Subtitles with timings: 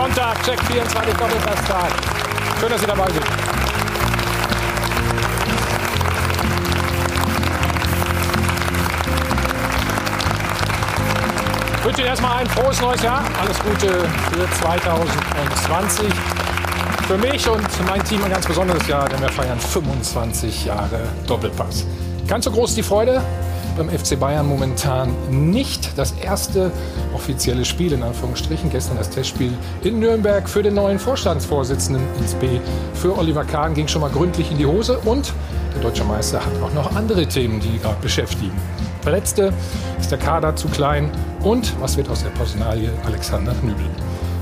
[0.00, 1.90] Sonntag, Check 24 Doppelpasstag.
[2.58, 3.26] Schön, dass Sie dabei sind.
[11.76, 13.22] Ich wünsche Ihnen erstmal ein frohes neues Jahr.
[13.42, 16.06] Alles Gute für 2020.
[17.06, 21.84] Für mich und mein Team ein ganz besonderes Jahr, denn wir feiern 25 Jahre Doppelpass.
[22.26, 23.20] Ganz so groß die Freude
[23.76, 25.96] beim FC Bayern momentan nicht.
[25.96, 26.70] Das erste
[27.14, 32.60] offizielle Spiel in Anführungsstrichen, gestern das Testspiel in Nürnberg für den neuen Vorstandsvorsitzenden ins B.
[32.94, 35.32] Für Oliver Kahn ging schon mal gründlich in die Hose und
[35.74, 38.52] der deutsche Meister hat auch noch andere Themen, die ihn gerade beschäftigen.
[39.02, 39.52] Verletzte,
[39.98, 41.10] ist der Kader zu klein
[41.42, 43.86] und was wird aus der Personalie Alexander Nübel?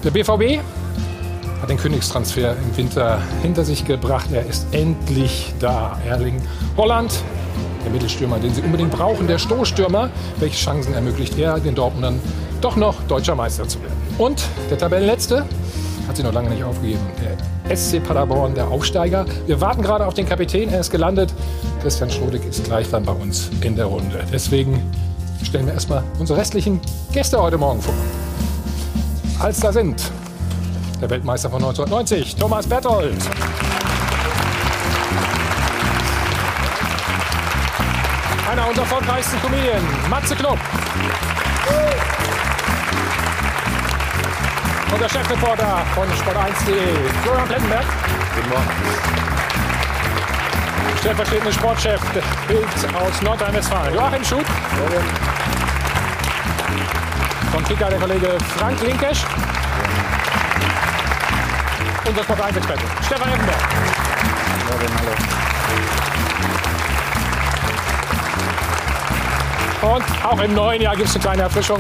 [0.05, 0.61] Der BVB
[1.61, 4.31] hat den Königstransfer im Winter hinter sich gebracht.
[4.33, 5.99] Er ist endlich da.
[6.07, 6.41] Erling
[6.77, 7.13] Holland,
[7.85, 10.11] der Mittelstürmer, den sie unbedingt brauchen, der Stoßstürmer.
[10.39, 12.21] Welche Chancen ermöglicht er den Dortmundern
[12.61, 13.97] doch noch deutscher Meister zu werden?
[14.19, 15.45] Und der Tabellenletzte
[16.09, 17.01] hat sie noch lange nicht aufgegeben.
[17.23, 19.27] Der SC Paderborn, der Aufsteiger.
[19.47, 20.71] Wir warten gerade auf den Kapitän.
[20.71, 21.33] Er ist gelandet.
[21.83, 24.25] Christian Schrodig ist gleich dann bei uns in der Runde.
[24.33, 24.83] Deswegen
[25.43, 26.81] stellen wir erstmal unsere restlichen
[27.13, 27.95] Gäste heute Morgen vor.
[29.39, 30.03] Als da sind
[31.01, 33.15] der Weltmeister von 1990, Thomas Berthold.
[38.69, 40.59] Einer unserer erfolgreichsten Comedien, Matze Knopp.
[44.93, 47.85] Und der Chefreporter von Sport1.de, Florian Plettenberg.
[48.35, 48.69] Guten Morgen.
[51.01, 52.01] Stellvertretender Sportchef
[52.47, 54.45] Bild aus Nordrhein-Westfalen, Joachim Schut.
[57.51, 59.25] Vom Kicker der Kollege Frank Linkesch.
[62.05, 63.63] Unser Sport1-Experte, Stefan Effenberg.
[64.69, 65.38] Morgen, hallo.
[69.95, 71.79] Und auch im neuen Jahr gibt es eine kleine Erfrischung.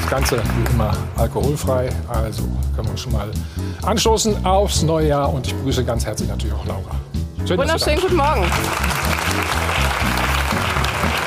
[0.00, 1.88] Das Ganze wie immer alkoholfrei.
[2.08, 2.42] Also
[2.76, 3.28] können wir uns schon mal
[3.82, 5.32] anstoßen aufs neue Jahr.
[5.32, 6.94] Und ich begrüße ganz herzlich natürlich auch Laura.
[7.44, 8.42] Schön, Wunderschönen guten Morgen.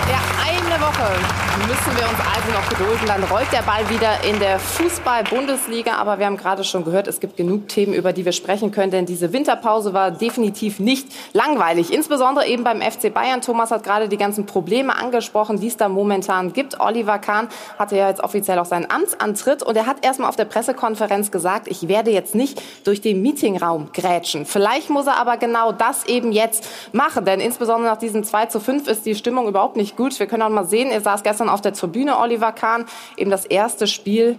[0.09, 3.07] Ja, eine Woche müssen wir uns also noch gedulden.
[3.07, 5.95] Dann rollt der Ball wieder in der Fußball-Bundesliga.
[5.95, 8.89] Aber wir haben gerade schon gehört, es gibt genug Themen, über die wir sprechen können.
[8.89, 11.91] Denn diese Winterpause war definitiv nicht langweilig.
[11.91, 13.41] Insbesondere eben beim FC Bayern.
[13.41, 16.79] Thomas hat gerade die ganzen Probleme angesprochen, die es da momentan gibt.
[16.79, 19.61] Oliver Kahn hatte ja jetzt offiziell auch seinen Amtsantritt.
[19.61, 23.89] Und er hat erstmal auf der Pressekonferenz gesagt, ich werde jetzt nicht durch den Meetingraum
[23.91, 24.45] grätschen.
[24.45, 27.25] Vielleicht muss er aber genau das eben jetzt machen.
[27.25, 30.17] Denn insbesondere nach diesem 2 zu 5 ist die Stimmung überhaupt nicht gut.
[30.17, 32.85] Wir können auch mal sehen, er saß gestern auf der Tribüne, Oliver Kahn,
[33.15, 34.37] eben das erste Spiel,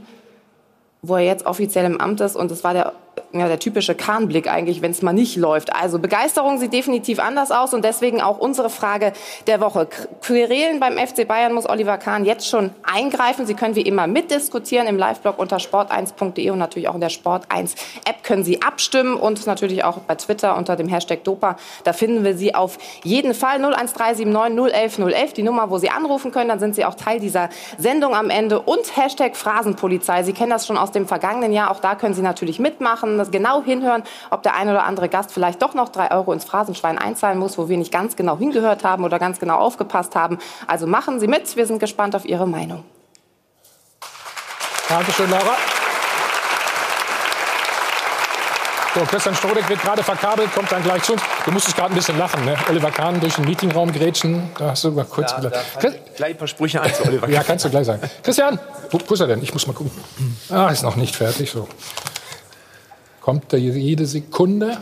[1.03, 2.37] wo er jetzt offiziell im Amt ist.
[2.37, 2.93] Und das war der,
[3.33, 5.75] ja, der typische Kahnblick eigentlich, wenn es mal nicht läuft.
[5.75, 9.13] Also Begeisterung sieht definitiv anders aus und deswegen auch unsere Frage
[9.47, 9.89] der Woche.
[10.23, 13.47] Querelen beim FC Bayern muss Oliver Kahn jetzt schon eingreifen.
[13.47, 18.23] Sie können wie immer mitdiskutieren im Live-Blog unter sport1.de und natürlich auch in der Sport1-App
[18.23, 21.57] können Sie abstimmen und natürlich auch bei Twitter unter dem Hashtag Dopa.
[21.85, 24.27] Da finden wir Sie auf jeden Fall 01379
[24.73, 26.49] 011 011, die Nummer, wo Sie anrufen können.
[26.49, 30.23] Dann sind Sie auch Teil dieser Sendung am Ende und Hashtag Phrasenpolizei.
[30.23, 31.71] Sie kennen das schon aus dem vergangenen Jahr.
[31.71, 35.33] Auch da können Sie natürlich mitmachen, das genau hinhören, ob der ein oder andere Gast
[35.33, 38.85] vielleicht doch noch drei Euro ins Phrasenschwein einzahlen muss, wo wir nicht ganz genau hingehört
[38.85, 40.39] haben oder ganz genau aufgepasst haben.
[40.67, 41.57] Also machen Sie mit.
[41.57, 42.85] Wir sind gespannt auf Ihre Meinung.
[44.89, 45.55] Dankeschön, Laura.
[48.95, 51.23] So, Christian Strodeck wird gerade verkabelt, kommt dann gleich zu uns.
[51.45, 52.57] Du musstest gerade ein bisschen lachen, ne?
[52.69, 54.51] Oliver Kahn durch den Meetingraum grätschen.
[54.59, 55.55] Da hast du mal kurz Da, gelacht.
[55.55, 57.29] da Chris- fallen gleich ein paar Sprüche ein zu Oliver.
[57.29, 58.01] Ja, kannst du gleich sagen.
[58.23, 58.59] Christian,
[58.91, 59.43] wo, wo ist er denn?
[59.43, 59.93] Ich muss mal gucken.
[60.51, 61.51] Ah, ist noch nicht fertig.
[61.51, 61.69] So.
[63.21, 64.79] Kommt er jede Sekunde?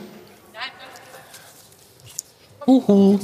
[2.66, 3.18] Uhu.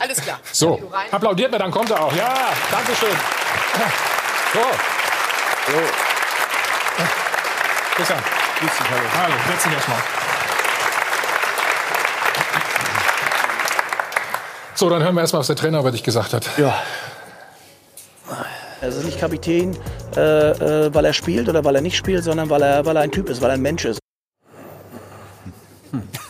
[0.00, 0.40] Alles klar.
[0.50, 0.80] So,
[1.10, 2.12] applaudiert mir, dann kommt er auch.
[2.14, 2.34] Ja,
[2.70, 3.16] danke schön.
[4.54, 4.60] So.
[5.72, 5.78] so.
[7.96, 8.18] Christian.
[9.16, 9.98] Hallo, setz dich erstmal.
[14.74, 16.48] So, dann hören wir erstmal, was der Trainer über dich gesagt hat.
[16.56, 16.74] Ja.
[18.84, 19.74] Er ist nicht Kapitän,
[20.14, 23.00] äh, äh, weil er spielt oder weil er nicht spielt, sondern weil er, weil er
[23.00, 23.98] ein Typ ist, weil er ein Mensch ist.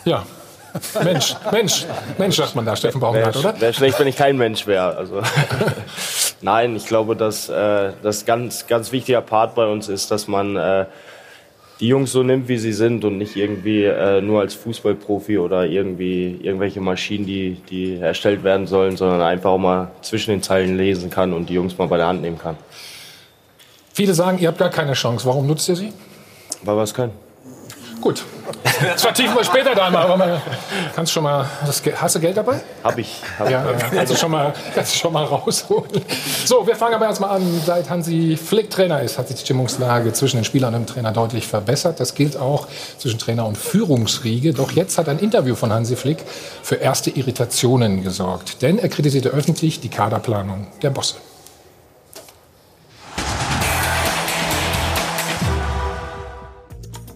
[0.05, 0.25] Ja.
[1.03, 1.85] Mensch, Mensch,
[2.17, 3.59] Mensch, sagt man da, Steffen Baumgart, oder?
[3.59, 4.95] Wäre schlecht, wenn ich kein Mensch wäre.
[4.95, 5.21] Also.
[6.41, 10.55] Nein, ich glaube, dass äh, das ganz, ganz wichtiger Part bei uns ist, dass man
[10.55, 10.85] äh,
[11.79, 15.65] die Jungs so nimmt, wie sie sind und nicht irgendwie äh, nur als Fußballprofi oder
[15.65, 20.77] irgendwie irgendwelche Maschinen, die, die erstellt werden sollen, sondern einfach auch mal zwischen den Zeilen
[20.77, 22.55] lesen kann und die Jungs mal bei der Hand nehmen kann.
[23.93, 25.25] Viele sagen, ihr habt gar keine Chance.
[25.25, 25.91] Warum nutzt ihr sie?
[26.63, 27.24] Weil wir es können.
[28.05, 28.23] Gut,
[28.83, 30.03] das vertiefen wir später dann mal.
[30.03, 30.39] Aber mal,
[30.93, 32.61] kannst schon mal, das, hast du Geld dabei?
[32.83, 33.19] Hab ich.
[33.39, 33.81] Hab Ja, ich.
[33.81, 35.89] ja, kannst du schon mal, kannst du schon mal rausholen.
[36.45, 37.61] So, wir fangen aber erstmal an.
[37.65, 41.13] Seit Hansi Flick Trainer ist, hat sich die Stimmungslage zwischen den Spielern und dem Trainer
[41.13, 41.99] deutlich verbessert.
[41.99, 42.67] Das gilt auch
[42.99, 44.53] zwischen Trainer und Führungsriege.
[44.53, 46.19] Doch jetzt hat ein Interview von Hansi Flick
[46.61, 48.61] für erste Irritationen gesorgt.
[48.61, 51.15] Denn er kritisierte öffentlich die Kaderplanung der Bosse.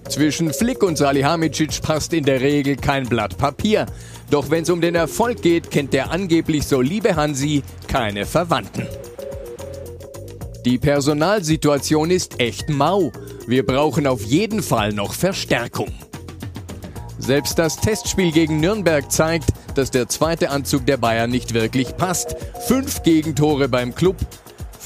[0.09, 3.85] Zwischen Flick und Salihamidzic passt in der Regel kein Blatt Papier.
[4.31, 8.87] Doch wenn es um den Erfolg geht, kennt der angeblich so liebe Hansi keine Verwandten.
[10.65, 13.11] Die Personalsituation ist echt mau.
[13.45, 15.91] Wir brauchen auf jeden Fall noch Verstärkung.
[17.19, 22.35] Selbst das Testspiel gegen Nürnberg zeigt, dass der zweite Anzug der Bayern nicht wirklich passt.
[22.67, 24.15] Fünf Gegentore beim Club.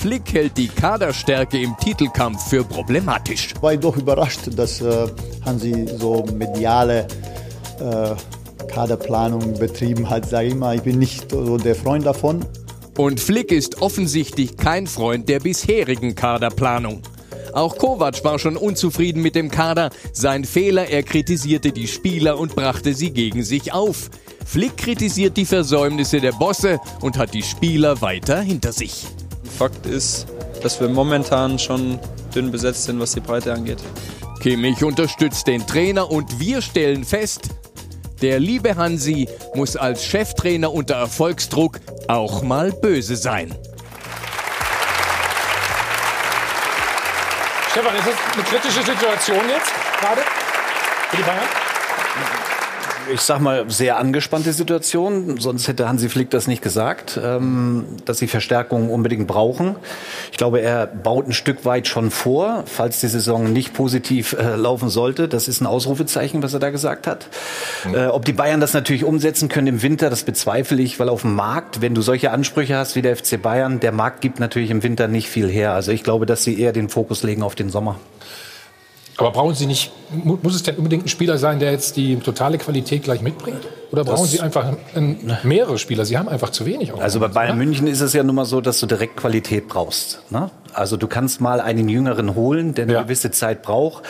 [0.04, 3.54] Flick hält die Kaderstärke im Titelkampf für problematisch.
[3.62, 5.08] war ich doch überrascht, dass äh,
[5.46, 7.08] Hansi so mediale
[7.80, 10.28] äh, Kaderplanung betrieben hat.
[10.28, 12.46] Sag ich mal, ich bin nicht so der Freund davon.
[12.98, 17.02] Und Flick ist offensichtlich kein Freund der bisherigen Kaderplanung.
[17.54, 19.90] Auch Kovac war schon unzufrieden mit dem Kader.
[20.12, 24.10] Sein Fehler, er kritisierte die Spieler und brachte sie gegen sich auf.
[24.46, 29.06] Flick kritisiert die Versäumnisse der Bosse und hat die Spieler weiter hinter sich.
[29.58, 30.28] Fakt ist,
[30.62, 32.00] dass wir momentan schon
[32.36, 33.78] dünn besetzt sind, was die Breite angeht.
[34.42, 37.50] Kimmich unterstützt den Trainer und wir stellen fest,
[38.22, 43.54] der liebe Hansi muss als Cheftrainer unter Erfolgsdruck auch mal böse sein.
[47.72, 50.22] Stefan, ist das eine kritische Situation jetzt gerade
[51.10, 51.62] für die Bayern?
[53.12, 55.38] Ich sag mal, sehr angespannte Situation.
[55.40, 59.76] Sonst hätte Hansi Flick das nicht gesagt, ähm, dass sie Verstärkung unbedingt brauchen.
[60.32, 64.56] Ich glaube, er baut ein Stück weit schon vor, falls die Saison nicht positiv äh,
[64.56, 65.28] laufen sollte.
[65.28, 67.28] Das ist ein Ausrufezeichen, was er da gesagt hat.
[67.94, 71.22] Äh, ob die Bayern das natürlich umsetzen können im Winter, das bezweifle ich, weil auf
[71.22, 74.72] dem Markt, wenn du solche Ansprüche hast wie der FC Bayern, der Markt gibt natürlich
[74.72, 75.74] im Winter nicht viel her.
[75.74, 78.00] Also ich glaube, dass sie eher den Fokus legen auf den Sommer.
[79.18, 82.15] Aber brauchen Sie nicht, mu- muss es denn unbedingt ein Spieler sein, der jetzt die
[82.18, 83.62] totale Qualität gleich mitbringt?
[83.94, 86.04] Oder brauchen Sie einfach ein, mehrere Spieler?
[86.04, 86.92] Sie haben einfach zu wenig.
[86.95, 90.24] Also bei Bayern München ist es ja nun mal so, dass du direkt Qualität brauchst.
[90.31, 90.50] Ne?
[90.74, 93.04] Also du kannst mal einen Jüngeren holen, der eine Ja.
[93.04, 94.01] gewisse Zeit braucht.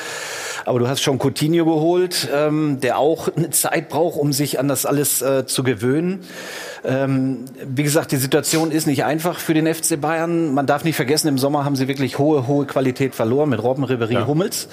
[0.63, 4.69] Aber du hast schon Coutinho geholt, ähm, der auch eine Zeit braucht, um sich an
[4.69, 6.21] das alles äh, zu gewöhnen.
[6.85, 10.53] Ähm, wie gesagt, die Situation ist nicht einfach für den FC Bayern.
[10.53, 13.83] Man darf nicht vergessen, im Sommer haben sie wirklich hohe, hohe Qualität verloren mit Robben,
[13.83, 14.69] Ribéry, Hummels.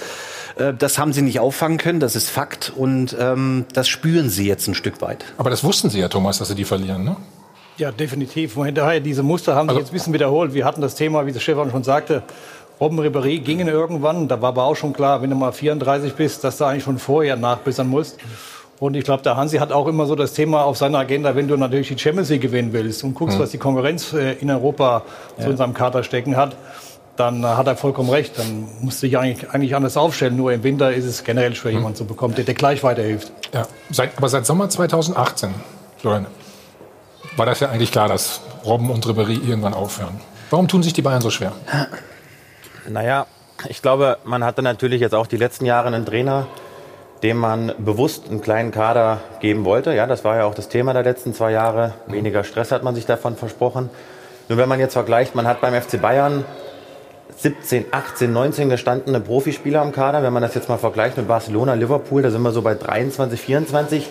[0.60, 2.72] Äh, das haben sie nicht auffangen können, das ist Fakt.
[2.76, 5.24] Und ähm, das spüren sie jetzt ein Stück weit.
[5.38, 7.16] Aber das wussten Sie ja, Thomas, dass Sie die verlieren, ne?
[7.78, 8.52] Ja, definitiv.
[8.54, 10.52] Von daher, diese Muster haben sich Also- jetzt ein bisschen wiederholt.
[10.52, 12.22] Wir hatten das Thema, wie der Stefan schon sagte,
[12.78, 14.28] Robben Ribéry gingen irgendwann.
[14.28, 16.98] Da war aber auch schon klar, wenn du mal 34 bist, dass du eigentlich schon
[16.98, 18.18] vorher nachbessern musst.
[18.78, 21.46] Und ich glaube, der Hansi hat auch immer so das Thema auf seiner Agenda, wenn
[21.48, 25.02] du natürlich die Champions League gewinnen willst und guckst, was die Konkurrenz äh, in Europa
[25.38, 26.56] zu unserem Kader stecken hat,
[27.20, 28.38] dann äh, hat er vollkommen recht.
[28.38, 30.36] Dann musst du dich eigentlich, eigentlich anders aufstellen.
[30.36, 33.32] Nur im Winter ist es generell schwer, jemanden zu bekommen, der dir gleich weiterhilft.
[33.52, 33.66] Ja.
[33.90, 35.54] Seit, aber seit Sommer 2018,
[35.98, 36.26] Florian,
[37.36, 40.20] war das ja eigentlich klar, dass Robben und Ribéry irgendwann aufhören.
[40.48, 41.52] Warum tun sich die Bayern so schwer?
[42.88, 43.26] Naja,
[43.68, 46.46] ich glaube, man hatte natürlich jetzt auch die letzten Jahre einen Trainer,
[47.22, 49.94] dem man bewusst einen kleinen Kader geben wollte.
[49.94, 51.94] Ja, das war ja auch das Thema der letzten zwei Jahre.
[52.06, 53.90] Weniger Stress hat man sich davon versprochen.
[54.48, 56.44] Nur wenn man jetzt vergleicht, man hat beim FC Bayern
[57.42, 60.22] 17, 18, 19 gestandene Profispieler im Kader.
[60.22, 63.40] Wenn man das jetzt mal vergleicht mit Barcelona, Liverpool, da sind wir so bei 23,
[63.40, 64.10] 24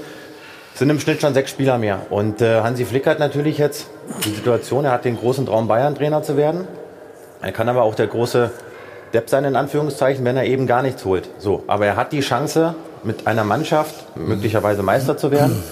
[0.74, 2.07] sind im Schnitt schon sechs Spieler mehr.
[2.09, 3.88] Und äh, Hansi Flick hat natürlich jetzt
[4.25, 6.67] die Situation, er hat den großen Traum, Bayern-Trainer zu werden.
[7.41, 8.50] Er kann aber auch der große
[9.13, 11.29] Depp sein, in Anführungszeichen, wenn er eben gar nichts holt.
[11.38, 15.63] So, aber er hat die Chance, mit einer Mannschaft möglicherweise Meister zu werden.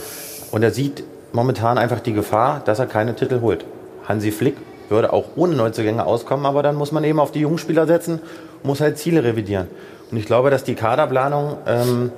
[0.52, 3.66] Und er sieht momentan einfach die Gefahr, dass er keine Titel holt.
[4.08, 4.56] Hansi Flick
[4.90, 8.22] würde auch ohne Neuzugänge auskommen, aber dann muss man eben auf die jungen Spieler setzen,
[8.64, 9.68] muss halt Ziele revidieren.
[10.12, 12.12] Und ich glaube, dass die Kaderplanung ähm,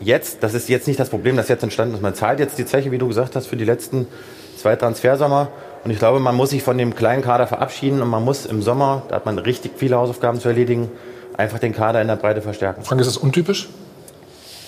[0.00, 2.02] jetzt, das ist jetzt nicht das Problem, das jetzt entstanden ist.
[2.02, 4.06] Man zahlt jetzt die Zeche, wie du gesagt hast, für die letzten
[4.56, 5.48] zwei Transfersommer.
[5.84, 8.62] Und ich glaube, man muss sich von dem kleinen Kader verabschieden und man muss im
[8.62, 10.90] Sommer, da hat man richtig viele Hausaufgaben zu erledigen,
[11.36, 12.82] einfach den Kader in der Breite verstärken.
[12.82, 13.68] Frank, ist das untypisch?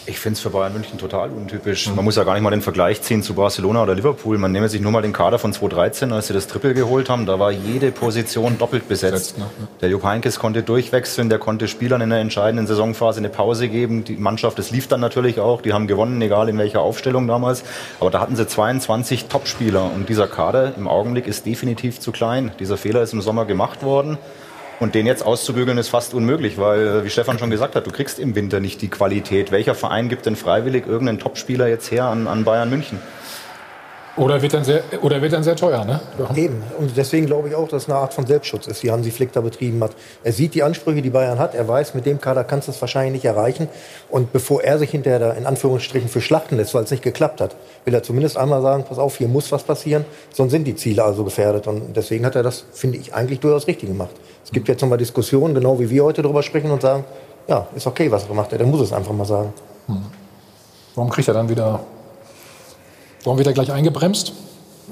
[0.07, 1.89] Ich finde es für Bayern München total untypisch.
[1.95, 4.39] Man muss ja gar nicht mal den Vergleich ziehen zu Barcelona oder Liverpool.
[4.39, 7.27] Man nehme sich nur mal den Kader von 2013, als sie das Triple geholt haben.
[7.27, 9.37] Da war jede Position doppelt besetzt.
[9.37, 9.47] Besetzt, ne?
[9.83, 14.05] Der Jupp Heynckes konnte durchwechseln, der konnte Spielern in der entscheidenden Saisonphase eine Pause geben.
[14.05, 15.61] Die Mannschaft, das lief dann natürlich auch.
[15.61, 17.63] Die haben gewonnen, egal in welcher Aufstellung damals.
[18.01, 19.91] Aber da hatten sie 22 Topspieler.
[19.95, 22.53] Und dieser Kader im Augenblick ist definitiv zu klein.
[22.59, 24.19] Dieser Fehler ist im Sommer gemacht worden.
[24.81, 27.91] Und den jetzt auszubügeln ist fast unmöglich, weil, äh, wie Stefan schon gesagt hat, du
[27.91, 29.53] kriegst im Winter nicht die Qualität.
[29.53, 32.99] Welcher Verein gibt denn freiwillig irgendeinen Topspieler jetzt her an, an Bayern München?
[34.17, 36.01] Oder wird dann sehr, oder wird dann sehr teuer, ne?
[36.35, 36.63] Eben.
[36.79, 39.33] Und deswegen glaube ich auch, dass es eine Art von Selbstschutz ist, die Hansi Flick
[39.33, 39.93] da betrieben hat.
[40.25, 41.55] Er sieht die Ansprüche, die Bayern hat.
[41.55, 43.69] Er weiß, mit dem Kader kannst du es wahrscheinlich nicht erreichen.
[44.09, 47.41] Und bevor er sich hinterher da in Anführungsstrichen für schlachten lässt, weil es nicht geklappt
[47.41, 50.75] hat, will er zumindest einmal sagen, pass auf, hier muss was passieren, sonst sind die
[50.75, 51.67] Ziele also gefährdet.
[51.67, 54.15] Und deswegen hat er das, finde ich, eigentlich durchaus richtig gemacht.
[54.45, 57.05] Es gibt jetzt nochmal Diskussionen, genau wie wir heute darüber sprechen und sagen,
[57.47, 58.61] ja, ist okay, was er gemacht hat.
[58.61, 59.53] Er muss es einfach mal sagen.
[60.95, 61.81] Warum kriegt er dann wieder,
[63.25, 64.33] warum wird er gleich eingebremst?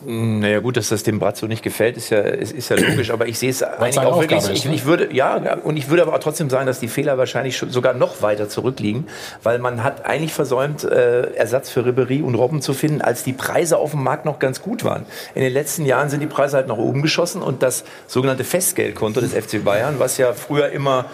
[0.04, 3.26] Naja gut, dass das dem Brazzo nicht gefällt, ist ja, ist, ist ja logisch, aber
[3.26, 4.74] ich sehe es eigentlich auch wirklich, Aufgabe ich, ist, ne?
[4.74, 7.70] ich würde, ja, und ich würde aber auch trotzdem sagen, dass die Fehler wahrscheinlich schon
[7.70, 9.08] sogar noch weiter zurückliegen,
[9.42, 13.32] weil man hat eigentlich versäumt, äh, Ersatz für Ribéry und Robben zu finden, als die
[13.32, 15.04] Preise auf dem Markt noch ganz gut waren.
[15.34, 19.20] In den letzten Jahren sind die Preise halt nach oben geschossen und das sogenannte Festgeldkonto
[19.20, 21.06] des FC Bayern, was ja früher immer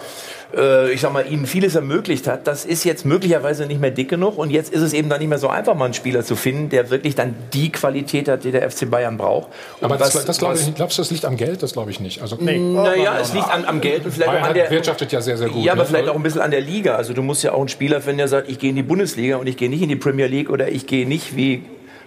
[0.55, 4.09] äh, ich sag mal, ihnen vieles ermöglicht hat, das ist jetzt möglicherweise nicht mehr dick
[4.09, 6.35] genug und jetzt ist es eben dann nicht mehr so einfach, mal einen Spieler zu
[6.35, 9.47] finden, der wirklich dann die Qualität hat, die der FC Bayern braucht.
[9.79, 10.75] Und Aber das, was- das glaube ich nicht.
[10.75, 11.63] Glaubst du, das liegt am Geld?
[11.63, 12.21] Das glaube ich nicht.
[12.21, 14.69] Also, Naja, es liegt an, am Geld und vielleicht Bayern auch an der.
[14.71, 15.63] wirtschaftet ja sehr, sehr gut.
[15.63, 15.87] Ja, aber ne?
[15.89, 16.95] vielleicht auch ein bisschen an der Liga.
[16.95, 19.37] Also du musst ja auch einen Spieler finden, der sagt, ich gehe in die Bundesliga
[19.37, 21.63] und ich gehe nicht in die Premier League oder ich gehe nicht wie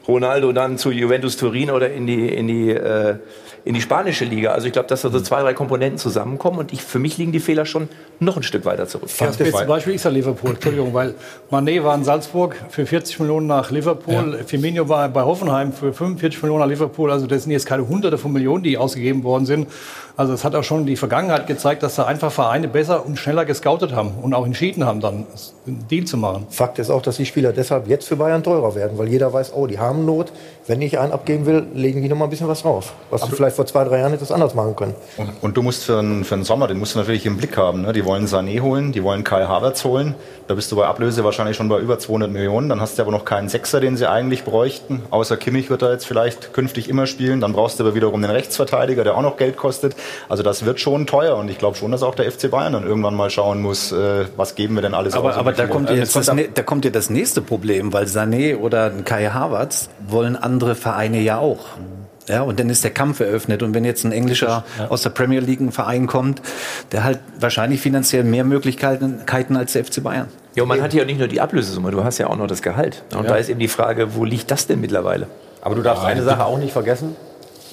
[0.07, 3.17] Ronaldo dann zu Juventus Turin oder in die, in die, äh,
[3.69, 4.53] in die spanische Liga.
[4.53, 7.33] Also ich glaube, dass da so zwei, drei Komponenten zusammenkommen und ich, für mich liegen
[7.33, 9.11] die Fehler schon noch ein Stück weiter zurück.
[9.19, 11.15] Das beste Beispiel ist ja Liverpool, Entschuldigung, weil
[11.51, 16.43] Mané war in Salzburg für 40 Millionen nach Liverpool, Firmino war bei Hoffenheim für 45
[16.43, 19.69] Millionen nach Liverpool, also das sind jetzt keine Hunderte von Millionen, die ausgegeben worden sind.
[20.17, 23.45] Also es hat auch schon die Vergangenheit gezeigt, dass da einfach Vereine besser und schneller
[23.45, 25.27] gescoutet haben und auch entschieden haben, dann
[25.65, 26.47] einen Deal zu machen.
[26.51, 29.53] Fakt ist auch, dass die Spieler deshalb jetzt für Bayern teurer werden, weil jeder weiß,
[29.55, 30.33] oh, die haben Not.
[30.67, 32.95] Wenn ich einen abgeben will, legen die noch mal ein bisschen was drauf.
[33.11, 34.95] Was du vielleicht vor zwei, drei Jahren hättest anders machen können.
[35.17, 37.57] Und, und du musst für den, für den Sommer, den musst du natürlich im Blick
[37.57, 37.83] haben.
[37.83, 37.93] Ne?
[37.93, 40.15] Die wollen Sané holen, die wollen Kai Havertz holen.
[40.47, 42.69] Da bist du bei Ablöse wahrscheinlich schon bei über 200 Millionen.
[42.69, 45.03] Dann hast du aber noch keinen Sechser, den sie eigentlich bräuchten.
[45.11, 47.41] Außer Kimmich wird da jetzt vielleicht künftig immer spielen.
[47.41, 49.97] Dann brauchst du aber wiederum den Rechtsverteidiger, der auch noch Geld kostet.
[50.29, 51.35] Also das wird schon teuer.
[51.35, 54.27] Und ich glaube schon, dass auch der FC Bayern dann irgendwann mal schauen muss, äh,
[54.37, 55.37] was geben wir denn alles Aber, aus.
[55.37, 58.91] aber da Und kommt jetzt das, da kommt ja das nächste Problem, weil Sané oder
[58.91, 61.67] Kai Havertz wollen andere Vereine ja auch.
[62.29, 63.63] Ja, und dann ist der Kampf eröffnet.
[63.63, 66.43] Und wenn jetzt ein englischer aus der Premier League ein Verein kommt,
[66.93, 70.29] der halt wahrscheinlich finanziell mehr Möglichkeiten Keiten als der FC Bayern.
[70.55, 72.47] Ja, und man hat ja auch nicht nur die Ablösesumme, du hast ja auch noch
[72.47, 73.03] das Gehalt.
[73.15, 73.31] Und Ja.
[73.31, 75.27] da ist eben die Frage, wo liegt das denn mittlerweile?
[75.63, 77.17] Aber du darfst eine Sache auch nicht vergessen.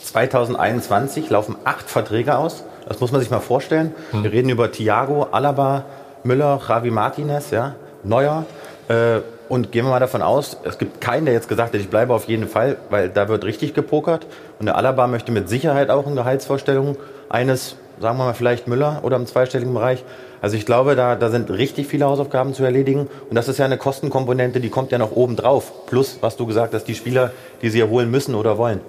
[0.03, 2.63] 2021 laufen acht Verträge aus.
[2.87, 3.93] Das muss man sich mal vorstellen.
[4.11, 5.85] Wir reden über Thiago, Alaba,
[6.23, 8.45] Müller, Javi Martinez, ja, Neuer.
[8.87, 9.17] Äh,
[9.49, 12.13] und gehen wir mal davon aus, es gibt keinen, der jetzt gesagt hat, ich bleibe
[12.13, 14.25] auf jeden Fall, weil da wird richtig gepokert.
[14.59, 16.97] Und der Alaba möchte mit Sicherheit auch eine Gehaltsvorstellung
[17.29, 20.03] eines, sagen wir mal vielleicht Müller oder im zweistelligen Bereich.
[20.41, 23.07] Also ich glaube, da, da sind richtig viele Hausaufgaben zu erledigen.
[23.29, 25.85] Und das ist ja eine Kostenkomponente, die kommt ja noch oben drauf.
[25.87, 28.81] Plus, was du gesagt hast, die Spieler, die sie erholen müssen oder wollen.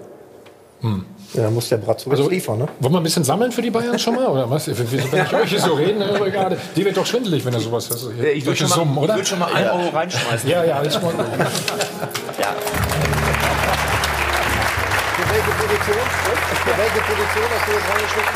[1.34, 2.68] Ja, da muss der Bratzo Also, liefern, ne?
[2.80, 4.26] Wollen wir ein bisschen sammeln für die Bayern schon mal?
[4.26, 4.68] Oder was?
[4.68, 4.74] Wenn
[5.24, 6.00] ich euch hier so reden,
[6.32, 8.06] gerade, die wird doch schwindelig, wenn du sowas hast.
[8.16, 9.14] Hier, Ich würde solche schon, mal- Summen, ich oder?
[9.16, 10.48] würd schon mal einen Euro reinschmeißen.
[10.48, 11.10] Ja, ja, ich mal.
[15.16, 16.06] Für welche Position?
[16.64, 18.34] Für welche Position hast du jetzt reingeschnitten?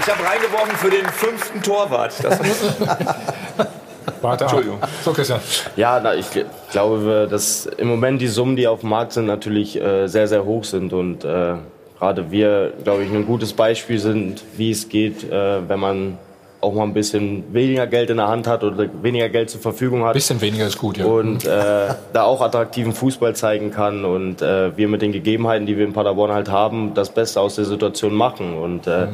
[0.00, 2.12] Ich habe reingeworfen für den fünften Torwart.
[2.22, 2.38] Das
[4.22, 4.50] Warte ab.
[4.52, 4.78] Entschuldigung.
[5.04, 5.40] So, Christian.
[5.76, 9.26] Ja, na, ich gl- glaube, dass im Moment die Summen, die auf dem Markt sind,
[9.26, 10.92] natürlich äh, sehr, sehr hoch sind.
[10.92, 11.54] Und äh,
[11.98, 16.18] gerade wir, glaube ich, ein gutes Beispiel sind, wie es geht, äh, wenn man
[16.64, 20.02] auch mal ein bisschen weniger Geld in der Hand hat oder weniger Geld zur Verfügung
[20.02, 20.10] hat.
[20.10, 21.04] Ein bisschen weniger ist gut, ja.
[21.04, 25.76] Und äh, da auch attraktiven Fußball zeigen kann und äh, wir mit den Gegebenheiten, die
[25.76, 28.56] wir in Paderborn halt haben, das Beste aus der Situation machen.
[28.56, 29.08] Und äh,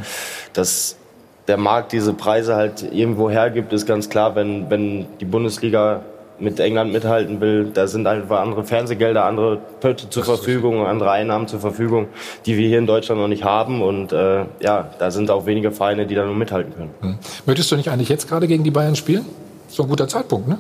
[0.53, 0.97] dass
[1.49, 6.03] der Markt diese Preise halt irgendwo hergibt, ist ganz klar, wenn, wenn die Bundesliga
[6.41, 11.49] mit England mithalten will, da sind einfach andere Fernsehgelder, andere Pötte zur Verfügung, andere Einnahmen
[11.49, 12.09] zur Verfügung,
[12.47, 13.83] die wir hier in Deutschland noch nicht haben.
[13.83, 16.91] Und äh, ja, da sind auch wenige Vereine, die da nur mithalten können.
[17.01, 17.19] Hm.
[17.47, 19.27] Möchtest du nicht eigentlich jetzt gerade gegen die Bayern spielen?
[19.69, 20.59] So ein guter Zeitpunkt, ne?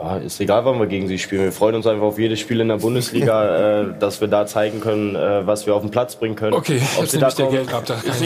[0.00, 1.42] Ja, ist egal, wann wir gegen sie spielen.
[1.42, 4.80] Wir freuen uns einfach auf jedes Spiel in der Bundesliga, äh, dass wir da zeigen
[4.80, 6.54] können, äh, was wir auf den Platz bringen können.
[6.54, 7.82] Okay, Ob jetzt sie da kommen, Geld ab.
[7.84, 8.22] Da ist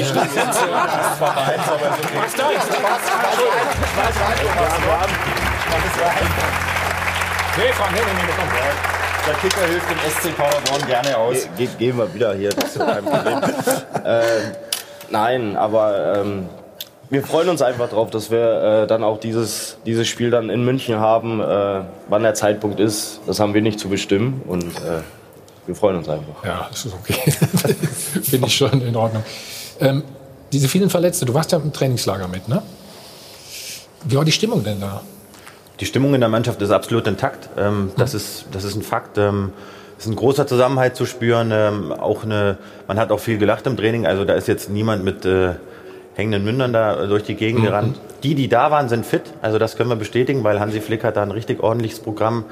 [5.79, 6.29] nicht schlimm.
[7.57, 8.49] Nee, Frank, nee, nee, nee, komm.
[9.27, 11.49] Der Kicker hilft dem SC Paderborn gerne aus.
[11.57, 13.41] Ge ge gehen wir wieder hier, das ist kein Problem.
[14.05, 14.53] ähm,
[15.11, 16.49] nein, aber ähm,
[17.09, 20.65] wir freuen uns einfach drauf, dass wir äh, dann auch dieses, dieses Spiel dann in
[20.65, 21.41] München haben.
[21.41, 25.03] Äh, wann der Zeitpunkt ist, das haben wir nicht zu bestimmen und äh,
[25.67, 26.45] wir freuen uns einfach.
[26.45, 27.31] Ja, das ist okay.
[28.23, 29.23] Finde ich schon in Ordnung.
[29.79, 30.03] Ähm,
[30.53, 32.63] diese vielen Verletzte, du warst ja im Trainingslager mit, ne?
[34.05, 35.03] Wie war die Stimmung denn da?
[35.83, 37.49] Die Stimmung in der Mannschaft ist absolut intakt.
[37.59, 39.19] Ähm, das, ist, das ist ein Fakt.
[39.19, 39.53] Ähm,
[39.99, 41.51] es ist ein großer Zusammenhalt zu spüren.
[41.53, 44.07] Ähm, auch eine, man hat auch viel gelacht im Training.
[44.07, 45.55] Also da ist jetzt niemand mit äh,
[46.15, 47.65] hängenden Mündern da durch die Gegend Mhm.
[47.67, 48.01] gerannt.
[48.23, 49.23] Die, die da waren, sind fit.
[49.43, 52.45] Also das können wir bestätigen, weil Hansi Flick hat da ein richtig ordentliches Programm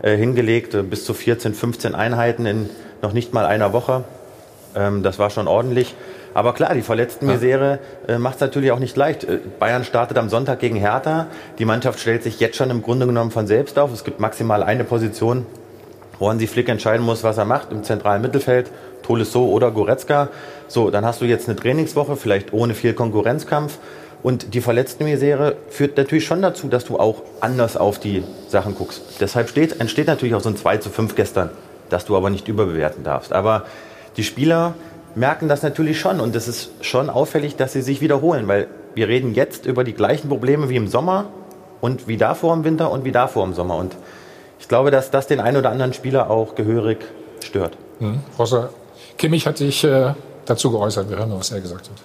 [0.00, 0.72] äh, hingelegt.
[0.72, 2.70] Äh, bis zu 14, 15 Einheiten in
[3.02, 4.04] noch nicht mal einer Woche.
[4.74, 5.94] Ähm, das war schon ordentlich.
[6.34, 9.24] Aber klar, die verletzten Misere äh, macht es natürlich auch nicht leicht.
[9.24, 11.26] Äh, Bayern startet am Sonntag gegen Hertha.
[11.58, 13.92] Die Mannschaft stellt sich jetzt schon im Grunde genommen von selbst auf.
[13.92, 15.46] Es gibt maximal eine Position,
[16.18, 18.70] wo Hansi Flick entscheiden muss, was er macht im zentralen Mittelfeld.
[19.02, 20.28] Tolisso oder Goretzka.
[20.68, 23.78] So, dann hast du jetzt eine Trainingswoche, vielleicht ohne viel Konkurrenzkampf.
[24.22, 28.74] Und die verletzten Misere führt natürlich schon dazu, dass du auch anders auf die Sachen
[28.76, 29.02] guckst.
[29.20, 31.50] Deshalb steht, entsteht natürlich auch so ein 2 zu 5 gestern,
[31.90, 33.32] das du aber nicht überbewerten darfst.
[33.32, 33.64] Aber
[34.16, 34.74] die Spieler
[35.14, 39.08] merken das natürlich schon und es ist schon auffällig, dass sie sich wiederholen, weil wir
[39.08, 41.26] reden jetzt über die gleichen Probleme wie im Sommer
[41.80, 43.76] und wie davor im Winter und wie davor im Sommer.
[43.76, 43.96] Und
[44.60, 46.98] ich glaube, dass das den einen oder anderen Spieler auch gehörig
[47.44, 47.76] stört.
[48.00, 48.20] Mhm.
[48.38, 48.70] Rossa,
[49.18, 50.14] Kimmich hat sich äh,
[50.46, 51.10] dazu geäußert.
[51.10, 51.96] Wir hören mal, was er gesagt hat.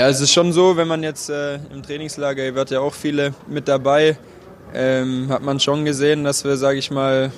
[0.00, 2.94] Ja, es ist schon so, wenn man jetzt äh, im Trainingslager, ihr wart ja auch
[2.94, 4.16] viele mit dabei,
[4.72, 7.32] ähm, hat man schon gesehen, dass wir, sage ich mal,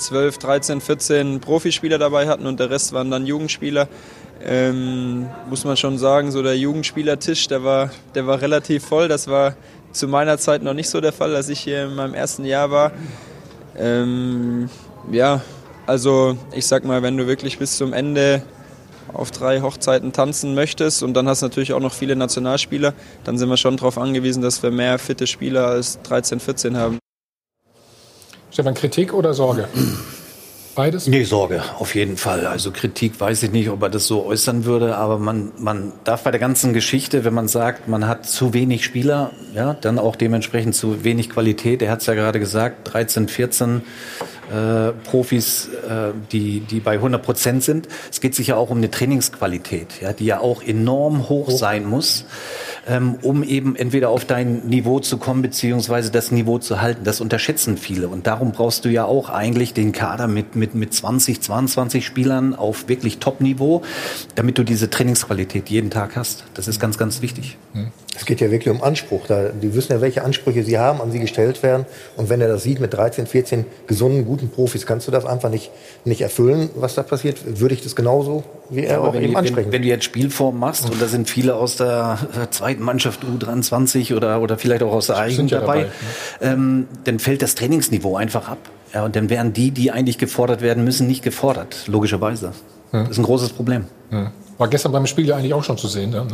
[0.00, 3.88] 12, 13, 14 Profispieler dabei hatten und der Rest waren dann Jugendspieler.
[4.42, 9.08] Ähm, muss man schon sagen, so der Jugendspielertisch, der war, der war relativ voll.
[9.08, 9.54] Das war
[9.92, 12.70] zu meiner Zeit noch nicht so der Fall, als ich hier in meinem ersten Jahr
[12.70, 12.92] war.
[13.76, 14.70] Ähm,
[15.10, 15.42] ja,
[15.86, 18.42] also ich sag mal, wenn du wirklich bis zum Ende
[19.12, 23.38] auf drei Hochzeiten tanzen möchtest und dann hast du natürlich auch noch viele Nationalspieler, dann
[23.38, 26.98] sind wir schon darauf angewiesen, dass wir mehr fitte Spieler als 13, 14 haben.
[28.50, 29.68] Stefan, Kritik oder Sorge?
[30.74, 31.08] Beides?
[31.08, 32.46] Nee, Sorge, auf jeden Fall.
[32.46, 36.22] Also Kritik weiß ich nicht, ob er das so äußern würde, aber man, man darf
[36.22, 40.16] bei der ganzen Geschichte, wenn man sagt, man hat zu wenig Spieler, ja, dann auch
[40.16, 41.82] dementsprechend zu wenig Qualität.
[41.82, 43.82] Er hat es ja gerade gesagt, 13, 14
[44.50, 47.88] äh, Profis, äh, die, die bei 100 Prozent sind.
[48.10, 51.84] Es geht sich ja auch um eine Trainingsqualität, ja, die ja auch enorm hoch sein
[51.84, 52.24] muss,
[52.88, 57.04] ähm, um eben entweder auf dein Niveau zu kommen, beziehungsweise das Niveau zu halten.
[57.04, 58.08] Das unterschätzen viele.
[58.08, 62.54] Und darum brauchst du ja auch eigentlich den Kader mit, mit, mit 20, 22 Spielern
[62.54, 63.82] auf wirklich Top-Niveau,
[64.34, 66.44] damit du diese Trainingsqualität jeden Tag hast.
[66.54, 67.56] Das ist ganz, ganz wichtig.
[68.20, 69.26] Es geht ja wirklich um Anspruch.
[69.26, 71.86] Da, die wissen ja, welche Ansprüche sie haben, an sie gestellt werden.
[72.18, 75.48] Und wenn er das sieht mit 13, 14 gesunden, guten Profis, kannst du das einfach
[75.48, 75.70] nicht,
[76.04, 77.38] nicht erfüllen, was da passiert.
[77.60, 79.68] Würde ich das genauso wie er Ja, auch wenn, eben ansprechen.
[79.68, 83.22] wenn, wenn du jetzt Spielform machst und da sind viele aus der äh, zweiten Mannschaft
[83.24, 85.86] U23 oder, oder vielleicht auch aus der eigenen ja dabei,
[86.40, 88.58] dabei, ähm, dann fällt das Trainingsniveau einfach ab.
[88.92, 92.52] Ja, und dann werden die, die eigentlich gefordert werden müssen, nicht gefordert, logischerweise.
[92.90, 93.00] Hm.
[93.04, 93.86] Das ist ein großes Problem.
[94.10, 94.28] Hm.
[94.60, 96.10] War gestern beim Spiel ja eigentlich auch schon zu sehen.
[96.10, 96.26] Ne?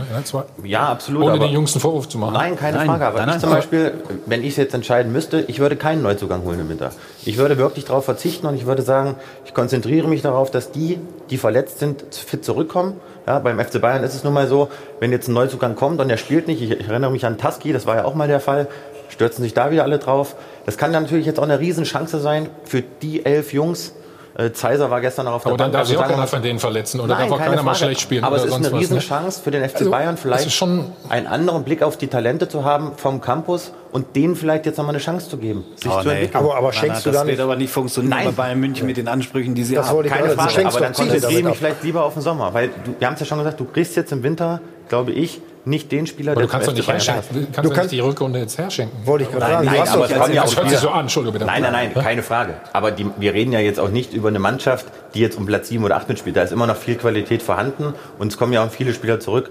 [0.64, 1.22] Ja, absolut.
[1.22, 2.32] ohne aber- den Jüngsten Vorwurf zu machen.
[2.32, 2.86] Nein, keine Nein.
[2.88, 3.06] Frage.
[3.06, 3.40] Aber Nein, ich nein.
[3.40, 3.92] zum Beispiel,
[4.26, 6.90] wenn ich es jetzt entscheiden müsste, ich würde keinen Neuzugang holen im Winter.
[7.24, 10.98] Ich würde wirklich darauf verzichten und ich würde sagen, ich konzentriere mich darauf, dass die,
[11.30, 12.94] die verletzt sind, fit zurückkommen.
[13.28, 16.10] Ja, beim FC Bayern ist es nun mal so, wenn jetzt ein Neuzugang kommt und
[16.10, 18.40] er spielt nicht, ich, ich erinnere mich an Taski, das war ja auch mal der
[18.40, 18.66] Fall,
[19.08, 20.34] stürzen sich da wieder alle drauf.
[20.64, 23.92] Das kann dann natürlich jetzt auch eine Riesenchance sein für die elf Jungs.
[24.38, 25.72] Äh, Zeiser war gestern noch auf der Aber dann Bank.
[25.72, 27.62] darf Also sich auch keiner mal- von denen verletzen oder Nein, darf auch keine keiner
[27.62, 27.85] mal Frage.
[27.87, 28.96] schlecht spielen Aber oder es ist sonst eine was, ne?
[28.96, 32.46] Riesenchance für den FC Also, Bayern das vielleicht schon einen anderen Blick auf die Talente
[32.46, 36.03] zu haben vom Campus und denen vielleicht jetzt nochmal eine Chance zu geben, sich Oh,
[36.03, 36.14] zu nee.
[36.25, 36.44] entwickeln.
[36.44, 38.25] Nein, nein, das wird aber nicht funktionieren Nein.
[38.27, 39.96] bei Bayern München mit den Ansprüchen, die sie Das haben.
[39.96, 42.94] wollte Keine Frage, aber dann konzentriere ich mich vielleicht lieber auf den Sommer, weil du,
[42.99, 46.07] wir haben es ja schon gesagt, du kriegst jetzt im Winter, glaube ich, nicht den
[46.07, 47.48] Spieler, Aber du der kannst doch nicht herschenken.
[47.52, 47.64] ist.
[47.64, 49.05] Du kannst die Rückrunde jetzt herschenken.
[49.05, 49.66] Wollte ich gerade Nein, sagen.
[49.66, 51.44] nein, Du hast aber kommen ja auch das hört sich so an, Entschuldigung bitte.
[51.46, 52.55] Nein, nein, nein, keine Frage.
[52.72, 55.68] Aber die, wir reden ja jetzt auch nicht über eine Mannschaft, die jetzt um Platz
[55.68, 56.37] 7 oder 8 mitspielt.
[56.37, 59.50] Da ist immer noch viel Qualität vorhanden und es kommen ja auch viele Spieler zurück.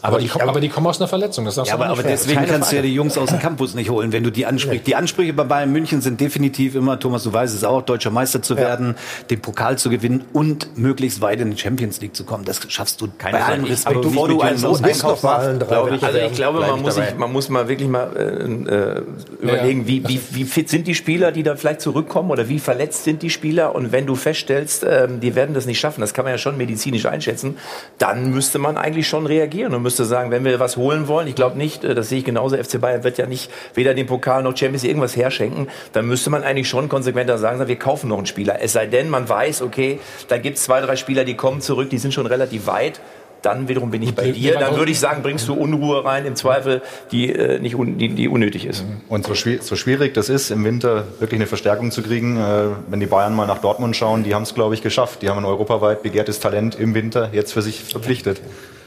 [0.00, 1.44] Aber, die, kommen- aber die kommen aus einer Verletzung.
[1.44, 3.40] Das darfst Ja, du aber, auch aber deswegen kannst du ja die Jungs aus dem
[3.40, 4.80] Campus nicht holen, wenn du die Ansprüche.
[4.80, 8.40] Die Ansprüche bei Bayern München sind definitiv immer, Thomas, du weißt es auch, deutscher Meister
[8.40, 8.94] zu werden,
[9.30, 12.44] den Pokal zu gewinnen und möglichst weit in die Champions League zu kommen.
[12.44, 13.64] Das schaffst du Keine bei allem.
[13.64, 15.22] Respekt Aber bevor du einen Los-Einkauf Campus.
[15.58, 18.98] machst, glaube ich, Also ich glaube, man muss, sich, man muss mal wirklich mal äh,
[18.98, 19.02] äh,
[19.42, 23.04] überlegen, wie, wie, wie fit sind die Spieler, die da vielleicht zurückkommen oder wie verletzt
[23.04, 23.74] sind die Spieler.
[23.74, 26.56] Und wenn du feststellst, ähm, die werden das nicht schaffen, das kann man ja schon
[26.56, 27.56] medizinisch einschätzen,
[27.98, 31.34] dann müsste man eigentlich schon reagieren und müsste sagen, wenn wir was holen wollen, ich
[31.34, 34.42] glaube nicht, äh, das sehe ich genauso, FC Bayern wird ja nicht weder den Pokal
[34.42, 38.18] noch Champions League irgendwas herschenken, dann müsste man eigentlich schon konsequenter sagen, wir kaufen noch
[38.18, 38.58] einen Spieler.
[38.60, 39.98] Es sei denn, man weiß, okay,
[40.28, 43.00] da gibt es zwei, drei Spieler, die kommen zurück, die sind schon relativ weit
[43.40, 44.58] dann wiederum bin ich bei dir.
[44.58, 48.08] Dann würde ich sagen, bringst du Unruhe rein, im Zweifel, die, äh, nicht un, die,
[48.08, 48.84] die unnötig ist.
[49.08, 52.64] Und so, schwi- so schwierig das ist, im Winter wirklich eine Verstärkung zu kriegen, äh,
[52.88, 55.22] wenn die Bayern mal nach Dortmund schauen, die haben es, glaube ich, geschafft.
[55.22, 58.38] Die haben ein europaweit begehrtes Talent im Winter jetzt für sich verpflichtet.
[58.38, 58.77] Reden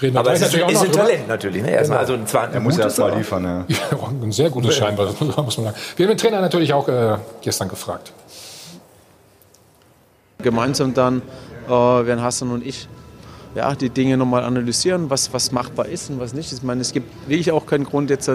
[0.00, 0.92] wir Aber es ist, ist ein.
[0.92, 1.62] Talent natürlich.
[1.62, 1.70] Ne?
[1.70, 3.44] Erstmal, also zwar ein Er muss gutes, erst mal aber- liefern.
[3.44, 3.64] Ja.
[3.90, 5.76] Ja, ein sehr gutes scheinbar, muss man sagen.
[5.96, 8.12] Wir haben den Trainer natürlich auch äh, gestern gefragt.
[10.42, 11.22] Gemeinsam dann
[11.66, 12.88] äh, werden Hassan und ich
[13.54, 16.52] ja, die Dinge nochmal analysieren, was, was machbar ist und was nicht.
[16.52, 18.34] Ich meine, es gibt wirklich auch keinen Grund, jetzt äh,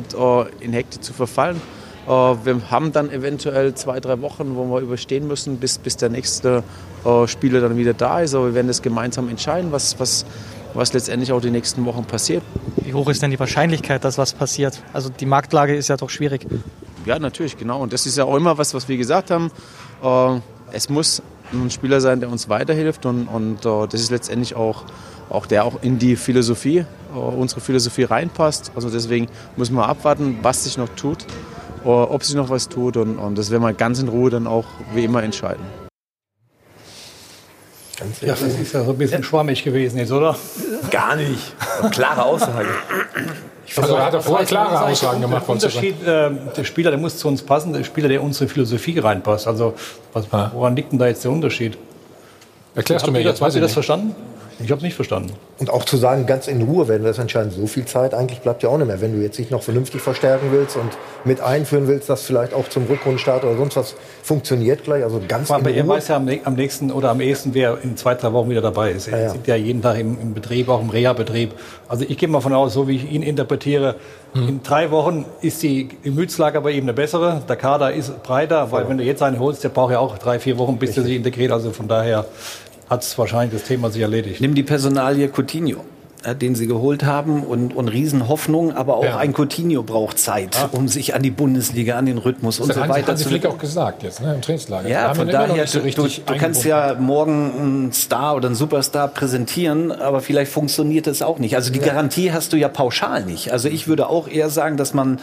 [0.60, 1.62] in Hektik zu verfallen.
[2.06, 6.10] Äh, wir haben dann eventuell zwei, drei Wochen, wo wir überstehen müssen, bis, bis der
[6.10, 6.64] nächste
[7.06, 8.36] äh, Spieler dann wieder da ist.
[8.36, 10.26] Aber wir werden das gemeinsam entscheiden, was, was,
[10.76, 12.44] was letztendlich auch die nächsten Wochen passiert.
[12.78, 14.82] Wie hoch ist denn die Wahrscheinlichkeit, dass was passiert?
[14.94, 16.46] Also die Marktlage ist ja doch schwierig.
[17.06, 17.82] Ja, natürlich, genau.
[17.82, 19.52] Und das ist ja auch immer was, was wir gesagt haben.
[20.04, 20.40] Äh,
[20.72, 21.22] es muss
[21.54, 24.84] ein Spieler sein, der uns weiterhilft und, und äh, das ist letztendlich auch,
[25.30, 28.72] auch der auch in die Philosophie, äh, unsere Philosophie reinpasst.
[28.76, 31.26] Also deswegen müssen wir abwarten, was sich noch tut,
[31.84, 34.66] ob sich noch was tut und, und das werden wir ganz in Ruhe dann auch
[34.96, 35.85] wie immer entscheiden.
[38.22, 40.36] Ja, das ist ja so ein bisschen schwammig gewesen jetzt, oder?
[40.92, 41.54] Gar nicht.
[41.92, 42.68] Klare Aussage.
[43.78, 47.00] Also er hat er vorher klare Aussagen der gemacht von Unterschied, äh, der Spieler, der
[47.00, 49.48] muss zu uns passen, der Spieler, der in unsere Philosophie reinpasst.
[49.48, 49.74] Also
[50.14, 51.78] was, woran liegt denn da jetzt der Unterschied?
[52.76, 53.74] Erklärst du Habt mir ihr jetzt, das, weiß ich das nicht.
[53.74, 54.16] verstanden?
[54.64, 55.34] Ich habe es nicht verstanden.
[55.58, 57.52] Und auch zu sagen, ganz in Ruhe werden wir das entscheiden.
[57.52, 59.02] So viel Zeit eigentlich bleibt ja auch nicht mehr.
[59.02, 60.90] Wenn du jetzt nicht noch vernünftig verstärken willst und
[61.26, 65.04] mit einführen willst, dass vielleicht auch zum Rückrundenstart oder sonst was funktioniert gleich.
[65.04, 65.96] Also ganz Aber in er Ruhe.
[65.96, 68.62] weiß ja am, nä- am nächsten oder am ehesten, wer in zwei, drei Wochen wieder
[68.62, 69.08] dabei ist.
[69.08, 69.34] Er Ja, ja.
[69.34, 71.52] ist ja jeden Tag im, im Betrieb, auch im Reha-Betrieb.
[71.88, 73.96] Also ich gehe mal von aus, so wie ich ihn interpretiere,
[74.34, 74.50] Hm.
[74.50, 77.42] in drei Wochen ist die Gemütslage bei ihm eine bessere.
[77.48, 80.40] Der Kader ist breiter, weil wenn du jetzt einen holst, der braucht ja auch drei,
[80.40, 81.54] vier Wochen, bis er sich integriert.
[81.54, 82.26] Also von daher
[82.90, 84.42] hat es wahrscheinlich das Thema sich erledigt.
[84.42, 85.84] Nimm die Personalie Coutinho,
[86.40, 89.18] den sie geholt haben und, und Riesenhoffnung, aber auch Ja.
[89.18, 92.82] ein Coutinho braucht Zeit, um sich an die Bundesliga, an den Rhythmus und Das so
[92.82, 94.90] hat Hansi, weiter Hansi zu Flick auch gesagt jetzt ne, im Trainingslager.
[94.90, 99.92] Ja, von daher, so du, du, kannst ja morgen einen Star oder einen Superstar präsentieren,
[99.92, 101.56] aber vielleicht funktioniert es auch nicht.
[101.56, 103.52] Also die Garantie hast du ja pauschal nicht.
[103.52, 105.20] Also ich würde auch eher sagen, dass man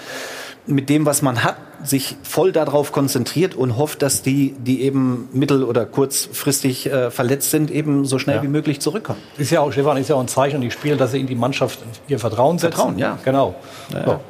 [0.66, 5.28] mit dem, was man hat, sich voll darauf konzentriert und hofft, dass die, die eben
[5.32, 8.42] mittel- oder kurzfristig äh, verletzt sind, eben so schnell Ja.
[8.44, 9.18] wie möglich zurückkommen.
[9.38, 11.34] Ist ja auch, Stefan, ist ja auch ein Zeichen, die Spieler, dass sie in die
[11.34, 12.76] Mannschaft ihr Vertrauen setzen.
[12.76, 13.18] Vertrauen, ja.
[13.24, 13.56] Genau.
[13.92, 14.20] Ja.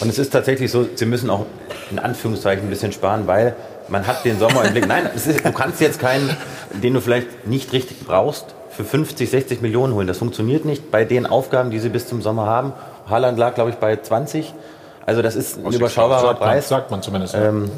[0.00, 1.46] Und es ist tatsächlich so, sie müssen auch
[1.90, 3.56] in Anführungszeichen ein bisschen sparen, weil
[3.88, 4.86] man hat den Sommer im Blick.
[4.86, 6.28] Nein, es ist, du kannst jetzt keinen,
[6.82, 10.06] den du vielleicht nicht richtig brauchst, für 50, 60 Millionen holen.
[10.08, 12.72] Das funktioniert nicht bei den Aufgaben, die sie bis zum Sommer haben.
[13.08, 14.52] Haaland lag, glaube ich, bei 20.
[15.06, 16.68] Also das ist ein überschaubarer sagt man, Preis.
[16.68, 17.34] sagt man zumindest.
[17.34, 17.70] Ähm,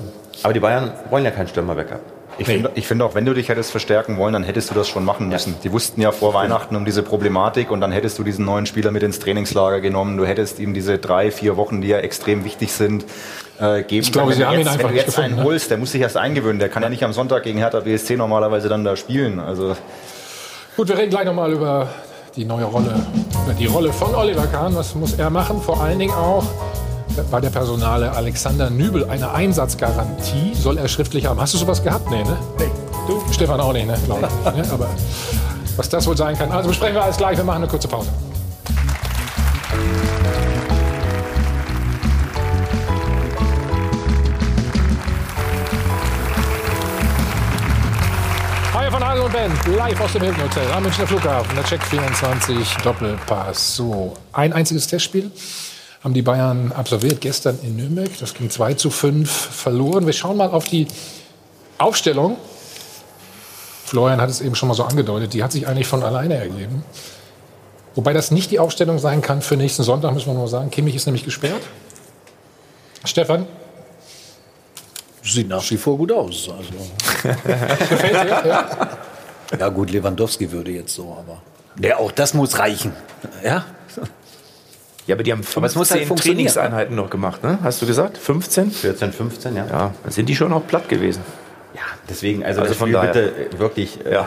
[0.42, 2.00] aber die Bayern wollen ja keinen Stürmer-Backup.
[2.38, 4.88] Ich finde ich finde auch, wenn du dich hättest verstärken wollen, dann hättest du das
[4.88, 5.54] schon machen müssen.
[5.64, 8.90] Die wussten ja vor Weihnachten um diese Problematik und dann hättest du diesen neuen Spieler
[8.90, 10.18] mit ins Trainingslager genommen.
[10.18, 13.06] Du hättest ihm diese drei, vier Wochen, die ja extrem wichtig sind,
[13.58, 14.38] äh, geben Ich glaube, können.
[14.38, 15.44] sie haben du ihn jetzt, einfach wenn du nicht jetzt gefunden, einen ne?
[15.44, 16.58] holst, der muss sich erst eingewöhnen.
[16.58, 19.40] Der kann ja nicht am Sonntag gegen Hertha BSC normalerweise dann da spielen.
[19.40, 19.74] Also
[20.76, 21.88] Gut, wir reden gleich nochmal über
[22.36, 22.94] die neue Rolle,
[23.44, 24.76] über die Rolle von Oliver Kahn.
[24.76, 25.62] Was muss er machen?
[25.62, 26.44] Vor allen Dingen auch
[27.30, 31.40] bei der Personale Alexander Nübel eine Einsatzgarantie soll er schriftlich haben.
[31.40, 32.10] Hast du sowas gehabt?
[32.10, 32.36] Nee, ne?
[32.58, 32.70] Nee.
[33.06, 33.22] Du?
[33.32, 33.96] Stefan auch nicht, ne?
[34.06, 34.56] Glaube ich.
[34.56, 34.64] Ne?
[34.72, 34.88] Aber
[35.76, 36.50] was das wohl sein kann.
[36.50, 37.36] Also besprechen wir alles gleich.
[37.36, 38.10] Wir machen eine kurze Pause.
[49.76, 53.76] Live aus dem Hilton Hotel am Münchner Flughafen, der Check 24 Doppelpass.
[53.76, 55.30] So, ein einziges Testspiel
[56.06, 58.08] haben die Bayern absolviert gestern in Nürnberg.
[58.20, 60.06] Das ging 2 zu 5 verloren.
[60.06, 60.86] Wir schauen mal auf die
[61.78, 62.36] Aufstellung.
[63.84, 66.84] Florian hat es eben schon mal so angedeutet, die hat sich eigentlich von alleine ergeben.
[67.96, 70.70] Wobei das nicht die Aufstellung sein kann für nächsten Sonntag, müssen wir nur sagen.
[70.70, 71.62] Kimmich ist nämlich gesperrt.
[73.04, 73.48] Stefan,
[75.24, 76.48] Sieht nach wie vor gut aus.
[76.48, 77.28] Also.
[77.90, 78.46] gefällt dir?
[78.46, 78.88] Ja?
[79.58, 81.42] Ja gut, Lewandowski würde jetzt so, aber
[81.84, 82.92] ja, auch das muss reichen.
[83.42, 83.64] Ja,
[85.06, 86.20] Ja, aber die haben Aber es muss 15 halt.
[86.22, 87.58] Trainingseinheiten noch gemacht, ne?
[87.62, 88.18] Hast du gesagt?
[88.18, 88.70] 15?
[88.72, 89.66] 14, 15, ja.
[89.66, 91.22] Ja, dann sind die schon auch platt gewesen.
[92.08, 93.12] Deswegen, also, Also das von Spiel daher.
[93.12, 94.18] bitte äh, wirklich, äh,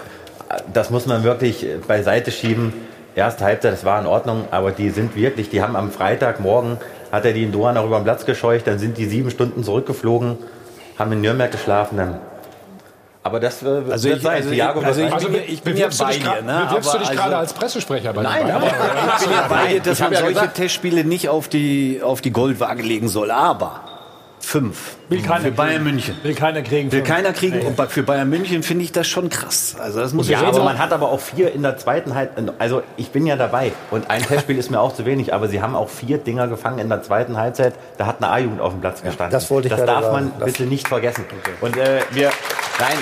[0.74, 2.74] das muss man wirklich äh, beiseite schieben.
[3.15, 6.78] Erste Halbzeit, das war in Ordnung, aber die sind wirklich, die haben am Freitagmorgen,
[7.12, 9.63] hat er die in Doha noch über den Platz gescheucht, dann sind die sieben Stunden
[9.63, 10.38] zurückgeflogen,
[10.98, 12.20] haben in Nürnberg geschlafen, dann.
[13.21, 14.36] Aber das äh, Also wird ich- sein.
[14.38, 15.32] also ich- Thiago also ich sein.
[15.32, 16.65] bin- ich bin ja bei dir, ne?
[16.69, 18.65] bewirbst du dich also- gerade als Pressesprecher bei Nein, aber
[19.19, 22.32] ich bin ja bei dir, dass Ich man solche Testspiele nicht auf die, auf die
[22.32, 23.29] Goldwaage legen soll.
[23.32, 23.82] Aber
[24.41, 24.95] Fünf.
[25.10, 25.84] Will keiner für Bayern kriegen.
[25.84, 26.17] München.
[26.23, 26.91] Will keiner kriegen.
[26.91, 27.10] Will fünf.
[27.10, 27.60] keiner kriegen.
[27.60, 27.65] Nee.
[27.78, 29.75] Und für Bayern München finde ich das schon krass.
[29.80, 30.65] Also das muss ja, ich aber sagen.
[30.65, 32.54] man hat aber auch vier in der zweiten Halbzeit.
[32.58, 35.62] Also ich bin ja dabei und ein Testspiel ist mir auch zu wenig, aber sie
[35.62, 37.73] haben auch vier Dinger gefangen in der zweiten Halbzeit.
[37.97, 39.32] Da hat eine A-Jugend auf dem Platz gestanden.
[39.32, 41.25] das wollte ich Das darf man Das- bitte nicht vergessen.
[41.62, 42.32] Und äh, wir,
[42.80, 42.97] nein,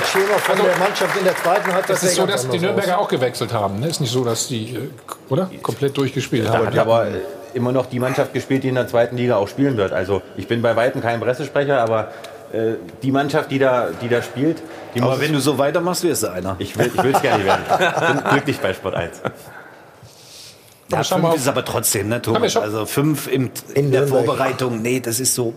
[0.00, 2.98] Das Schema von der Mannschaft in der zweiten Halbzeit Das ist so, dass die Nürnberger
[2.98, 3.04] aus.
[3.04, 3.80] auch gewechselt haben.
[3.80, 3.88] Ne?
[3.88, 4.88] Ist nicht so, dass die, äh,
[5.28, 5.50] oder?
[5.62, 6.66] Komplett durchgespielt da haben.
[6.68, 7.06] hat aber
[7.54, 9.92] immer noch die Mannschaft gespielt, die in der zweiten Liga auch spielen wird.
[9.92, 12.12] Also ich bin bei Weitem kein Pressesprecher, aber
[12.52, 14.62] äh, die Mannschaft, die da, die da spielt,
[14.94, 16.56] die Aber muss wenn du so weitermachst, wirst du einer.
[16.58, 17.64] Ich will es gerne werden.
[17.68, 19.20] Ich bin glücklich bei Sport 1.
[20.90, 22.56] Ja, wir fünf auf- ist aber trotzdem, ne, Thomas?
[22.56, 25.54] Also fünf im, in, der Vorbereitung, nee, das ist so.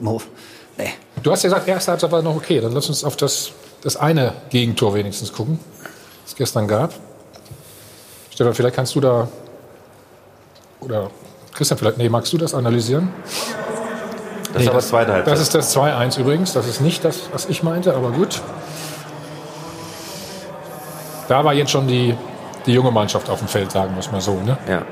[0.78, 0.94] Nee.
[1.22, 2.62] Du hast ja gesagt, erste Halbzeit war noch okay.
[2.62, 5.60] Dann lass uns auf das, das eine Gegentor wenigstens gucken,
[6.24, 6.94] das es gestern gab.
[8.34, 9.28] Stefan, vielleicht kannst du da,
[10.80, 11.10] oder
[11.56, 13.10] Christian, vielleicht, nee, magst du das analysieren?
[14.54, 15.34] Das ist aber das zweite Halbzeit.
[15.34, 16.54] Das ist das 2-1 übrigens.
[16.54, 18.42] Das ist nicht das, was ich meinte, aber gut.
[21.28, 22.16] Da war jetzt schon die,
[22.66, 24.36] die junge Mannschaft auf dem Feld, sagen wir es mal so.
[24.42, 24.58] Ne?
[24.68, 24.84] Ja.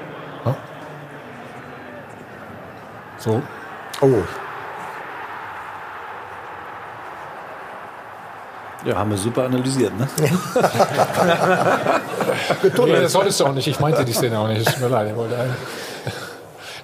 [3.19, 3.41] So.
[4.01, 4.23] Oh,
[8.85, 10.07] Ja, haben wir super analysiert, ne?
[12.85, 13.67] Nee, das solltest du auch nicht.
[13.67, 14.67] Ich meinte die Szene auch nicht.
[14.67, 15.07] Es tut mir leid.
[15.09, 15.92] Ich wollte, ich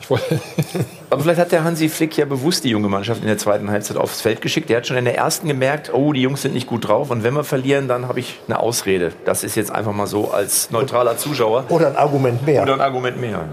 [0.10, 0.40] wollte
[1.10, 3.98] Aber vielleicht hat der Hansi Flick ja bewusst die junge Mannschaft in der zweiten Halbzeit
[3.98, 4.70] aufs Feld geschickt.
[4.70, 7.10] Der hat schon in der ersten gemerkt, oh, die Jungs sind nicht gut drauf.
[7.10, 9.12] Und wenn wir verlieren, dann habe ich eine Ausrede.
[9.26, 11.66] Das ist jetzt einfach mal so als neutraler Zuschauer.
[11.70, 12.62] oder ein Argument mehr.
[12.62, 13.46] Oder ein Argument mehr.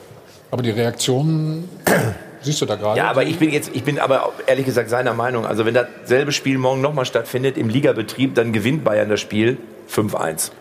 [0.50, 1.68] aber die Reaktion
[2.42, 2.98] siehst du da gerade.
[2.98, 5.46] Ja, aber ich bin jetzt, ich bin aber ehrlich gesagt seiner Meinung.
[5.46, 9.58] Also wenn dasselbe Spiel morgen nochmal stattfindet im Ligabetrieb, dann gewinnt Bayern das Spiel
[9.92, 10.52] 5-1.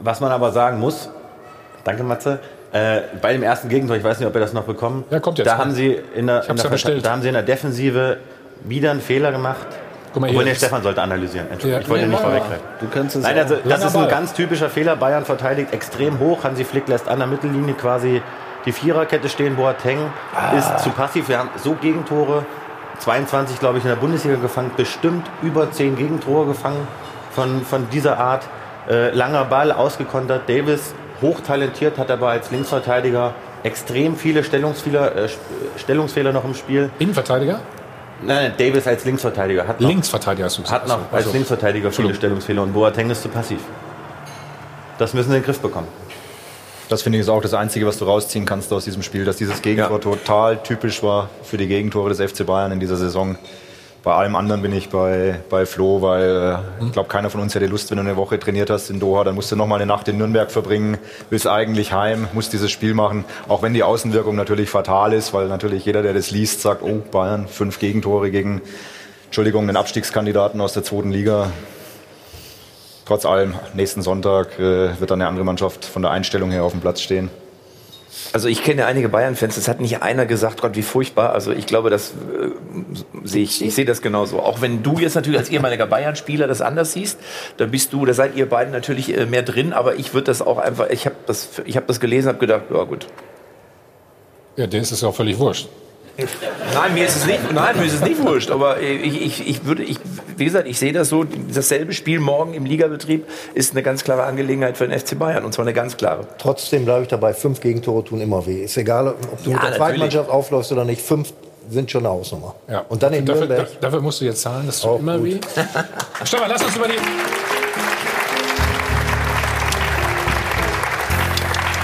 [0.00, 1.10] Was man aber sagen muss,
[1.82, 2.38] danke Matze,
[2.72, 5.38] äh, bei dem ersten Gegentor, ich weiß nicht, ob ihr das noch bekommen, Ja, kommt
[5.38, 5.46] jetzt.
[5.46, 8.18] da haben sie in der, in der, ja da haben sie in der Defensive
[8.64, 9.66] wieder einen Fehler gemacht.
[10.12, 11.46] Guck mal Obwohl, der das- Stefan sollte analysieren.
[11.50, 12.64] Entschuldigung, Ja, ich wollte nee, nicht vorweggreifen.
[12.80, 14.96] Du kannst es Nein, also, das ist ein ganz typischer Fehler.
[14.96, 16.42] Bayern verteidigt extrem hoch.
[16.44, 18.20] Hansi Flick lässt an der Mittellinie quasi
[18.66, 19.54] die Viererkette stehen.
[19.56, 19.98] Boateng
[20.34, 20.56] Ah.
[20.56, 21.28] ist zu passiv.
[21.28, 22.44] Wir haben so Gegentore,
[22.98, 26.86] 22 glaube ich in der Bundesliga gefangen, bestimmt über 10 Gegentore gefangen
[27.32, 28.44] von, von dieser Art.
[28.88, 30.48] Äh, langer Ball, ausgekontert.
[30.48, 35.28] Davis hochtalentiert, hat aber als Linksverteidiger extrem viele Stellungsfehler, äh,
[35.76, 36.90] Stellungsfehler noch im Spiel.
[36.98, 37.60] Innenverteidiger?
[38.22, 40.82] Nein, nein, Davis als Linksverteidiger hat noch, Linksverteidiger hast du gesagt.
[40.82, 42.14] hat noch als Also, Linksverteidiger viele.
[42.14, 43.60] Stellungsfehler und Boateng ist zu passiv.
[44.98, 45.88] Das müssen sie in den Griff bekommen.
[46.90, 49.36] Das finde ich ist auch das Einzige, was du rausziehen kannst aus diesem Spiel, dass
[49.36, 53.38] dieses Gegentor total typisch war für die Gegentore des FC Bayern in dieser Saison.
[54.02, 57.54] Bei allem anderen bin ich bei, bei Flo, weil äh, ich glaube, keiner von uns
[57.54, 59.76] hätte Lust, wenn du eine Woche trainiert hast in Doha, dann musst du noch mal
[59.76, 60.96] eine Nacht in Nürnberg verbringen,
[61.28, 65.48] willst eigentlich heim, musst dieses Spiel machen, auch wenn die Außenwirkung natürlich fatal ist, weil
[65.48, 68.62] natürlich jeder, der das liest, sagt, oh, Bayern, fünf Gegentore gegen,
[69.26, 71.52] Entschuldigung, den Abstiegskandidaten aus der zweiten Liga.
[73.04, 76.72] Trotz allem, nächsten Sonntag äh, wird dann eine andere Mannschaft von der Einstellung her auf
[76.72, 77.28] dem Platz stehen.
[78.32, 81.32] Also ich kenne einige Bayern-Fans, es hat nicht einer gesagt, Gott, wie furchtbar.
[81.32, 82.50] Also ich glaube, das äh,
[83.24, 84.40] sehe ich, ich sehe das genauso.
[84.40, 87.18] Auch wenn du jetzt natürlich als ehemaliger Bayern-Spieler das anders siehst,
[87.56, 90.42] dann bist du, da seid ihr beiden natürlich äh, mehr drin, aber ich würde das
[90.42, 93.08] auch einfach, ich habe das, habe das gelesen, habe gedacht, ja gut.
[94.56, 95.68] Ja, der ist es ja auch völlig wurscht.
[96.74, 99.64] Nein, mir ist es nicht, nein, mir ist es nicht wurscht, aber ich, ich, ich
[99.64, 99.96] würde, ich,
[100.36, 104.24] wie gesagt, ich sehe das so, dasselbe Spiel morgen im Ligabetrieb ist eine ganz klare
[104.24, 106.26] Angelegenheit für den FC Bayern und zwar eine ganz klare.
[106.38, 108.64] Trotzdem bleibe ich dabei, fünf Gegentore tun immer weh.
[108.64, 109.98] Ist egal, ob du Ja, mit der zweiten.
[109.98, 111.32] Mannschaft aufläufst oder nicht, fünf
[111.70, 112.54] sind schon eine Hausnummer.
[112.68, 112.84] Ja.
[112.88, 113.68] Und dann in dafür, Nürnberg.
[113.80, 115.26] da- dafür musst du jetzt zahlen, das tut Auch immer gut.
[115.26, 115.40] weh.
[116.24, 116.94] Stefan, lass uns über die.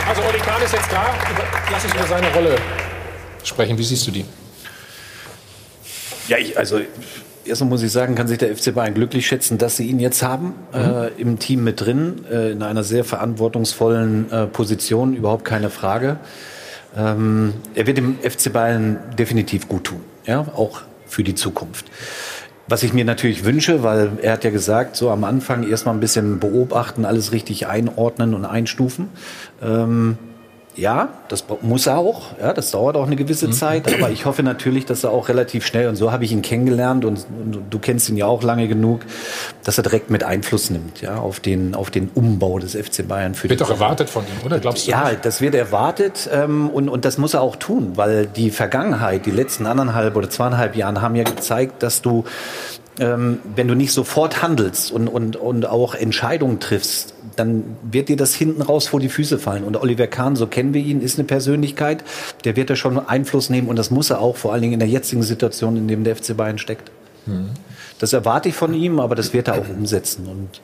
[0.08, 1.04] Also Oli Kahn ist jetzt da.
[1.70, 2.56] Lass uns über seine Rolle
[3.48, 3.78] sprechen.
[3.78, 4.24] Wie siehst du die?
[6.28, 6.80] Ja, ich, also
[7.44, 10.22] erstmal muss ich sagen, kann sich der FC Bayern glücklich schätzen, dass sie ihn jetzt
[10.22, 15.70] haben, äh, im Team mit drin, äh, in einer sehr verantwortungsvollen äh, Position, überhaupt keine
[15.70, 16.18] Frage.
[16.96, 21.86] Ähm, er wird dem FC Bayern definitiv gut tun, ja, auch für die Zukunft.
[22.68, 26.00] Was ich mir natürlich wünsche, weil er hat ja gesagt, so am Anfang erstmal ein
[26.00, 29.08] bisschen beobachten, alles richtig einordnen und einstufen.
[29.62, 30.18] Ähm,
[30.76, 32.38] ja, das muss er auch.
[32.38, 33.92] Ja, das dauert auch eine gewisse Zeit.
[33.92, 37.04] Aber ich hoffe natürlich, dass er auch relativ schnell, und so habe ich ihn kennengelernt,
[37.04, 39.00] und, und du kennst ihn ja auch lange genug,
[39.64, 43.34] dass er direkt mit Einfluss nimmt, ja, auf den, auf den Umbau des FC Bayern
[43.34, 44.58] für Wird doch erwartet von ihm, oder?
[44.58, 44.90] Glaubst du?
[44.90, 45.24] ja, nicht?
[45.24, 49.30] das wird erwartet ähm, und, und das muss er auch tun, weil die Vergangenheit, die
[49.30, 52.24] letzten anderthalb oder zweieinhalb Jahren haben ja gezeigt, dass du,
[52.98, 58.16] ähm, wenn du nicht sofort handelst und, und, und auch Entscheidungen triffst, dann wird dir
[58.16, 59.64] das hinten raus vor die Füße fallen.
[59.64, 62.04] Und Oliver Kahn, so kennen wir ihn, ist eine Persönlichkeit,
[62.44, 64.80] der wird da schon Einfluss nehmen und das muss er auch, vor allen Dingen in
[64.80, 66.90] der jetzigen Situation, in dem der FC Bayern steckt.
[67.26, 67.50] Mhm.
[67.98, 70.26] Das erwarte ich von ihm, aber das wird er auch umsetzen.
[70.26, 70.60] Und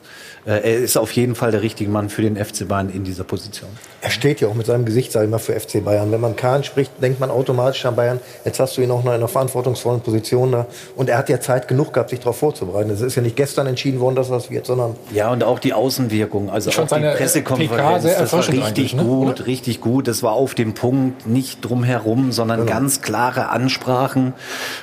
[0.51, 3.69] er ist auf jeden Fall der richtige Mann für den FC Bayern in dieser Position.
[4.01, 6.11] Er steht ja auch mit seinem Gesicht, sage ich mal, für FC Bayern.
[6.11, 8.19] Wenn man Kahn spricht, denkt man automatisch an Bayern.
[8.43, 10.65] Jetzt hast du ihn auch noch in einer verantwortungsvollen Position da.
[10.97, 12.89] Und er hat ja Zeit genug gehabt, sich darauf vorzubereiten.
[12.89, 14.95] Es ist ja nicht gestern entschieden worden, dass das wird, sondern...
[15.13, 16.49] Ja, und auch die Außenwirkung.
[16.49, 19.03] Also Ich auch fand die seine, äh, Pressekonferenz, das war richtig ne?
[19.03, 20.07] gut, richtig gut.
[20.09, 22.71] Das war auf dem Punkt, nicht drumherum, sondern Genau.
[22.71, 24.33] ganz klare Ansprachen.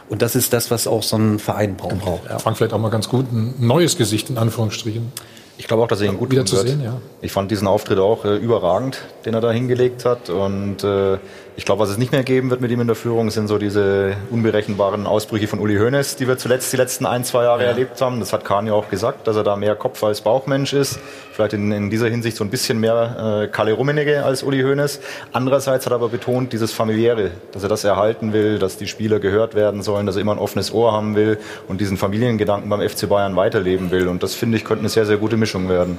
[0.09, 2.01] Und das ist das, was auch so ein Verein braucht.
[2.29, 2.39] Ja.
[2.39, 5.13] Frank vielleicht auch mal ganz gut, ein neues Gesicht in Anführungsstrichen.
[5.61, 6.69] Ich glaube auch, dass er ihn gut Wieder zu wird.
[6.69, 7.03] sehen, ja.
[7.21, 10.31] Ich fand diesen Auftritt auch äh, überragend, den er da hingelegt hat.
[10.31, 11.19] Und äh,
[11.61, 13.59] ich glaube, was es nicht mehr geben wird mit ihm in der Führung, sind so
[13.59, 18.01] diese unberechenbaren Ausbrüche von Uli Hoeneß, die wir zuletzt die letzten ein, zwei Jahre erlebt
[18.01, 18.19] haben.
[18.19, 20.99] Das hat Kahn ja auch gesagt, dass er da mehr Kopf als Bauchmensch ist.
[21.33, 25.01] Vielleicht in, in dieser Hinsicht so ein bisschen mehr äh, Kalle Rummenigge als Uli Hoeneß.
[25.35, 29.21] Andererseits hat er aber betont, dieses Familiäre, dass er das erhalten will, dass die Spieler
[29.21, 31.37] gehört werden sollen, dass er immer ein offenes Ohr haben will
[31.69, 34.09] und diesen Familiengedanken beim FC Bayern weiterleben will.
[34.09, 35.99] Und das finde ich könnte eine sehr, sehr gute Mischung werden.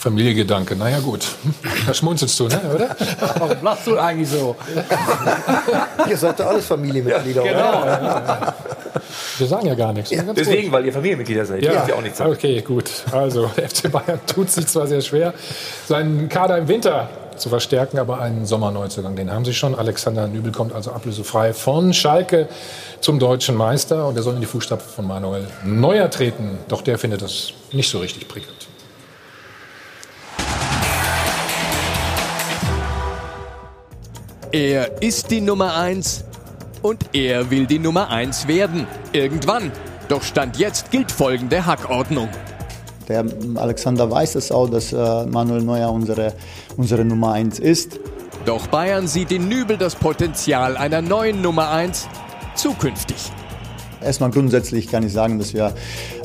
[0.00, 1.26] Familiengedanke, naja gut.
[1.86, 2.96] Da schmunzelst du, ne, oder?
[3.38, 4.56] Warum lachst du eigentlich so?
[6.08, 7.82] Ihr seid doch alles Familienmitglieder, Genau.
[7.82, 8.54] oder?
[9.36, 10.10] Wir sagen ja gar nichts.
[10.10, 10.72] Ganz Deswegen, gut.
[10.72, 11.62] weil ihr Familienmitglieder seid.
[11.62, 11.86] Ja.
[11.86, 12.30] ja auch nichts sagen.
[12.32, 12.90] Okay, gut.
[13.12, 15.34] Also, der FC Bayern tut sich zwar sehr schwer,
[15.86, 19.74] seinen Kader im Winter zu verstärken, aber einen Sommerneuzugang, den haben sie schon.
[19.74, 22.48] Alexander Nübel kommt also ablösefrei von Schalke
[23.00, 26.58] zum deutschen Meister und er soll in die Fußstapfen von Manuel Neuer treten.
[26.68, 28.59] Doch der findet das nicht so richtig prickelnd.
[34.52, 36.24] Er ist die Nummer 1
[36.82, 38.84] und er will die Nummer 1 werden.
[39.12, 39.70] Irgendwann.
[40.08, 42.28] Doch Stand jetzt gilt folgende Hackordnung.
[43.06, 46.32] Der Alexander weiß es auch, dass äh, Manuel Neuer unsere,
[46.76, 48.00] unsere Nummer 1 ist.
[48.44, 52.08] Doch Bayern sieht in Nübel das Potenzial einer neuen Nummer 1
[52.56, 53.30] zukünftig.
[54.02, 55.72] Erstmal grundsätzlich kann ich sagen, dass wir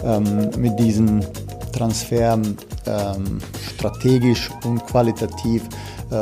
[0.04, 1.20] ähm, mit diesem
[1.74, 2.40] Transfer
[2.88, 3.40] ähm,
[3.76, 5.62] strategisch und qualitativ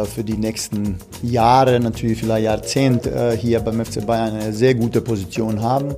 [0.05, 5.01] für die nächsten Jahre, natürlich vielleicht Jahrzehnte äh, hier beim FC Bayern eine sehr gute
[5.01, 5.95] Position haben.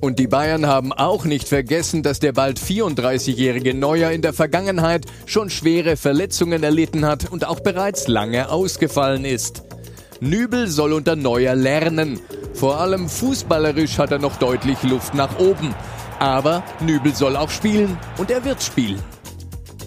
[0.00, 5.06] Und die Bayern haben auch nicht vergessen, dass der bald 34-jährige Neuer in der Vergangenheit
[5.26, 9.62] schon schwere Verletzungen erlitten hat und auch bereits lange ausgefallen ist.
[10.20, 12.20] Nübel soll unter Neuer lernen.
[12.54, 15.74] Vor allem fußballerisch hat er noch deutlich Luft nach oben.
[16.18, 18.98] Aber Nübel soll auch spielen und er wird spielen.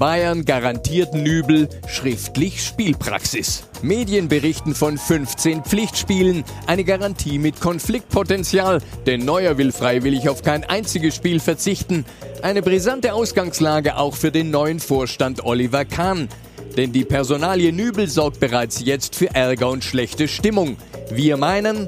[0.01, 3.65] Bayern garantiert Nübel schriftlich Spielpraxis.
[3.83, 10.63] Medien berichten von 15 Pflichtspielen, eine Garantie mit Konfliktpotenzial, denn Neuer will freiwillig auf kein
[10.63, 12.03] einziges Spiel verzichten.
[12.41, 16.29] Eine brisante Ausgangslage auch für den neuen Vorstand Oliver Kahn.
[16.75, 20.77] Denn die Personalie Nübel sorgt bereits jetzt für Ärger und schlechte Stimmung.
[21.11, 21.87] Wir meinen,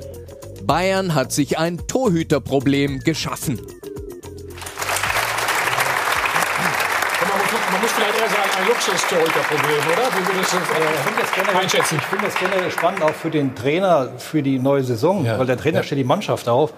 [0.63, 3.59] Bayern hat sich ein Torhüterproblem geschaffen.
[8.57, 10.09] Ein Luxustorhüterproblem, oder?
[10.13, 11.97] Wie würdest du das äh, einschätzen?
[11.99, 15.57] Ich finde das generell spannend auch für den Trainer für die neue Saison, weil der
[15.57, 16.73] Trainer stellt die Mannschaft auf.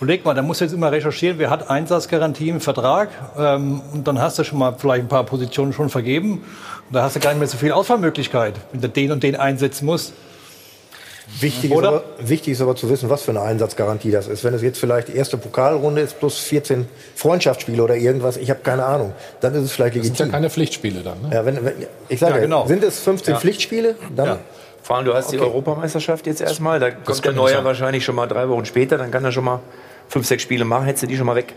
[0.00, 4.20] Überleg mal, der muss jetzt immer recherchieren, wer hat Einsatzgarantie im Vertrag ähm, und dann
[4.20, 6.44] hast du schon mal vielleicht ein paar Positionen schon vergeben
[6.88, 9.34] und da hast du gar nicht mehr so viel Auswahlmöglichkeit, wenn du den und den
[9.34, 10.12] einsetzen musst.
[11.40, 14.44] Wichtig ist, aber, wichtig ist aber zu wissen, was für eine Einsatzgarantie das ist.
[14.44, 18.60] Wenn es jetzt vielleicht die erste Pokalrunde ist plus 14 Freundschaftsspiele oder irgendwas, ich habe
[18.60, 20.32] keine Ahnung, dann ist es vielleicht Das sind ja legitim.
[20.32, 21.20] keine Pflichtspiele dann.
[21.22, 21.30] Ne?
[21.34, 21.74] Ja, wenn, wenn,
[22.08, 22.66] ich sage, Ja, genau.
[22.66, 23.40] sind es 15 Ja.
[23.40, 24.38] Pflichtspiele, dann
[24.82, 25.46] Vor allem, du hast die Okay.
[25.46, 26.80] Europameisterschaft jetzt erstmal.
[26.80, 27.64] Da kommt der Neuer sein.
[27.64, 28.96] wahrscheinlich schon mal drei Wochen später.
[28.96, 29.60] Dann kann er schon mal
[30.08, 30.86] fünf, sechs Spiele machen.
[30.86, 31.52] Hättest du die schon mal weg.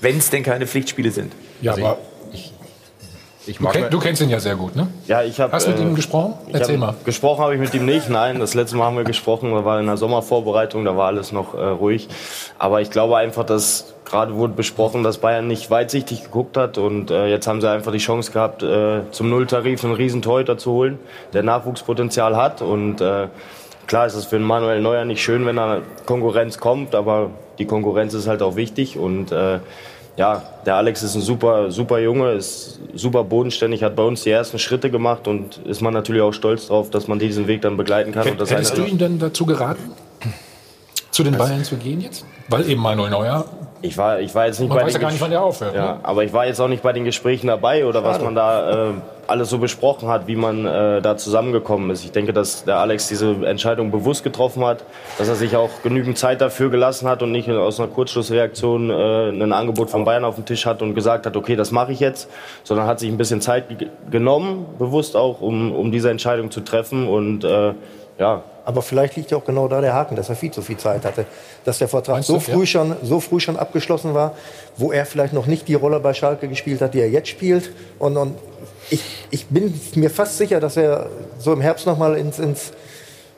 [0.00, 1.32] Wenn es denn keine Pflichtspiele sind.
[1.60, 2.15] Ja, aber Ich
[3.46, 4.88] du, mag kenn, du kennst ihn ja sehr gut, ne?
[5.06, 5.52] Ja, ich habe.
[5.52, 6.34] Hast du mit ihm gesprochen?
[6.52, 6.94] Erzähl mal.
[7.04, 8.08] Gesprochen habe ich mit ihm nicht.
[8.08, 9.52] Nein, das letzte Mal haben wir gesprochen.
[9.52, 12.08] Da war in der Sommervorbereitung, da war alles noch äh, ruhig.
[12.58, 17.10] Aber ich glaube einfach, dass gerade wurde besprochen, dass Bayern nicht weitsichtig geguckt hat und
[17.10, 20.70] äh, jetzt haben sie einfach die Chance gehabt, äh, zum Nulltarif einen riesen Torhüter zu
[20.70, 21.00] holen,
[21.32, 23.26] der Nachwuchspotenzial hat und äh,
[23.86, 27.66] Klar ist es für einen Manuel Neuer nicht schön, wenn da Konkurrenz kommt, aber die
[27.66, 29.60] Konkurrenz ist halt auch wichtig und äh,
[30.16, 34.30] ja, der Alex ist ein super, super Junge, ist super bodenständig, hat bei uns die
[34.30, 37.76] ersten Schritte gemacht und ist man natürlich auch stolz drauf, dass man diesen Weg dann
[37.76, 38.36] begleiten kann.
[38.38, 39.92] das Hättest du ihn denn dazu geraten,
[41.10, 42.24] zu den Bayern zu gehen jetzt?
[42.48, 43.44] Weil eben Manuel Neuer.
[43.86, 45.42] Ich war, ich war jetzt nicht Man bei weiß den ja gar nicht, wann der
[45.42, 45.74] aufhört.
[45.74, 46.00] Ja, Ne?
[46.02, 48.24] aber ich war jetzt auch nicht bei den Gesprächen dabei oder was Schade.
[48.24, 48.92] man da äh,
[49.28, 52.04] alles so besprochen hat, wie man äh, da zusammengekommen ist.
[52.04, 54.84] Ich denke, dass der Alex diese Entscheidung bewusst getroffen hat,
[55.18, 59.28] dass er sich auch genügend Zeit dafür gelassen hat und nicht aus einer Kurzschlussreaktion äh,
[59.30, 62.00] ein Angebot von Bayern auf dem Tisch hat und gesagt hat, okay, das mache ich
[62.00, 62.30] jetzt,
[62.62, 63.64] sondern hat sich ein bisschen Zeit
[64.10, 67.72] genommen, bewusst auch, um, um diese Entscheidung zu treffen und äh,
[68.18, 70.76] ja, aber vielleicht liegt ja auch genau da der Haken, dass er viel zu viel
[70.76, 71.24] Zeit hatte.
[71.64, 72.66] Dass der Vertrag so früh, ja?
[72.66, 74.34] schon, so früh schon abgeschlossen war,
[74.76, 77.70] wo er vielleicht noch nicht die Rolle bei Schalke gespielt hat, die er jetzt spielt.
[78.00, 78.36] Und, und
[78.90, 82.72] ich, ich bin mir fast sicher, dass er so im Herbst noch mal ins, ins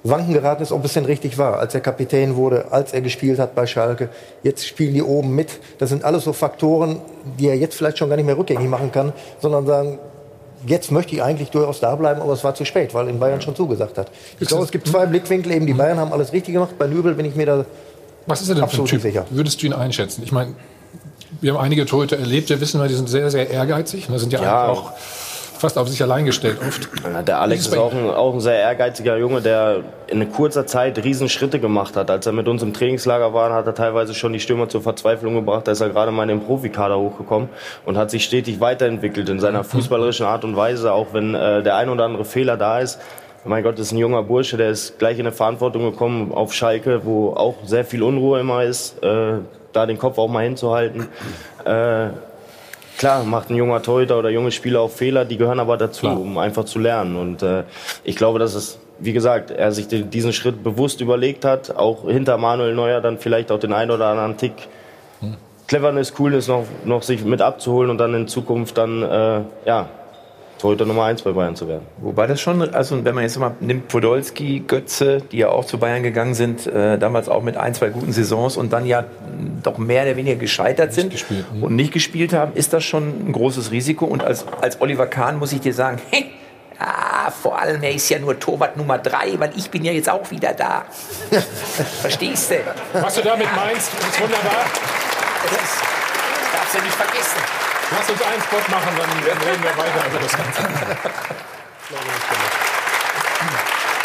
[0.02, 3.38] Wanken geraten ist, ob es denn richtig war, als er Kapitän wurde, als er gespielt
[3.38, 4.08] hat bei Schalke.
[4.42, 5.60] Jetzt spielen die oben mit.
[5.76, 7.02] Das sind alles so Faktoren,
[7.38, 9.98] die er jetzt vielleicht schon gar nicht mehr rückgängig machen kann, sondern sagen,
[10.66, 13.40] jetzt möchte ich eigentlich durchaus da bleiben, aber es war zu spät, weil in Bayern
[13.40, 14.10] schon zugesagt hat.
[14.40, 15.52] Ich glaube, es gibt zwei Blickwinkel.
[15.52, 16.74] Eben die Bayern haben alles richtig gemacht.
[16.78, 17.64] Bei Nübel bin ich mir da
[18.26, 19.00] Was ist er denn für ein Typ?
[19.00, 19.26] Sicher.
[19.30, 20.22] Würdest du ihn einschätzen?
[20.24, 20.54] Ich meine,
[21.40, 22.48] wir haben einige Torhüter erlebt.
[22.48, 24.08] Wir wissen, die sind sehr, sehr ehrgeizig.
[24.10, 24.92] Das sind ja, ja auch
[25.58, 26.88] fast auf sich allein gestellt oft.
[27.26, 31.02] Der Alex ist, ist auch ein, auch ein, sehr ehrgeiziger Junge, der in kurzer Zeit
[31.02, 32.10] Riesenschritte gemacht hat.
[32.10, 35.34] Als er mit uns im Trainingslager war, hat er teilweise schon die Stürmer zur Verzweiflung
[35.34, 35.66] gebracht.
[35.66, 37.48] Da ist er gerade mal in den Profikader hochgekommen
[37.84, 41.76] und hat sich stetig weiterentwickelt in seiner fußballerischen Art und Weise, auch wenn äh, der
[41.76, 42.98] ein oder andere Fehler da ist.
[43.44, 46.52] Mein Gott, das ist ein junger Bursche, der ist gleich in eine Verantwortung gekommen auf
[46.52, 49.38] Schalke, wo auch sehr viel Unruhe immer ist, äh,
[49.72, 51.08] da den Kopf auch mal hinzuhalten.
[51.64, 52.08] Äh,
[52.98, 56.20] klar, macht ein junger Torhüter oder junge Spieler auch Fehler, die gehören aber dazu, klar.
[56.20, 57.16] um einfach zu lernen.
[57.16, 57.62] Und äh,
[58.04, 62.36] ich glaube, dass es, wie gesagt, er sich diesen Schritt bewusst überlegt hat, auch hinter
[62.36, 64.52] Manuel Neuer dann vielleicht auch den einen oder anderen Tick
[65.20, 65.36] hm.
[65.68, 69.88] Cleverness, Coolness noch, noch sich mit abzuholen und dann in Zukunft dann, äh, ja,
[70.58, 71.86] Torhüter Nummer eins bei Bayern zu werden.
[71.98, 75.78] Wobei das schon, also wenn man jetzt mal nimmt Podolski, Götze, die ja auch zu
[75.78, 79.04] Bayern gegangen sind, äh, damals auch mit ein, zwei guten Saisons und dann ja
[79.62, 81.64] doch mehr oder weniger gescheitert sind gespielt, ja.
[81.64, 84.04] und nicht gespielt haben, ist das schon ein großes Risiko.
[84.04, 86.26] Und als, als Oliver Kahn muss ich dir sagen, hey,
[86.78, 90.08] Ah, vor allem, er ist ja nur Torwart Nummer drei, weil ich bin ja jetzt
[90.08, 90.84] auch wieder da.
[92.00, 92.56] Verstehst du?
[92.92, 94.64] Was du damit meinst, ist wunderbar.
[95.42, 97.67] Das darfst du nicht vergessen.
[97.90, 99.10] Lass uns einen Spot machen, dann
[99.48, 100.62] reden wir weiter über das Ganze.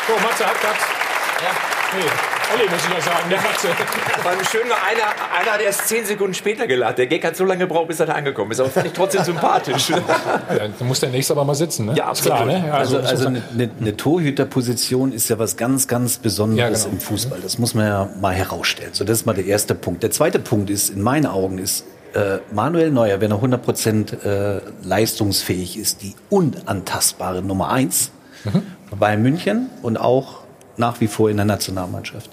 [0.08, 0.78] so, Matze hat das.
[1.44, 1.52] Ja.
[1.96, 2.10] Nee,
[2.54, 3.68] Olli muss ich ja sagen, der Matze.
[4.24, 6.96] War ein schöner, einer, einer, der ist zehn Sekunden später geladen.
[6.96, 8.60] Der Gag hat so lange gebraucht, bis er da angekommen ist.
[8.60, 9.92] Aber fand ich trotzdem sympathisch.
[10.54, 11.94] Ja, dann muss der nächste aber mal sitzen, ne?
[11.96, 12.38] Ja, absolut.
[12.38, 12.74] Klar, ne?
[12.74, 13.42] Also, also, also eine,
[13.80, 16.96] eine, Torhüterposition ist ja was ganz, ganz Besonderes ja, genau.
[16.96, 17.40] im Fußball.
[17.42, 18.94] Das muss man ja mal herausstellen.
[18.94, 20.04] So, das ist mal der erste Punkt.
[20.04, 24.62] Der zweite Punkt ist, in meinen Augen, ist, äh, Manuel Neuer, wenn er 100% äh,
[24.84, 28.12] leistungsfähig ist, die unantastbare Nummer eins
[28.44, 28.64] mhm.
[28.98, 30.44] bei München und auch
[30.78, 32.30] nach wie vor in der Nationalmannschaft.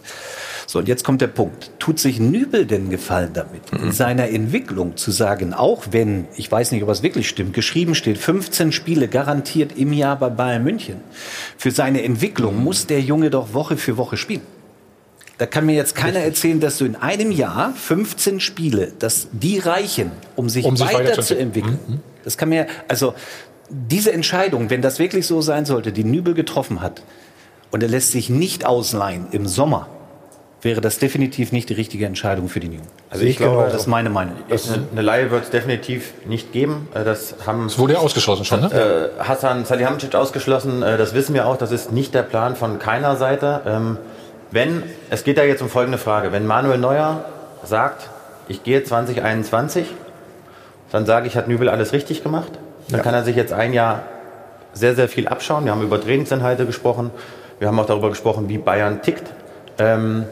[0.66, 1.72] So, und jetzt kommt der Punkt.
[1.81, 3.87] Tut sich Nübel denn Gefallen damit, mhm.
[3.87, 7.97] in seiner Entwicklung zu sagen, auch wenn, ich weiß nicht, ob es wirklich stimmt, geschrieben
[7.97, 11.01] steht, 15 Spiele garantiert im Jahr bei Bayern München.
[11.57, 12.64] Für seine Entwicklung mhm.
[12.64, 14.43] muss der Junge doch Woche für Woche spielen.
[15.41, 19.59] Da kann mir jetzt keiner erzählen, dass du in einem Jahr 15 Spiele, dass die
[19.59, 21.78] reichen, um sich, um sich weiterzuentwickeln.
[21.88, 22.01] Mhm.
[22.24, 23.14] Das kann mir, also
[23.70, 27.01] diese Entscheidung, wenn das wirklich so sein sollte, die Nübel getroffen hat,
[27.70, 29.88] und er lässt sich nicht ausleihen im Sommer,
[30.61, 32.88] wäre das definitiv nicht die richtige Entscheidung für den Jungen.
[33.09, 34.34] Also ich, ich glaube, das ist meine Meinung.
[34.93, 36.86] Eine Leihe wird es definitiv nicht geben.
[36.93, 37.62] Äh, das haben.
[37.64, 39.11] Das wurde ja ausgeschlossen schon, ne?
[39.18, 40.82] Äh, Hassan Salihamidzic ausgeschlossen.
[40.82, 41.57] Äh, das wissen wir auch.
[41.57, 43.99] Das ist nicht der Plan von keiner Seite.
[44.51, 47.24] Wenn, es geht da jetzt um folgende Frage, wenn Manuel Neuer
[47.64, 48.09] sagt,
[48.48, 49.86] ich gehe 2021,
[50.90, 52.53] dann sage ich, hat Nübel alles richtig gemacht.
[52.88, 53.05] Dann ja.
[53.05, 54.03] kann er sich jetzt ein Jahr
[54.72, 55.64] sehr, sehr viel abschauen.
[55.64, 57.11] Wir haben über Trainingsinhalte gesprochen.
[57.61, 59.24] Wir haben auch darüber gesprochen, wie Bayern tickt.
[59.78, 60.24] Ähm,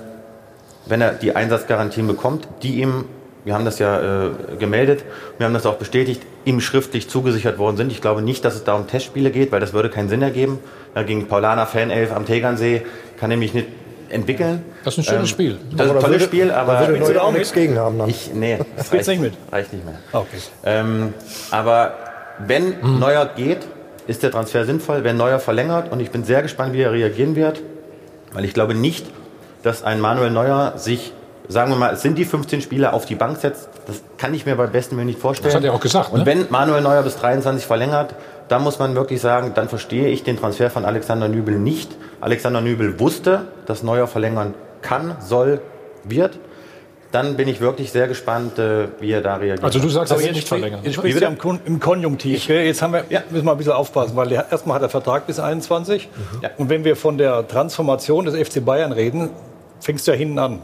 [0.87, 3.05] wenn er die Einsatzgarantien bekommt, die ihm,
[3.45, 5.05] wir haben das ja äh, gemeldet,
[5.37, 7.93] wir haben das auch bestätigt, ihm schriftlich zugesichert worden sind.
[7.93, 10.59] Ich glaube nicht, dass es da um Testspiele geht, weil das würde keinen Sinn ergeben.
[10.95, 12.83] Ja, gegen Paulaner Fanelf am Tegernsee
[13.19, 13.69] kann nämlich nicht
[14.09, 14.65] entwickeln.
[14.85, 15.59] Das ist ein schönes ähm, Spiel.
[15.77, 16.75] Das ist ein tolles Spiel, aber.
[16.75, 18.09] Da würde Neuer auch nichts gegen haben dann.
[18.09, 19.35] Ich, nee, das reicht nicht mit.
[19.51, 19.95] Reicht nicht mehr.
[20.13, 20.39] Ah, okay.
[20.65, 21.15] Ähm,
[21.51, 21.95] aber
[22.39, 22.99] wenn mhm.
[22.99, 23.67] Neuer geht,
[24.07, 25.05] ist der Transfer sinnvoll.
[25.05, 27.63] Wenn Neuer verlängert, und ich bin sehr gespannt, wie er reagieren wird,
[28.33, 29.07] weil ich glaube nicht,
[29.63, 31.13] dass ein Manuel Neuer sich,
[31.49, 33.69] sagen wir mal, es sind die 15 Spieler auf die Bank setzt.
[33.89, 35.49] Das kann ich mir beim besten Willen nicht vorstellen.
[35.49, 36.13] Das hat er auch gesagt.
[36.13, 36.27] Und ne?
[36.27, 38.15] wenn Manuel Neuer bis 23 verlängert,
[38.49, 41.97] da muss man wirklich sagen, dann verstehe ich den Transfer von Alexander Nübel nicht.
[42.21, 45.63] Alexander Nübel wusste, dass Neuer verlängern kann, soll,
[46.05, 46.39] wird.
[47.13, 49.65] Dann bin ich wirklich sehr gespannt, äh, wie er da reagiert.
[49.65, 50.81] Also du sagst, er wird nicht verlängern.
[50.83, 51.31] Jetzt sprichst du ja
[51.65, 52.47] im, Konjunktiv.
[52.47, 53.23] Jetzt haben wir, ja.
[53.31, 56.09] müssen wir ein bisschen aufpassen, weil der, erstmal hat er Vertrag bis 21.
[56.09, 56.43] Mhm.
[56.43, 56.51] Ja.
[56.59, 59.31] Und wenn wir von der Transformation des FC Bayern reden,
[59.81, 60.61] fängst du ja hinten an.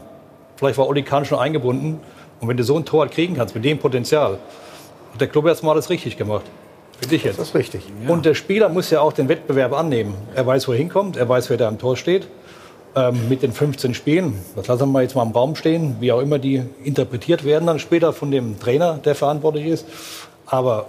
[0.57, 1.99] Vielleicht war Oli Kahn schon eingebunden.
[2.45, 4.37] Und wenn du so ein Tor kriegen kannst mit dem Potenzial,
[5.13, 6.45] hat der Club erstmal alles richtig gemacht.
[7.01, 7.39] Für dich jetzt.
[7.39, 7.81] Das ist richtig.
[8.07, 10.13] Und der Spieler muss ja auch den Wettbewerb annehmen.
[10.35, 12.27] Er weiß, wo er hinkommt, er weiß, wer da am Tor steht.
[12.95, 16.21] Ähm, mit den 15 Spielen, das lassen wir jetzt mal im Raum stehen, wie auch
[16.21, 19.87] immer die interpretiert werden dann später von dem Trainer, der verantwortlich ist.
[20.45, 20.85] Aber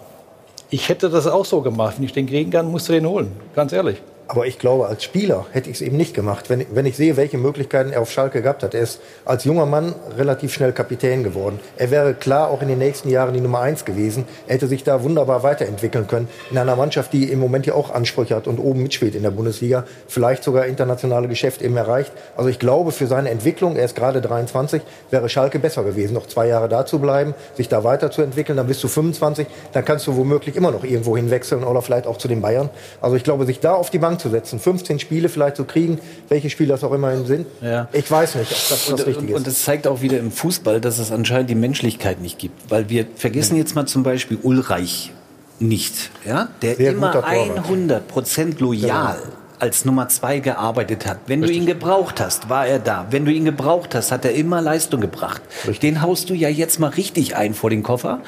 [0.68, 1.94] ich hätte das auch so gemacht.
[1.96, 3.32] Wenn ich den kriegen kann, musst du den holen.
[3.54, 3.96] Ganz ehrlich.
[4.28, 7.16] Aber ich glaube, als Spieler hätte ich es eben nicht gemacht, wenn, wenn ich sehe,
[7.16, 8.74] welche Möglichkeiten er auf Schalke gehabt hat.
[8.74, 11.60] Er ist als junger Mann relativ schnell Kapitän geworden.
[11.76, 14.24] Er wäre klar auch in den nächsten Jahren die Nummer eins gewesen.
[14.48, 16.28] Er hätte sich da wunderbar weiterentwickeln können.
[16.50, 19.30] In einer Mannschaft, die im Moment ja auch Ansprüche hat und oben mitspielt in der
[19.30, 19.84] Bundesliga.
[20.08, 22.10] Vielleicht sogar internationale Geschäft eben erreicht.
[22.36, 26.26] Also ich glaube, für seine Entwicklung, er ist gerade 23, wäre Schalke besser gewesen, noch
[26.26, 28.56] zwei Jahre da zu bleiben, sich da weiterzuentwickeln.
[28.56, 32.18] Dann bist du 25, dann kannst du womöglich immer noch irgendwo hinwechseln oder vielleicht auch
[32.18, 32.70] zu den Bayern.
[33.00, 35.98] Also ich glaube, sich da auf die Bank zu setzen, 15 Spiele vielleicht zu kriegen,
[36.28, 37.46] welche Spiele das auch immerhin sind.
[37.60, 37.88] Ja.
[37.92, 39.38] Ich weiß nicht, ob das Und, das Richtige ist.
[39.38, 42.70] und es zeigt auch wieder im Fußball, dass es anscheinend die Menschlichkeit nicht gibt.
[42.70, 45.12] Weil wir vergessen jetzt mal zum Beispiel Ulreich
[45.58, 46.48] nicht, ja?
[46.62, 47.58] der Sehr immer guter Torwart.
[47.64, 49.36] 100 Prozent loyal Genau.
[49.58, 51.18] als Nummer zwei gearbeitet hat.
[51.28, 53.06] Wenn du ihn gebraucht hast, war er da.
[53.10, 55.40] Wenn du ihn gebraucht hast, hat er immer Leistung gebracht.
[55.82, 58.20] Den haust du ja jetzt mal richtig ein vor den Koffer.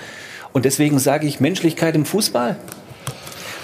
[0.55, 2.57] Und deswegen sage ich Menschlichkeit im Fußball.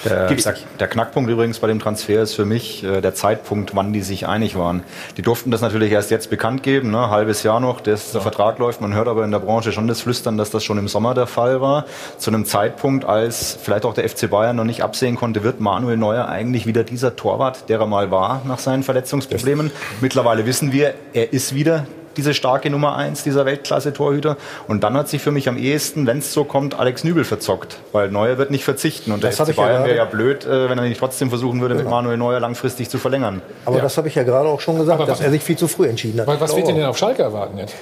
[0.05, 3.93] Der, der, der Knackpunkt übrigens bei dem Transfer ist für mich äh, der Zeitpunkt, wann
[3.93, 4.83] die sich einig waren.
[5.17, 7.11] Die durften das natürlich erst jetzt bekannt geben, ne?
[7.11, 8.81] halbes Jahr noch, dass der Vertrag läuft.
[8.81, 11.27] Man hört aber in der Branche schon das Flüstern, dass das schon im Sommer der
[11.27, 11.87] Fall war.
[12.19, 15.97] Zu einem Zeitpunkt, als vielleicht auch der FC Bayern noch nicht absehen konnte, wird Manuel
[15.97, 19.71] Neuer eigentlich wieder dieser Torwart, der er mal war nach seinen Verletzungsproblemen.
[20.01, 21.87] Mittlerweile wissen wir, er ist wieder
[22.17, 24.37] diese starke Nummer eins dieser Weltklasse-Torhüter.
[24.69, 27.79] Und dann hat sich für mich am ehesten, wenn es so kommt, Alex Nübel verzockt.
[27.93, 29.13] Weil Neuer wird nicht verzichten.
[29.13, 30.99] Und der Das hab FC ich ja Bayern wäre ja blöd, äh, wenn er nicht
[30.99, 31.97] trotzdem versuchen würde, mit Genau.
[31.97, 33.43] Manuel Neuer langfristig zu verlängern.
[33.65, 35.57] Aber das habe ich ja gerade auch schon gesagt, Aber dass was- er sich viel
[35.57, 36.27] zu früh entschieden hat.
[36.41, 37.75] Was, Ich wird denn auf Schalke erwarten jetzt?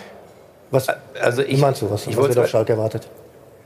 [0.71, 0.87] Was,
[1.21, 3.07] Also wie meinst du, was, was wird auf Schalke erwartet?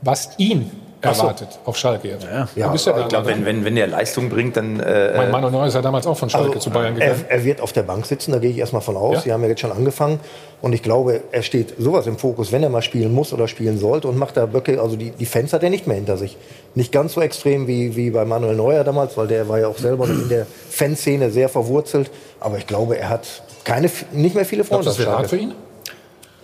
[0.01, 0.69] Was ihn
[1.01, 1.23] Ach so.
[1.23, 2.25] erwartet auf Schalke jetzt?
[2.25, 4.79] Ja, Ja, ich glaube, wenn, wenn, wenn der Leistung bringt, dann.
[4.79, 7.25] Äh, mein Manuel Neuer ist ja damals auch von Schalke Also, zu Bayern er, gegangen.
[7.29, 9.15] er wird auf der Bank sitzen, da gehe ich erstmal von aus.
[9.15, 9.21] Ja?
[9.21, 10.19] Sie haben ja jetzt schon angefangen.
[10.61, 13.77] Und ich glaube, er steht sowas im Fokus, wenn er mal spielen muss oder spielen
[13.77, 16.35] sollte und macht da wirklich, also die, die Fans hat er nicht mehr hinter sich.
[16.73, 19.77] Nicht ganz so extrem wie, wie bei Manuel Neuer damals, weil der war ja auch
[19.77, 22.09] selber in der Fanszene sehr verwurzelt.
[22.39, 25.29] Aber ich glaube, er hat keine, nicht mehr viele Freunde Glaubst du, das wird hart
[25.29, 25.53] für ihn?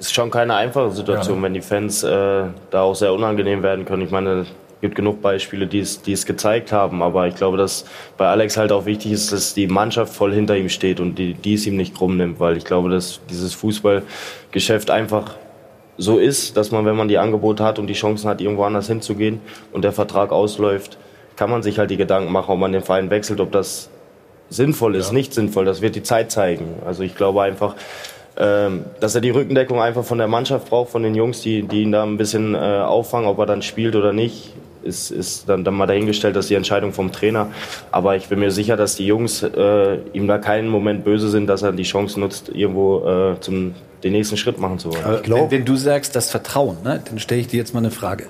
[0.08, 4.02] Ist schon keine einfache Situation, wenn die Fans äh, da auch sehr unangenehm werden können.
[4.02, 4.48] Ich meine, es
[4.82, 7.02] gibt genug Beispiele, die es, die es gezeigt haben.
[7.02, 7.86] Aber ich glaube, dass
[8.18, 11.34] bei Alex halt auch wichtig ist, dass die Mannschaft voll hinter ihm steht und die,
[11.34, 12.40] die es ihm nicht krumm nimmt.
[12.40, 15.36] Weil ich glaube, dass dieses Fußballgeschäft einfach
[15.98, 18.88] so ist, dass man, wenn man die Angebote hat und die Chancen hat, irgendwo anders
[18.88, 19.40] hinzugehen
[19.72, 20.98] und der Vertrag ausläuft,
[21.36, 23.90] kann man sich halt die Gedanken machen, ob man den Verein wechselt, ob das
[24.50, 25.66] sinnvoll ist, nicht sinnvoll.
[25.66, 26.76] Das wird die Zeit zeigen.
[26.86, 27.76] Also ich glaube einfach,
[28.36, 31.92] dass er die Rückendeckung einfach von der Mannschaft braucht, von den Jungs, die, die ihn
[31.92, 34.54] da ein bisschen äh, auffangen, ob er dann spielt oder nicht,
[34.84, 37.52] ist, ist dann, dann mal dahingestellt, dass die Entscheidung vom Trainer.
[37.92, 41.48] Aber ich bin mir sicher, dass die Jungs äh, ihm da keinen Moment böse sind,
[41.48, 45.04] dass er die Chance nutzt, irgendwo äh, zum den nächsten Schritt machen zu wollen.
[45.04, 47.90] Aber wenn, wenn du sagst, das Vertrauen, ne, dann stelle ich dir jetzt mal eine
[47.90, 48.26] Frage.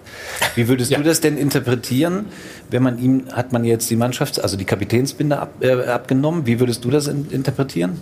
[0.53, 2.27] Wie würdest du das denn interpretieren,
[2.69, 6.59] wenn man ihm, hat man jetzt die Mannschafts-, also die Kapitänsbinde ab, äh, abgenommen, wie
[6.59, 7.99] würdest du das in, interpretieren?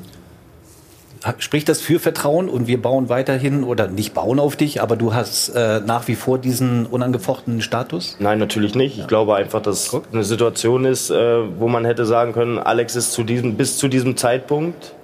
[1.37, 5.13] Spricht das für Vertrauen und wir bauen weiterhin oder nicht bauen auf dich, aber du
[5.13, 8.17] hast äh, nach wie vor diesen unangefochtenen Status?
[8.19, 8.97] Nein, natürlich nicht.
[8.97, 13.11] Ich glaube einfach, dass eine Situation ist, äh, wo man hätte sagen können, Alex ist
[13.11, 14.95] zu diesem, bis zu diesem Zeitpunkt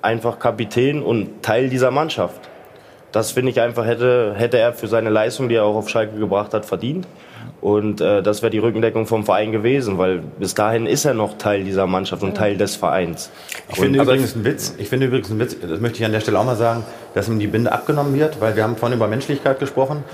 [0.00, 2.40] einfach Kapitän und Teil dieser Mannschaft.
[3.10, 6.18] Das finde ich einfach, hätte, hätte er für seine Leistung, die er auch auf Schalke
[6.18, 7.06] gebracht hat, verdient.
[7.60, 11.38] Und äh, das wäre die Rückendeckung vom Verein gewesen, weil bis dahin ist er noch
[11.38, 13.30] Teil dieser Mannschaft und Teil des Vereins.
[13.70, 16.12] Ich finde Und- übrigens einen Witz, ich finde übrigens einen Witz, das möchte ich an
[16.12, 16.84] der Stelle auch mal sagen,
[17.14, 20.04] dass ihm die Binde abgenommen wird, weil wir haben vorhin über Menschlichkeit gesprochen.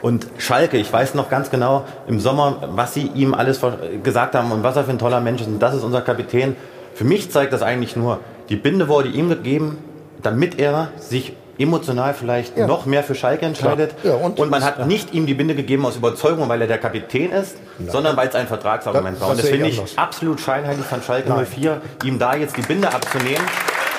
[0.00, 3.60] Und Schalke, ich weiß noch ganz genau im Sommer, was sie ihm alles
[4.04, 5.48] gesagt haben und was er für ein toller Mensch ist.
[5.48, 6.54] Und das ist unser Kapitän.
[6.94, 9.78] Für mich zeigt das eigentlich nur, die Binde wurde ihm gegeben,
[10.22, 12.66] damit er sich emotional vielleicht Ja.
[12.66, 13.94] noch mehr für Schalke entscheidet.
[14.04, 16.78] Ja, und- und, man hat nicht ihm die Binde gegeben aus Überzeugung, weil er der
[16.78, 17.56] Kapitän ist,
[17.88, 19.30] sondern weil es ein Vertragsargument Das- war.
[19.30, 19.98] Und das das finde ich anders.
[19.98, 21.46] absolut scheinheilig von Schalke Nein.
[21.46, 23.44] 04, ihm da jetzt die Binde abzunehmen,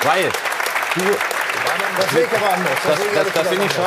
[0.04, 0.24] weil
[0.94, 1.02] du
[1.96, 3.84] Das das, das, ehrlich das finde ich schon,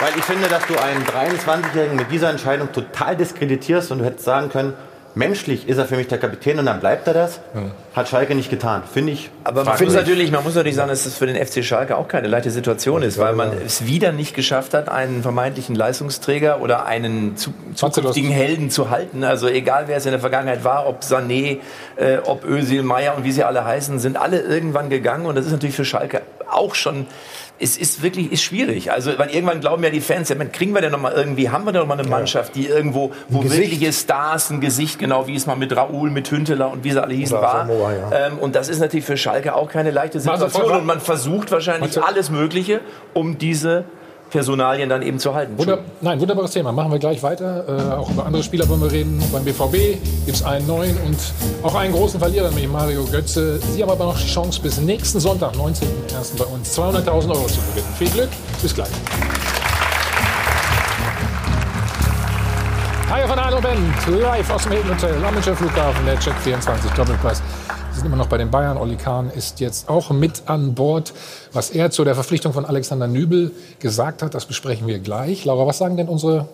[0.00, 4.24] weil ich finde, dass du einen 23-Jährigen mit dieser Entscheidung total diskreditierst und du hättest
[4.24, 4.74] sagen können,
[5.16, 7.40] menschlich ist er für mich der Kapitän und dann bleibt er das.
[7.94, 8.82] Hat Schalke nicht getan.
[8.92, 9.30] Finde ich.
[9.44, 12.06] Aber man muss, natürlich, man muss natürlich sagen, dass es für den FC Schalke auch
[12.06, 16.84] keine leichte Situation ist, weil man es wieder nicht geschafft hat, einen vermeintlichen Leistungsträger oder
[16.84, 19.24] einen zu, zukünftigen Helden zu halten.
[19.24, 21.60] Also egal, wer es in der Vergangenheit war, ob Sané,
[21.96, 25.24] äh, ob Özil, Meier und wie sie alle heißen, sind alle irgendwann gegangen.
[25.24, 27.06] Und das ist natürlich für Schalke auch schon
[27.58, 28.92] es ist wirklich ist schwierig.
[28.92, 31.48] Also, weil irgendwann glauben ja die Fans, ja, man, kriegen wir denn noch mal irgendwie,
[31.48, 35.26] haben wir denn noch mal eine Mannschaft, die irgendwo, wo wirkliche Stars, ein Gesicht, genau
[35.26, 37.66] wie es mal mit Raoul, mit Hünteler und wie sie alle hießen, war.
[37.66, 38.26] Samoa, ja.
[38.26, 40.70] ähm, und das ist natürlich für Schalke auch keine leichte Situation.
[40.70, 42.80] Und man versucht wahrscheinlich alles Mögliche,
[43.14, 43.84] um diese
[44.30, 45.56] Personalien dann eben zu halten.
[45.56, 46.72] Wunder, nein, wunderbares Thema.
[46.72, 47.64] Machen wir gleich weiter.
[47.68, 49.22] Äh, auch über andere Spieler wollen wir reden.
[49.32, 51.16] Beim BVB gibt es einen neuen und
[51.62, 53.60] auch einen großen Verlierer, nämlich Mario Götze.
[53.74, 56.38] Sie haben aber noch die Chance, bis nächsten Sonntag, 19.01.
[56.38, 57.86] bei uns 200.000 Euro zu gewinnen.
[57.98, 58.30] Viel Glück,
[58.62, 58.90] bis gleich.
[63.08, 66.90] Hi von Arno Bent, live aus dem Hilton Hotel am Münchner Flughafen, der Check 24
[66.90, 67.40] Doppelpass.
[67.96, 68.76] Sind immer noch bei den Bayern.
[68.76, 71.14] Olli Kahn ist jetzt auch mit an Bord.
[71.54, 75.46] Was er zu der Verpflichtung von Alexander Nübel gesagt hat, das besprechen wir gleich.
[75.46, 76.46] Laura, was sagen denn unsere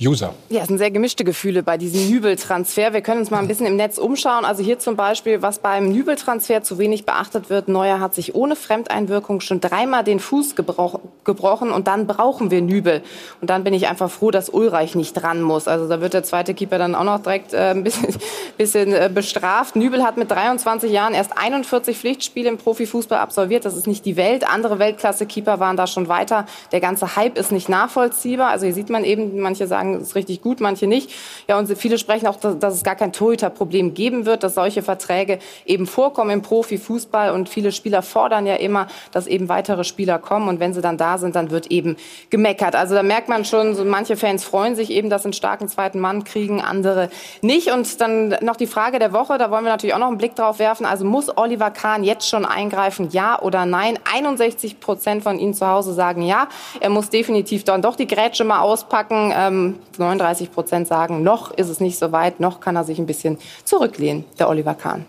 [0.00, 0.32] User?
[0.48, 2.92] Ja, es sind sehr gemischte Gefühle bei diesem Nübel-Transfer.
[2.92, 4.44] Wir können uns mal ein bisschen im Netz umschauen.
[4.44, 7.66] Also hier zum Beispiel, was beim Nübel-Transfer zu wenig beachtet wird.
[7.66, 12.62] Neuer hat sich ohne Fremdeinwirkung schon dreimal den Fuß gebroch gebrochen und dann brauchen wir
[12.62, 13.02] Nübel.
[13.40, 15.66] Und dann bin ich einfach froh, dass Ulreich nicht dran muss.
[15.66, 18.14] Also da wird der zweite Keeper dann auch noch direkt äh, ein bisschen,
[18.56, 19.74] bisschen äh, bestraft.
[19.74, 23.64] Nübel hat mit 23 Jahren erst 41 Pflichtspiele im Profifußball absolviert.
[23.64, 24.48] Das ist nicht die Welt.
[24.48, 26.46] Andere Weltklasse-Keeper waren da schon weiter.
[26.70, 28.50] Der ganze Hype ist nicht nachvollziehbar.
[28.50, 31.10] Also hier sieht man eben, manche sagen, es ist richtig gut, manche nicht.
[31.48, 34.82] Ja, und viele sprechen auch, dass, dass es gar kein Torhüterproblem geben wird, dass solche
[34.82, 37.30] Verträge eben vorkommen im Profifußball.
[37.30, 40.48] Und viele Spieler fordern ja immer, dass eben weitere Spieler kommen.
[40.48, 41.96] Und wenn sie dann da sind, dann wird eben
[42.30, 42.74] gemeckert.
[42.74, 45.68] Also da merkt man schon, so manche Fans freuen sich eben, dass sie einen starken
[45.68, 47.10] zweiten Mann kriegen, andere
[47.42, 47.72] nicht.
[47.72, 50.34] Und dann noch die Frage der Woche, da wollen wir natürlich auch noch einen Blick
[50.34, 50.86] drauf werfen.
[50.86, 53.98] Also muss Oliver Kahn jetzt schon eingreifen, ja oder nein?
[54.12, 56.48] 61 Prozent von Ihnen zu Hause sagen ja.
[56.80, 59.32] Er muss definitiv dann doch die Grätsche mal auspacken.
[59.34, 63.06] Ähm, 39 Prozent sagen, noch ist es nicht so weit, noch kann er sich ein
[63.06, 65.06] bisschen zurücklehnen, der Oliver Kahn.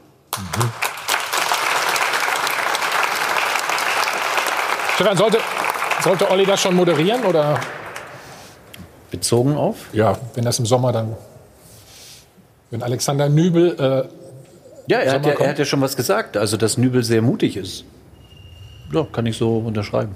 [4.95, 5.39] Stefan, sollte,
[6.03, 7.59] sollte Olli das schon moderieren oder?
[9.11, 9.77] Bezogen auf?
[9.93, 11.15] Ja, wenn das im Sommer dann,
[12.69, 14.07] wenn Alexander Nübel, äh,
[14.91, 17.57] Ja, er hat ja, er hat ja schon was gesagt, also dass Nübel sehr mutig
[17.57, 17.85] ist.
[18.91, 20.15] Ja, kann ich so unterschreiben.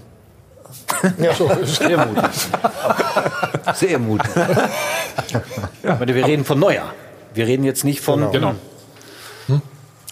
[1.18, 1.50] Ja, so.
[1.64, 2.24] Sehr mutig.
[3.76, 4.30] Sehr mutig.
[5.84, 5.94] Ja.
[5.94, 6.94] aber Wir reden von Neuer.
[7.34, 8.32] Wir reden jetzt nicht von.
[8.32, 8.56] Genau.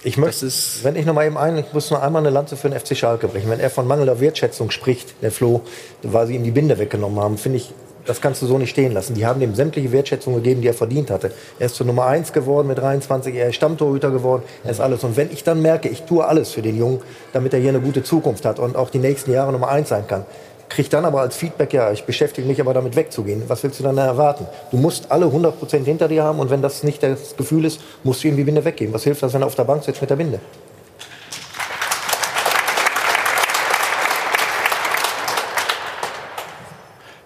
[0.03, 0.47] Ich möchte,
[0.81, 2.97] wenn ich noch mal eben ein, ich muss nur einmal eine Lanze für den FC
[2.97, 3.51] Schalke brechen.
[3.51, 5.61] Wenn er von mangelnder Wertschätzung spricht, der Flo,
[6.01, 7.71] weil sie ihm die Binde weggenommen haben, finde ich,
[8.05, 9.13] das kannst du so nicht stehen lassen.
[9.13, 11.31] Die haben ihm sämtliche Wertschätzung gegeben, die er verdient hatte.
[11.59, 15.03] Er ist zur Nummer 1 geworden mit 23, er ist Stammtorhüter geworden, er ist alles.
[15.03, 17.79] Und wenn ich dann merke, ich tue alles für den Jungen, damit er hier eine
[17.79, 20.25] gute Zukunft hat und auch die nächsten Jahre Nummer 1 sein kann,
[20.71, 23.43] krieg dann aber als Feedback, ja, ich beschäftige mich aber damit wegzugehen.
[23.47, 24.47] Was willst du dann erwarten?
[24.71, 28.23] Du musst alle 100% hinter dir haben und wenn das nicht das Gefühl ist, musst
[28.23, 28.93] du ihm die Binde weggeben.
[28.93, 30.39] Was hilft das, wenn er auf der Bank sitzt mit der Binde?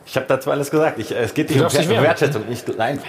[0.07, 0.97] Ich habe dazu alles gesagt.
[0.97, 1.71] Ich, es geht nicht um.
[1.71, 2.43] Wertschätzung.
[2.49, 2.99] Ich, nein.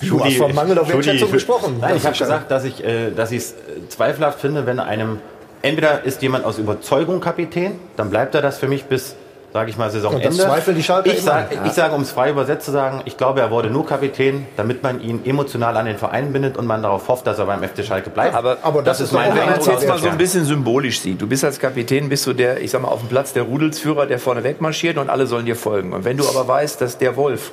[0.00, 1.78] Du hast von Mangel auf Wertschätzung gesprochen.
[1.80, 5.18] Nein, ich habe gesagt, dass ich äh, dass ich es äh, zweifelhaft finde, wenn einem
[5.60, 9.16] entweder ist jemand aus Überzeugung Kapitän, dann bleibt er das für mich bis
[9.54, 10.28] sage ich mal Saisonende.
[10.28, 11.70] Und das zweifeln die Schalker ich sage, Ja.
[11.70, 15.00] sage, um es frei übersetzt zu sagen, ich glaube, er wurde nur Kapitän, damit man
[15.00, 18.10] ihn emotional an den Verein bindet und man darauf hofft, dass er beim FC Schalke
[18.10, 18.34] bleibt.
[18.34, 19.74] Aber, das, ist mein Wenn man es Weg.
[19.74, 22.72] jetzt mal so ein bisschen symbolisch sieht, du bist als Kapitän, bist du der, ich
[22.72, 25.92] sag mal, auf dem Platz der Rudelsführer, der vorne wegmarschiert und alle sollen dir folgen.
[25.92, 27.52] Und wenn du aber weißt, dass der Wolf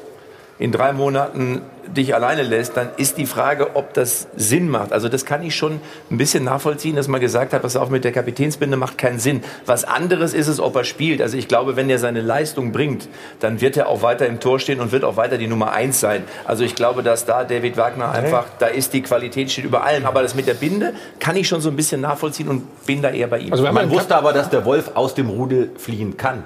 [0.62, 4.93] in drei Monaten dich alleine lässt, dann ist die Frage, ob das Sinn macht.
[4.93, 8.03] Also das kann ich schon ein bisschen nachvollziehen, dass man gesagt hat, pass auf, mit
[8.03, 9.43] der Kapitänsbinde macht keinen Sinn.
[9.66, 11.22] Was anderes ist es, ob er spielt.
[11.22, 13.09] Also ich glaube, wenn er seine Leistung bringt,
[13.39, 15.99] dann wird er auch weiter im Tor stehen und wird auch weiter die Nummer eins
[15.99, 16.24] sein.
[16.45, 20.05] Also ich glaube, dass da David Wagner einfach, da ist die Qualität steht über allem.
[20.05, 23.09] Aber das mit der Binde kann ich schon so ein bisschen nachvollziehen und bin da
[23.09, 23.51] eher bei ihm.
[23.51, 26.43] Also man wusste aber, dass der Wolf aus dem Rudel fliehen kann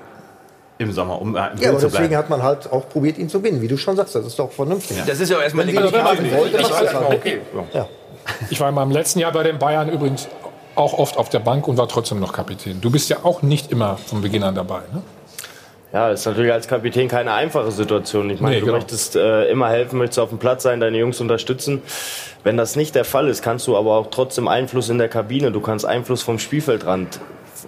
[0.77, 2.15] im Sommer, um äh, im Ja, aber zu deswegen bleiben.
[2.17, 3.61] hat man halt auch probiert, ihn zu binden.
[3.61, 4.97] Wie du schon sagst, das ist doch vernünftig.
[5.05, 6.95] Das ist ja erstmal Wenn haben wollte, Ich ist das?
[6.95, 7.41] okay.
[7.73, 7.87] Ja.
[8.49, 10.27] Ich war in meinem letzten Jahr bei den Bayern übrigens
[10.75, 12.81] auch oft auf der Bank und war trotzdem noch Kapitän.
[12.81, 14.79] Du bist ja auch nicht immer von Beginn an dabei.
[14.93, 15.01] Ne?
[15.95, 18.29] Ja, das ist natürlich als Kapitän keine einfache Situation.
[18.29, 18.79] Ich meine, Nee, du genau.
[18.79, 21.81] möchtest äh, immer helfen, möchtest auf dem Platz sein, deine Jungs unterstützen.
[22.43, 25.53] Wenn das nicht der Fall ist, kannst du aber auch trotzdem Einfluss in der Kabine,
[25.53, 27.21] du kannst Einfluss vom Spielfeldrand.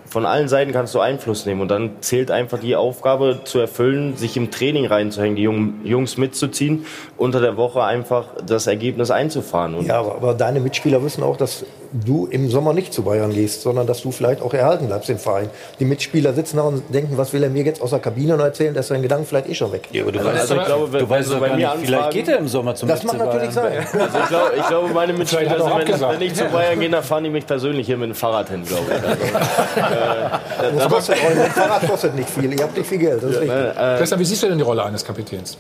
[0.10, 4.18] Von allen Seiten kannst du Einfluss nehmen und dann zählt einfach die Aufgabe zu erfüllen,
[4.18, 9.74] sich im Training reinzuhängen, die Jungen- Jungs mitzuziehen, unter der Woche einfach das Ergebnis einzufahren.
[9.74, 13.34] Und Ja, aber, aber deine Mitspieler wissen auch, dass du im Sommer nicht zu Bayern
[13.34, 15.50] gehst, sondern dass du vielleicht auch erhalten bleibst im Verein.
[15.80, 18.44] Die Mitspieler sitzen da und denken, was will er mir jetzt aus der Kabine noch
[18.46, 19.88] erzählen, dass sein Gedanken vielleicht eh schon weg.
[19.92, 21.70] Ja, aber du Also, weißt, also ich glaube, wenn- du weißt Sie bei mir nicht,
[21.78, 23.78] vielleicht anfragen- geht er im Sommer zum Das FC mag natürlich sein.
[23.78, 26.90] Also ich glaube, ich glaube meine Mitspieler, er also wenn, wenn ich zu Bayern gehe,
[26.90, 29.84] dann fahren die mich persönlich hier mit dem Fahrrad hin, glaube ich.
[29.84, 33.40] Also, Das kostet ein Fahrrad kostet nicht viel, ihr habt nicht viel Geld, das ist
[33.42, 33.50] richtig.
[33.58, 35.58] äh, Christian, wie siehst du denn die Rolle eines Kapitäns?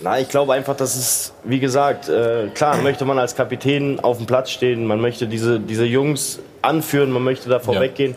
[0.00, 4.18] Na, ich glaube einfach, dass es, wie gesagt, äh, klar möchte man als Kapitän auf
[4.18, 8.14] dem Platz stehen, man möchte diese, diese Jungs anführen, man möchte da vorweggehen.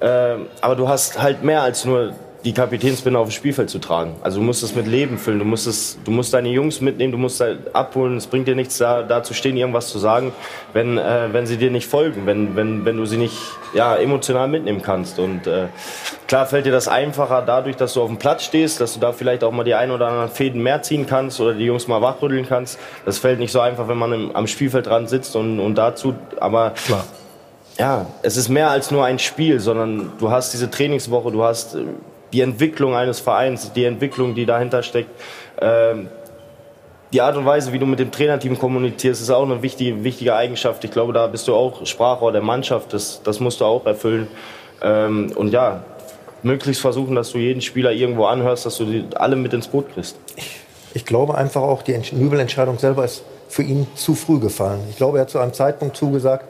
[0.00, 2.14] Äh, aber du hast halt mehr als nur
[2.44, 4.14] die Kapitänsbinde auf dem Spielfeld zu tragen.
[4.22, 7.12] Also du musst es mit Leben füllen, du musst, es, du musst deine Jungs mitnehmen,
[7.12, 8.16] du musst da abholen.
[8.16, 10.32] Es bringt dir nichts, da, da zu stehen, irgendwas zu sagen,
[10.72, 13.36] wenn, äh, wenn sie dir nicht folgen, wenn, wenn, wenn du sie nicht
[13.74, 15.18] ja, emotional mitnehmen kannst.
[15.18, 15.66] Und äh,
[16.28, 19.12] klar fällt dir das einfacher dadurch, dass du auf dem Platz stehst, dass du da
[19.12, 22.00] vielleicht auch mal die ein oder anderen Fäden mehr ziehen kannst oder die Jungs mal
[22.00, 22.78] wachrütteln kannst.
[23.04, 26.70] Das fällt nicht so einfach, wenn man im, am Spielfeldrand sitzt und, und dazu, aber
[26.86, 27.04] Klar.
[27.78, 31.74] ja, es ist mehr als nur ein Spiel, sondern du hast diese Trainingswoche, du hast
[31.74, 31.84] äh,
[32.32, 35.10] die Entwicklung eines Vereins, die Entwicklung, die dahinter steckt.
[35.60, 36.08] Ähm,
[37.12, 40.34] die Art und Weise, wie du mit dem Trainerteam kommunizierst, ist auch eine wichtige, wichtige
[40.34, 40.84] Eigenschaft.
[40.84, 42.92] Ich glaube, da bist du auch Sprachrohr der Mannschaft.
[42.92, 44.28] Das, das musst du auch erfüllen.
[44.80, 45.82] Ähm, und ja,
[46.42, 50.16] möglichst versuchen, dass du jeden Spieler irgendwo anhörst, dass du alle mit ins Boot kriegst.
[50.94, 54.80] Ich glaube einfach auch, die Entsch- Nübel-Entscheidung selber ist für ihn zu früh gefallen.
[54.88, 56.44] Ich glaube, er hat zu einem Zeitpunkt zugesagt,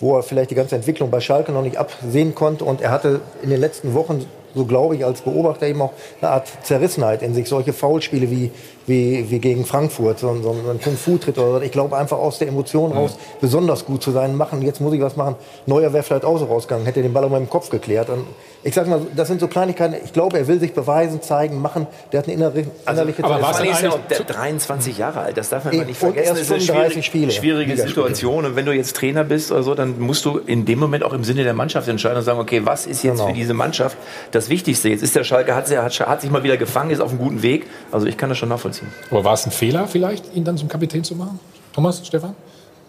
[0.00, 2.64] wo er vielleicht die ganze Entwicklung bei Schalke noch nicht absehen konnte.
[2.64, 4.26] Und er hatte in den letzten Wochen,
[4.56, 7.48] so glaube ich als Beobachter, eben auch eine Art Zerrissenheit in sich.
[7.48, 8.50] Solche Foulspiele wie,
[8.86, 11.60] wie, wie gegen Frankfurt, so, ein- so ein Kung-Fu-Tritt oder so.
[11.60, 15.00] Ich glaube einfach aus der Emotion raus besonders gut zu sein, machen, jetzt muss ich
[15.00, 15.34] was machen.
[15.66, 18.08] Neuer wäre vielleicht auch so rausgegangen, hätte den Ball auch mal im Kopf geklärt.
[18.10, 18.24] Und
[18.62, 19.96] ich sag mal, das sind so Kleinigkeiten.
[20.04, 21.86] Ich glaube, er will sich beweisen, zeigen, machen.
[22.12, 23.64] Der hat eine innere, innerliche aber Zerrissenheit.
[23.64, 25.86] Mann ist ja auch der- 23 Jahre alt, das darf man Eben.
[25.86, 26.36] nicht Und vergessen.
[26.36, 27.56] erst Das ist eine 35 schwierig, Spiele.
[27.64, 27.76] schwierige.
[27.88, 28.44] Situation.
[28.44, 31.12] Und wenn du jetzt Trainer bist oder so, dann musst du in dem Moment auch
[31.12, 33.28] im Sinne der Mannschaft entscheiden und sagen, okay, was ist jetzt Genau.
[33.28, 33.96] für diese Mannschaft
[34.32, 34.88] das Wichtigste?
[34.88, 37.42] Jetzt ist der Schalke, hat, hat, hat sich mal wieder gefangen, ist auf einem guten
[37.42, 37.66] Weg.
[37.92, 38.75] Also ich kann das schon nachvollziehen.
[39.10, 41.38] Aber war es ein Fehler vielleicht, ihn dann zum Kapitän zu machen?
[41.72, 42.34] Thomas, Stefan?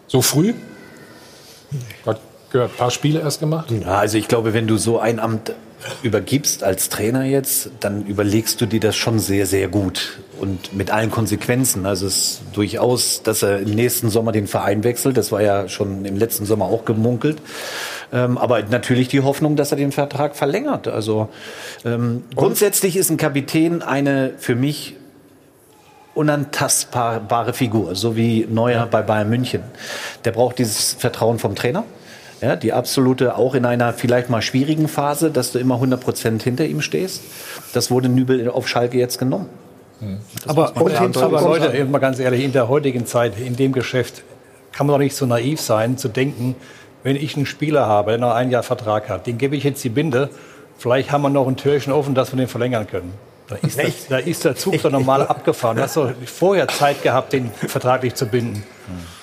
[0.06, 0.54] So früh?
[2.06, 2.20] Hat
[2.50, 3.70] gehört, ein paar Spiele erst gemacht.
[3.70, 5.52] Ja, also ich glaube, wenn du so ein Amt
[6.02, 10.90] übergibst als Trainer jetzt, dann überlegst du dir das schon sehr, sehr gut und mit
[10.90, 11.86] allen Konsequenzen.
[11.86, 15.16] Also es ist durchaus, dass er im nächsten Sommer den Verein wechselt.
[15.16, 17.38] Das war ja schon im letzten Sommer auch gemunkelt.
[18.12, 20.88] Ähm, aber natürlich die Hoffnung, dass er den Vertrag verlängert.
[20.88, 21.28] Also
[21.84, 24.96] ähm, grundsätzlich ist ein Kapitän eine für mich
[26.18, 29.62] unantastbare Figur, so wie Neuer bei Bayern München.
[30.24, 31.84] Der braucht dieses Vertrauen vom Trainer.
[32.40, 36.42] Ja, die absolute, auch in einer vielleicht mal schwierigen Phase, dass du immer 100 Prozent
[36.42, 37.22] hinter ihm stehst.
[37.72, 39.48] Das wurde Nübel auf Schalke jetzt genommen.
[40.46, 44.22] Aber, Und hinzu aber Leute, mal ganz ehrlich, in der heutigen Zeit, in dem Geschäft,
[44.72, 46.54] kann man doch nicht so naiv sein, zu denken,
[47.02, 49.82] wenn ich einen Spieler habe, der noch ein Jahr Vertrag hat, den gebe ich jetzt
[49.82, 50.30] die Binde,
[50.76, 53.12] vielleicht haben wir noch ein Türchen offen, dass wir den verlängern können.
[53.48, 55.76] Da ist, das, da ist der Zug doch normal abgefahren.
[55.76, 58.62] Du hast doch vorher Zeit gehabt, den vertraglich zu binden.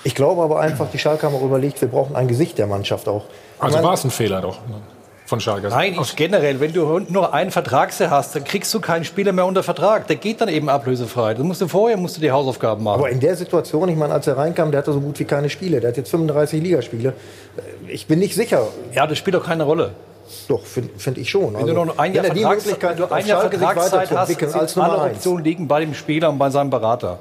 [0.04, 3.08] Ich glaube aber einfach, die Schalke haben auch überlegt, wir brauchen ein Gesicht der Mannschaft
[3.08, 3.26] auch.
[3.60, 4.60] Also war es ein Fehler doch
[5.26, 5.70] von Schalke.
[5.70, 9.46] Nein, ich generell, wenn du nur einen Vertragsjahr hast, dann kriegst du keinen Spieler mehr
[9.46, 10.08] unter Vertrag.
[10.08, 11.34] Der geht dann eben ablösefrei.
[11.34, 13.00] Das musst du vorher musst du die Hausaufgaben machen.
[13.00, 15.50] aber in der Situation, ich meine, als er reinkam, der hatte so gut wie keine
[15.50, 15.82] Spiele.
[15.82, 17.14] Der hat jetzt 35 Ligaspiele.
[17.88, 18.68] Ich bin nicht sicher.
[18.94, 19.92] ja, das spielt doch keine Rolle.
[20.48, 21.54] Doch, finde find ich schon.
[21.54, 25.12] Wenn du noch ein Jahr, er Vertrags ein Jahr Vertragszeit hast, als alle.
[25.12, 27.20] Optionen liegen bei dem Spieler und bei seinem Berater.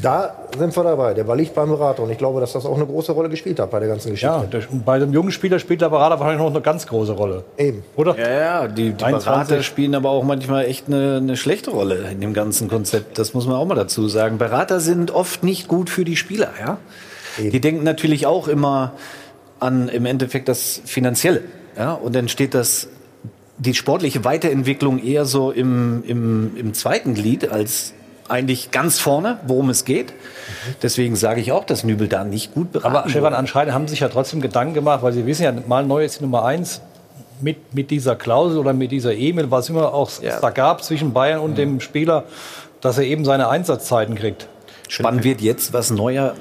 [0.00, 1.14] Da sind wir dabei.
[1.14, 2.02] Der Ball liegt beim Berater.
[2.02, 4.34] Und ich glaube, dass das auch eine große Rolle gespielt hat bei der ganzen Geschichte.
[4.34, 7.44] Ja, der, bei dem jungen Spieler spielt der Berater wahrscheinlich noch eine ganz große Rolle.
[7.58, 7.82] Eben.
[7.96, 8.16] Oder?
[8.18, 9.24] Ja, ja, die, die 21.
[9.24, 13.18] Berater spielen aber auch manchmal echt eine, eine schlechte Rolle in dem ganzen Konzept.
[13.18, 14.38] Das muss man auch mal dazu sagen.
[14.38, 16.78] Berater sind oft nicht gut für die Spieler, ja.
[17.38, 18.92] Die denken natürlich auch immer
[19.60, 21.42] an im Endeffekt das Finanzielle,
[21.80, 21.92] ja.
[21.94, 22.88] Und dann steht das
[23.58, 27.94] die sportliche Weiterentwicklung eher so im, im, im zweiten Glied als
[28.28, 30.12] eigentlich ganz vorne, worum es geht.
[30.82, 33.92] Deswegen sage ich auch, dass Nübel da nicht gut beraten Aber Stefan, anscheinend haben sie
[33.92, 36.80] sich ja trotzdem Gedanken gemacht, weil sie wissen ja, mal neu ist die Nummer eins
[37.40, 41.12] mit, mit dieser Klausel oder mit dieser E-Mail, was immer auch es da gab zwischen
[41.12, 42.24] Bayern und dem Spieler,
[42.80, 44.48] dass er eben seine Einsatzzeiten kriegt.
[44.88, 46.34] Spannend wird jetzt, was Neuer,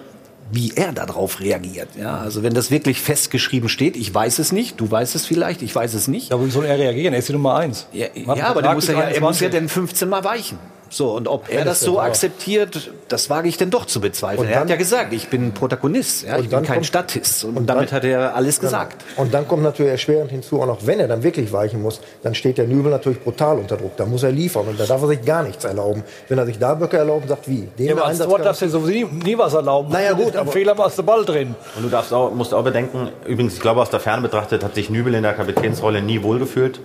[0.51, 1.89] wie er darauf reagiert.
[1.99, 5.61] Ja, also wenn das wirklich festgeschrieben steht, ich weiß es nicht, du weißt es vielleicht,
[5.61, 6.31] ich weiß es nicht.
[6.31, 7.13] Ja, wie soll er reagieren?
[7.13, 7.87] Er ist die Nummer eins.
[7.91, 9.51] Ja, ja aber der muss ja, er muss ja 21.
[9.51, 10.57] dann 15 Mal weichen.
[10.91, 14.39] So, und ob er das so akzeptiert, das wage ich denn doch zu bezweifeln.
[14.39, 16.75] Und er hat dann- ja gesagt, ich bin Protagonist, ja, Und ich bin dann kein
[16.77, 17.43] kommt- Statist.
[17.43, 19.03] Und, und damit dann- hat er alles gesagt.
[19.15, 22.33] Und dann kommt natürlich erschwerend hinzu, auch noch wenn er dann wirklich weichen muss, dann
[22.33, 23.95] steht der Nübel natürlich brutal unter Druck.
[23.97, 26.03] Da muss er liefern und da darf er sich gar nichts erlauben.
[26.27, 27.67] Wenn er sich da Böcke erlauben, sagt wie?
[27.77, 29.91] Den Ja, aber als Tor darfst du sowieso nie, nie was erlauben.
[29.91, 31.55] Naja, gut, Ein aber- Fehler machst du Ball drin.
[31.75, 34.75] Und du darfst auch, musst auch bedenken, übrigens, ich glaube, aus der Ferne betrachtet hat
[34.75, 36.79] sich Nübel in der Kapitänsrolle nie wohlgefühlt.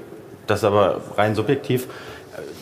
[0.47, 1.89] Das ist aber rein subjektiv.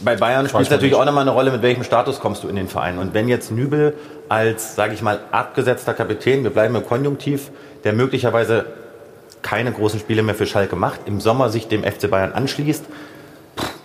[0.04, 1.00] Bei Bayern spielt es natürlich nicht.
[1.00, 2.98] auch nochmal eine Rolle, mit welchem Status kommst du in den Verein.
[2.98, 3.94] Und wenn jetzt Nübel
[4.28, 7.50] als, sage ich mal, abgesetzter Kapitän, wir bleiben im Konjunktiv,
[7.84, 8.66] der möglicherweise
[9.42, 12.84] keine großen Spiele mehr für Schalke macht, im Sommer sich dem FC Bayern anschließt,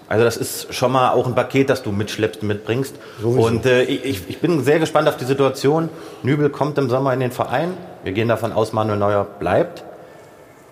[0.10, 2.96] also das ist schon mal auch ein Paket, das du mitschleppst und mitbringst.
[3.22, 5.90] Und äh, ich, ich bin sehr gespannt auf die Situation.
[6.24, 7.74] Nübel kommt im Sommer in den Verein.
[8.04, 9.84] Wir gehen davon aus, Manuel Neuer bleibt.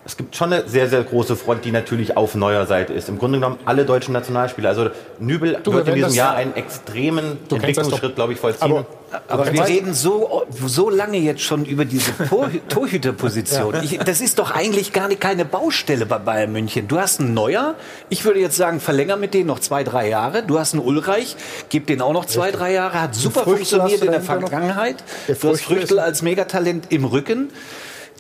[0.08, 3.10] Es gibt schon eine sehr, sehr große Front, die natürlich auf Neuer Seite ist.
[3.10, 4.70] Im Grunde genommen alle deutschen Nationalspieler.
[4.70, 4.90] Also
[5.20, 7.40] Nübel Du, wir wird in diesem das- Jahr einen extremen.
[7.50, 8.86] Entwicklungsschritt, glaube ich, vollziehen.
[9.28, 13.76] Aber wir reden so, so lange jetzt schon über diese Tor Torhüterposition.
[13.84, 16.88] Ich, das ist doch eigentlich gar nicht keine Baustelle bei Bayern München.
[16.88, 17.74] Du hast einen Neuer.
[18.10, 20.44] Ich würde jetzt sagen, verlänger mit denen noch zwei, drei Jahre.
[20.44, 21.36] Du hast einen Ulreich,
[21.70, 23.02] gib den auch noch zwei, drei Jahre.
[23.02, 24.26] Hat super funktioniert in der noch?
[24.26, 24.98] Vergangenheit.
[25.28, 27.50] Der Du hast Früchtel als Megatalent im Rücken.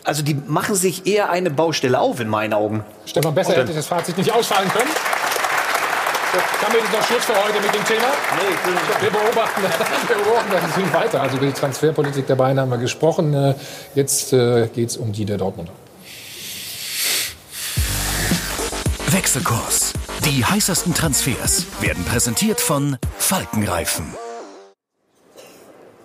[0.06, 2.84] Also die machen sich eher eine Baustelle auf in meinen Augen.
[3.08, 4.92] Stefan, besser hätte das Fazit nicht ausfallen können.
[6.62, 8.08] Damit ist noch Schluss für heute mit dem Thema.
[9.02, 9.62] wir beobachten,
[10.08, 11.22] wir beobachten das natürlich weiter.
[11.22, 13.34] Also über die Transferpolitik der Bayern haben wir gesprochen.
[13.34, 13.56] Äh,
[13.96, 15.72] Jetzt äh, geht es um die der Dortmunder.
[19.08, 19.94] Wechselkurs.
[20.26, 24.14] Die heißesten Transfers werden präsentiert von Falkenreifen.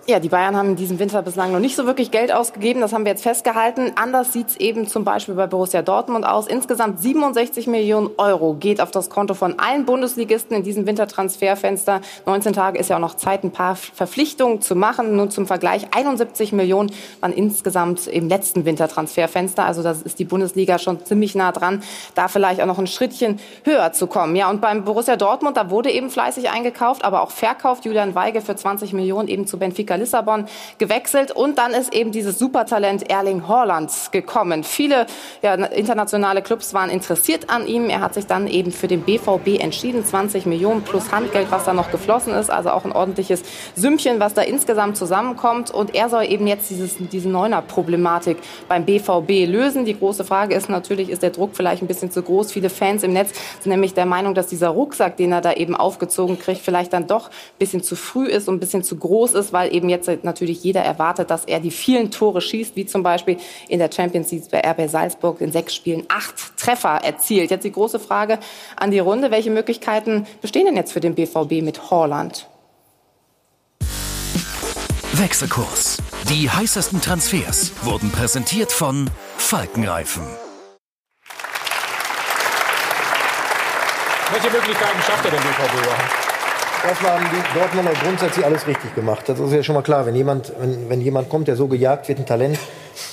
[0.07, 2.81] Ja, die Bayern haben in diesem Winter bislang noch nicht so wirklich Geld ausgegeben.
[2.81, 3.91] Das haben wir jetzt festgehalten.
[3.95, 6.47] Anders sieht es eben zum Beispiel bei Borussia Dortmund aus.
[6.47, 12.01] Insgesamt 67 Millionen Euro geht auf das Konto von allen Bundesligisten in diesem Wintertransferfenster.
[12.25, 15.15] 19 Tage ist ja auch noch Zeit, ein paar Verpflichtungen zu machen.
[15.15, 19.65] Nur zum Vergleich, 71 Millionen waren insgesamt im letzten Wintertransferfenster.
[19.65, 21.83] Also das ist die Bundesliga schon ziemlich nah dran,
[22.15, 24.35] da vielleicht auch noch ein Schrittchen höher zu kommen.
[24.35, 27.85] Ja, und beim Borussia Dortmund, da wurde eben fleißig eingekauft, aber auch verkauft.
[27.85, 30.45] Julian Weige für 20 Millionen eben zu Benfica Lissabon
[30.77, 31.31] gewechselt.
[31.31, 34.63] Und dann ist eben dieses Supertalent Erling Haaland gekommen.
[34.63, 35.05] Viele
[35.41, 37.89] ja, internationale Clubs waren interessiert an ihm.
[37.89, 40.05] Er hat sich dann eben für den BVB entschieden.
[40.05, 42.49] 20 Millionen plus Handgeld, was da noch geflossen ist.
[42.49, 43.43] Also auch ein ordentliches
[43.75, 45.71] Sümmchen, was da insgesamt zusammenkommt.
[45.71, 48.37] Und er soll eben jetzt dieses, diese Neuner-Problematik
[48.67, 49.85] beim BVB lösen.
[49.85, 52.51] Die große Frage ist natürlich, ist der Druck vielleicht ein bisschen zu groß?
[52.51, 55.75] Viele Fans im Netz sind nämlich der Meinung, dass dieser Rucksack, den er da eben
[55.75, 59.33] aufgezogen kriegt, vielleicht dann doch ein bisschen zu früh ist und ein bisschen zu groß
[59.33, 63.03] ist, weil eben jetzt natürlich jeder erwartet, dass er die vielen Tore schießt, wie zum
[63.03, 67.51] Beispiel in der Champions League bei RB Salzburg in sechs Spielen acht Treffer erzielt.
[67.51, 68.39] Jetzt die große Frage
[68.75, 72.47] an die Runde, welche Möglichkeiten bestehen denn jetzt für den BVB mit Holland?
[75.13, 75.97] Wechselkurs.
[76.29, 80.23] Die heißesten Transfers wurden präsentiert von Falkenreifen.
[84.31, 86.30] Welche Möglichkeiten schafft er denn BVB überhaupt?
[86.87, 89.29] Erstmal haben die Dortmunder grundsätzlich alles richtig gemacht.
[89.29, 90.07] Das ist ja schon mal klar.
[90.07, 92.57] Wenn jemand, wenn, wenn jemand kommt, der so gejagt wird, ein Talent,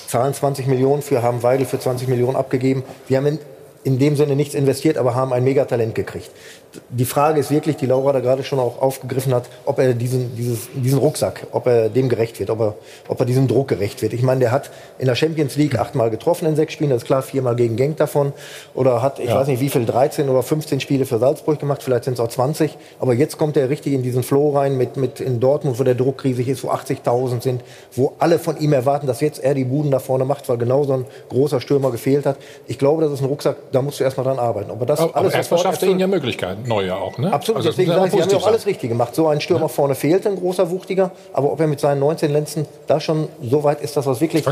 [0.06, 2.82] zahlen 20 Millionen für, haben Weidel für 20 Millionen abgegeben.
[3.08, 3.38] Wir haben in,
[3.84, 6.30] in dem Sinne nichts investiert, aber haben ein Megatalent gekriegt.
[6.90, 10.36] Die Frage ist wirklich, die Laura da gerade schon auch aufgegriffen hat, ob er diesen,
[10.36, 12.74] dieses, diesen Rucksack, ob er dem gerecht wird, ob er,
[13.08, 14.12] ob er diesem Druck gerecht wird.
[14.12, 17.06] Ich meine, der hat in der Champions League achtmal getroffen in sechs Spielen, das ist
[17.06, 18.32] klar, viermal gegen Genk davon.
[18.74, 19.36] Oder hat, ich Ja.
[19.36, 22.28] weiß nicht, wie viel, 13 oder 15 Spiele für Salzburg gemacht, vielleicht sind es auch
[22.28, 22.76] 20.
[23.00, 25.94] Aber jetzt kommt er richtig in diesen Flow rein mit, mit in Dortmund, wo der
[25.94, 27.62] Druck riesig ist, wo 80.000 sind,
[27.94, 30.84] wo alle von ihm erwarten, dass jetzt er die Buden da vorne macht, weil genau
[30.84, 32.36] so ein großer Stürmer gefehlt hat.
[32.66, 34.70] Ich glaube, das ist ein Rucksack, da musst du erstmal dran arbeiten.
[34.70, 37.18] Aber das Aber alles erstmal sofort schafft er ihnen ja Möglichkeiten, neue auch.
[37.18, 37.32] Ne?
[37.32, 39.14] Absolut, Also, deswegen sage ich, sie haben ja auch alles richtig gemacht.
[39.14, 41.10] So ein Stürmer vorne fehlt, ein großer, wuchtiger.
[41.32, 44.44] Aber ob er mit seinen 19 Lenzen da schon so weit ist, dass was wirklich...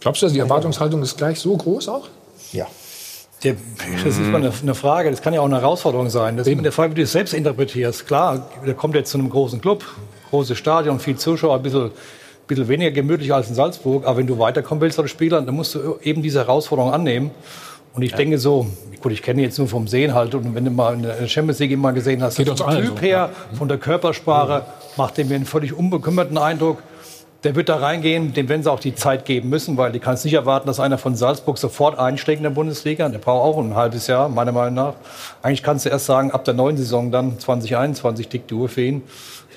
[0.00, 2.08] Glaubst du, die Erwartungshaltung ist gleich so groß auch?
[2.52, 2.66] Ja.
[3.42, 3.56] Der,
[4.04, 6.36] das ist mal eine, eine Frage, das kann ja auch eine Herausforderung sein.
[6.36, 8.06] Das ist der Frage, wie du es selbst interpretierst.
[8.06, 9.84] Klar, der kommt jetzt zu einem großen Club,
[10.30, 11.90] großes Stadion, viel Zuschauer, ein bisschen,
[12.46, 14.06] bisschen weniger gemütlich als in Salzburg.
[14.06, 17.30] Aber wenn du weiterkommen willst als Spieler, dann musst du eben diese Herausforderung annehmen.
[17.94, 18.66] Und ich denke so,
[19.00, 20.34] gut, ich kenne ihn jetzt nur vom Sehen halt.
[20.34, 22.98] Und wenn du mal in der Champions League immer gesehen hast, Geht vom Typ so,
[22.98, 24.64] her, von der Körpersprache,
[24.96, 26.82] macht er mir einen völlig unbekümmerten Eindruck.
[27.44, 30.24] Der wird da reingehen, dem werden sie auch die Zeit geben müssen, weil die kannst
[30.24, 33.08] nicht erwarten, dass einer von Salzburg sofort einschlägt in der Bundesliga.
[33.10, 34.94] Der braucht auch ein halbes Jahr, meiner Meinung nach.
[35.42, 38.80] Eigentlich kannst du erst sagen, ab der neuen Saison dann 2021 tickt die Uhr für
[38.80, 39.02] ihn.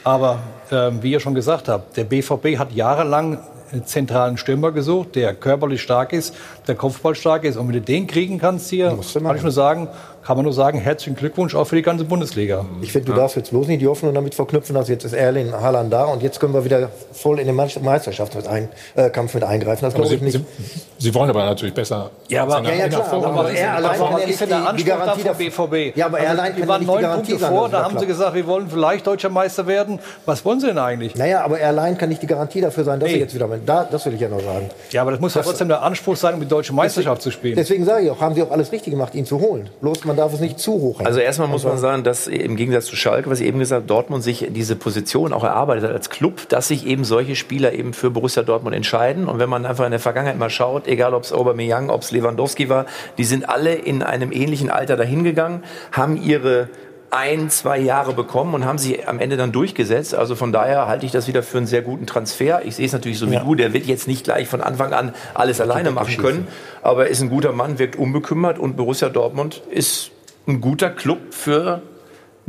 [0.03, 0.39] Aber
[0.71, 3.39] ähm, wie ihr schon gesagt habt, der BVB hat jahrelang
[3.85, 6.35] zentralen Stürmer gesucht, der körperlich stark ist,
[6.67, 7.57] der Kopfball stark ist.
[7.57, 9.89] Und wenn du den kriegen kannst hier, kann ich nur sagen,
[10.27, 12.65] kann man nur sagen, herzlichen Glückwunsch auch für die ganze Bundesliga.
[12.81, 15.53] Ich finde, du darfst jetzt bloß nicht die Hoffnung damit verknüpfen, dass jetzt ist Erling
[15.53, 19.43] Haaland da und jetzt können wir wieder voll in den Meisterschaftskampf mit, ein, äh, mit
[19.45, 19.85] eingreifen.
[19.85, 20.45] Das Aber glaube Sie, ich nicht.
[20.67, 22.09] Sie, Sie wollen aber natürlich besser.
[22.27, 24.67] Ja, aber- Ja, ja, klar, Vorrunde- aber er allein Warum ja ist denn der die,
[24.67, 25.95] Anspruch Garantie da vom BVB?
[25.97, 27.69] Ja, aber er Also, allein die kann waren nicht die neun Garantie Punkte sein, vor,
[27.69, 29.99] da haben sie gesagt, wir wollen vielleicht deutscher Meister werden.
[30.25, 31.15] Was wollen sie denn eigentlich?
[31.15, 33.15] Naja, aber er allein kann nicht die Garantie dafür sein, dass Nee.
[33.15, 34.69] er jetzt wieder da, Das will ich ja noch sagen.
[34.91, 37.55] Ja, aber das muss ja trotzdem der Anspruch sein, um die deutsche Meisterschaft zu spielen.
[37.55, 39.69] Deswegen sage ich auch, haben sie auch alles richtig gemacht, ihn zu holen.
[39.79, 41.07] Bloß man darf es nicht zu hoch hängen.
[41.07, 43.81] Also erstmal muss man Aber- sagen, dass im Gegensatz zu Schalke, was ich eben gesagt
[43.83, 47.73] habe, Dortmund sich diese Position auch erarbeitet hat als Club, dass sich eben solche Spieler
[47.73, 49.27] eben für Borussia Dortmund entscheiden.
[49.29, 52.11] Und wenn man einfach in der Vergangenheit mal schaut, egal ob es Aubameyang, ob es
[52.11, 52.85] Lewandowski war,
[53.17, 56.67] die sind alle in einem ähnlichen Alter dahingegangen, haben ihre
[57.09, 60.13] ein, zwei Jahre bekommen und haben sie am Ende dann durchgesetzt.
[60.13, 62.65] Also von daher halte ich das wieder für einen sehr guten Transfer.
[62.65, 63.43] Ich sehe es natürlich so wie Ja.
[63.43, 66.47] du, der wird jetzt nicht gleich von Anfang an alles alleine machen können,
[66.81, 70.11] aber er ist ein guter Mann, wirkt unbekümmert und Borussia Dortmund ist
[70.47, 71.81] ein guter Club für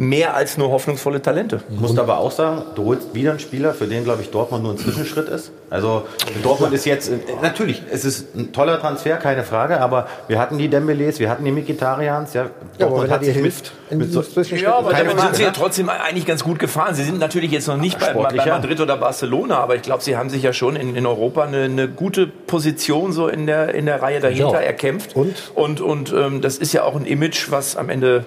[0.00, 1.60] mehr als nur hoffnungsvolle Talente.
[1.72, 4.62] Ich muss aber auch sagen, du holst wieder einen Spieler, für den, glaube ich, Dortmund
[4.62, 5.50] nur ein Zwischenschritt ist.
[5.70, 6.04] Also
[6.44, 10.56] Dortmund ist jetzt, äh, natürlich, es ist ein toller Transfer, keine Frage, aber wir hatten
[10.56, 12.32] die Dembeles, wir hatten die Mikitarians.
[12.32, 12.46] Ja,
[12.78, 15.42] Ja, wenn er dir sich hilft, in mit so, Ja, aber Keine damit sind sie
[15.42, 16.94] ja Frage, trotzdem eigentlich ganz gut gefahren.
[16.94, 18.52] Sie sind natürlich jetzt noch nicht bei, bei Sportlicher.
[18.52, 21.64] Madrid oder Barcelona, aber ich glaube, sie haben sich ja schon in, in Europa eine,
[21.64, 24.20] eine gute Position so in der, in der Reihe Ja.
[24.20, 25.16] dahinter erkämpft.
[25.16, 25.50] Und?
[25.56, 28.24] Und, und ähm, das ist ja auch ein Image, was am Ende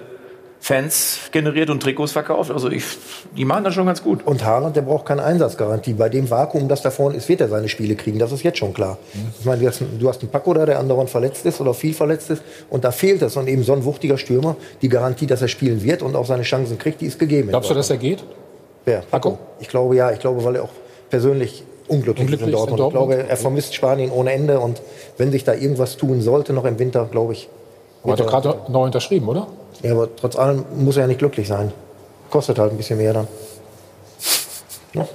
[0.64, 2.52] Fans generiert und Trikots verkauft.
[2.52, 2.84] Also ich,
[3.36, 4.24] die machen das schon ganz gut.
[4.24, 5.92] Und Haaland, der braucht keine Einsatzgarantie.
[5.94, 8.20] Bei dem Vakuum, das da vorne ist, wird er seine Spiele kriegen.
[8.20, 8.96] Das ist jetzt schon klar.
[9.40, 11.74] Ich meine, du hast, einen- du hast einen Paco da, der andauernd verletzt ist oder
[11.74, 12.42] viel verletzt ist.
[12.70, 13.36] Und da fehlt es.
[13.36, 16.44] Und eben so ein wuchtiger Stürmer, die Garantie, dass er spielen wird und auch seine
[16.44, 17.48] Chancen kriegt, die ist gegeben.
[17.48, 18.22] Glaubst du, dass er geht?
[18.84, 19.02] Wer?
[19.10, 19.38] Paco?
[19.58, 20.12] Ich glaube ja.
[20.12, 20.70] Ich glaube, weil er auch
[21.10, 22.80] persönlich unglücklich, Unglücklich ist in ist in Dortmund.
[22.94, 23.10] Dortmund?
[23.10, 24.60] Ich glaube, er vermisst Spanien ohne Ende.
[24.60, 24.80] Und
[25.18, 27.48] wenn sich da irgendwas tun sollte, noch im Winter, glaube ich.
[28.04, 29.46] Hat er gerade neu unterschrieben, oder?
[29.82, 31.72] Ja, aber trotz allem muss er ja nicht glücklich sein.
[32.30, 33.28] Kostet halt ein bisschen mehr dann.
[34.94, 35.06] Ja,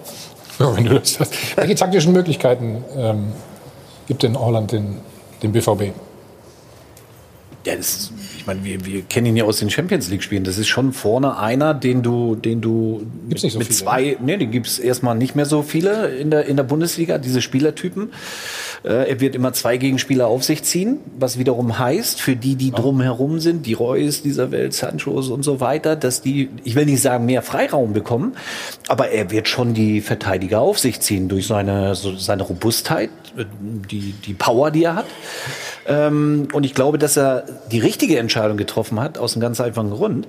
[0.59, 1.33] wenn du das hast.
[1.57, 3.31] Welche taktischen Möglichkeiten ähm,
[4.07, 4.99] gibt denn Holland den,
[5.43, 5.93] den BVB?
[7.65, 8.11] Ja, das,
[8.47, 10.43] meine, wir, wir kennen ihn ja aus den Champions League Spielen.
[10.43, 14.17] Das ist schon vorne einer, den du, den du Gibt's nicht so mit viele, zwei,
[14.21, 17.17] nee, die gibt's erstmal nicht mehr so viele in der in der Bundesliga.
[17.17, 18.11] Diese Spielertypen.
[18.83, 22.71] Äh, er wird immer zwei Gegenspieler auf sich ziehen, was wiederum heißt für die, die
[22.71, 27.01] drumherum sind, die Reus dieser Welt, Sanchos und so weiter, dass die, ich will nicht
[27.01, 28.35] sagen mehr Freiraum bekommen,
[28.87, 33.45] aber er wird schon die Verteidiger auf sich ziehen durch seine so seine Robustheit, äh,
[33.91, 35.05] die die Power, die er hat.
[35.87, 39.89] Ähm, und ich glaube, dass er die richtige Entscheidung getroffen hat, aus einem ganz einfachen
[39.89, 40.27] Grund,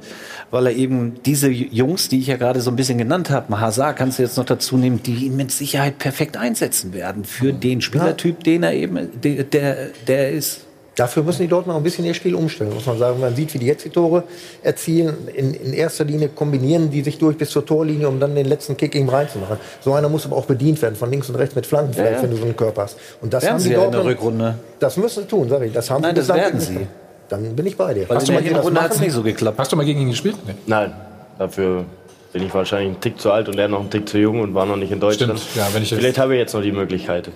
[0.50, 3.96] weil er eben diese Jungs, die ich ja gerade so ein bisschen genannt habe, Hazard
[3.96, 7.80] kannst du jetzt noch dazu nehmen, die ihn mit Sicherheit perfekt einsetzen werden für den
[7.80, 10.62] Spielertyp, den er eben, der, der, der ist.
[10.96, 13.20] Dafür müssen die Dortmund auch ein bisschen ihr Spiel umstellen, muss man sagen.
[13.20, 14.24] Man sieht, wie die jetzt die Tore
[14.64, 15.28] erzielen.
[15.32, 18.76] In, in erster Linie kombinieren die sich durch bis zur Torlinie, um dann den letzten
[18.76, 19.59] Kick eben reinzumachen.
[19.80, 22.22] So einer muss aber auch bedient werden, von links und rechts mit Flanken, vielleicht, ja.
[22.24, 22.98] wenn du so einen Körper hast.
[23.20, 24.04] Und das Werden haben sie ja in der.
[24.04, 24.59] Rückrunde.
[24.80, 25.72] Das müssen sie tun, sag ich.
[25.72, 26.88] Das haben Nein, sie das werden nicht.
[27.28, 28.08] Dann bin ich bei dir.
[28.08, 29.58] Weil Hast in du der mal gesehen, was Hinrunde hat es nicht so geklappt.
[29.58, 30.36] Hast du mal gegen ihn gespielt?
[30.46, 30.54] Nee.
[30.66, 30.92] Nein,
[31.38, 31.84] dafür
[32.32, 34.54] bin ich wahrscheinlich einen Tick zu alt und er noch einen Tick zu jung und
[34.54, 35.38] war noch nicht in Deutschland.
[35.38, 37.30] Stimmt, ja, wenn ich Vielleicht habe ich jetzt noch die Möglichkeit.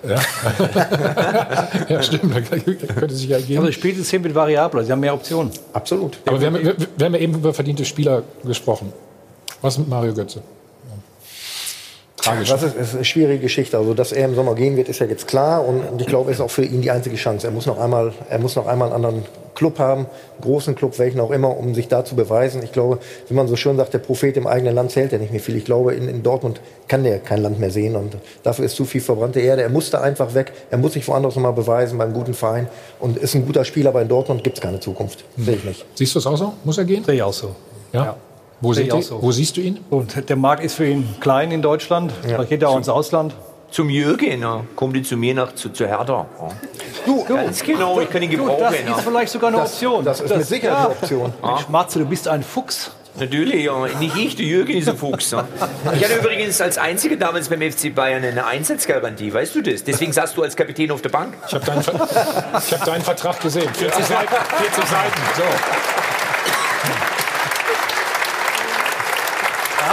[1.89, 2.35] Ja, stimmt.
[2.35, 3.65] Das könnte sich ja Aber geben.
[3.65, 4.83] das Spielsystem wird variabler.
[4.83, 5.51] Sie haben mehr Optionen.
[5.73, 6.17] Absolut.
[6.25, 8.93] Aber wir haben, wir, wir haben ja eben über verdiente Spieler gesprochen.
[9.61, 10.41] Was mit Mario Götze?
[12.23, 12.49] Tragisch.
[12.49, 13.77] Das ist, ist eine schwierige Geschichte.
[13.77, 15.65] Also, dass er im Sommer gehen wird, ist ja jetzt klar.
[15.67, 17.47] Und, und ich glaube, es ist auch für ihn die einzige Chance.
[17.47, 20.97] Er muss noch einmal, er muss noch einmal einen anderen Club haben, einen großen Club,
[20.99, 22.63] welchen auch immer, um sich da zu beweisen.
[22.63, 25.31] Ich glaube, wie man so schön sagt, der Prophet im eigenen Land zählt ja nicht
[25.31, 25.57] mehr viel.
[25.57, 27.95] Ich glaube, in, in Dortmund kann der kein Land mehr sehen.
[27.97, 29.61] Und dafür ist zu viel verbrannte Erde.
[29.61, 30.53] Er musste einfach weg.
[30.71, 32.67] Er muss sich woanders noch mal beweisen, beim guten Verein.
[32.99, 35.25] Und ist ein guter Spieler, aber in Dortmund gibt es keine Zukunft.
[35.37, 35.85] Sehe ich nicht.
[35.95, 36.53] Siehst du es auch so?
[36.63, 37.03] Muss er gehen?
[37.03, 37.53] Sehe ich auch so.
[37.91, 38.15] Ja.
[38.63, 39.21] Wo, ihr- so.
[39.21, 39.79] wo siehst du ihn?
[39.89, 42.11] Und der Markt ist für ihn klein in Deutschland.
[42.23, 43.33] Vielleicht geht er auch ins Ausland.
[43.71, 44.61] Zum Jürgen, ja.
[44.75, 46.27] kommen die zu mir nach zu, zu Hertha.
[46.39, 46.47] Ja.
[47.07, 48.59] Du, Ganz genau, ich kann ihn Du, gebrauchen.
[48.61, 48.95] das ja.
[48.97, 50.05] ist vielleicht sogar eine Das- Option.
[50.05, 51.33] das ist mit Sicherheit eine Option.
[51.43, 52.91] Mensch, Matze, du bist ein Fuchs.
[53.19, 53.73] Natürlich, ja.
[53.99, 55.31] Nicht ich, der Jürgen ist ein Fuchs.
[55.31, 55.47] Ja.
[55.95, 59.83] Ich hatte übrigens als einziger damals beim FC Bayern eine Einsatzgarantie, weißt du das?
[59.83, 61.33] Deswegen saßt du als Kapitän auf der Bank.
[61.47, 63.69] Ich habe deinen, Ver hab deinen Vertrag gesehen.
[63.73, 64.33] 40 Seiten.
[64.57, 65.21] 40 Seiten.
[65.35, 65.43] So.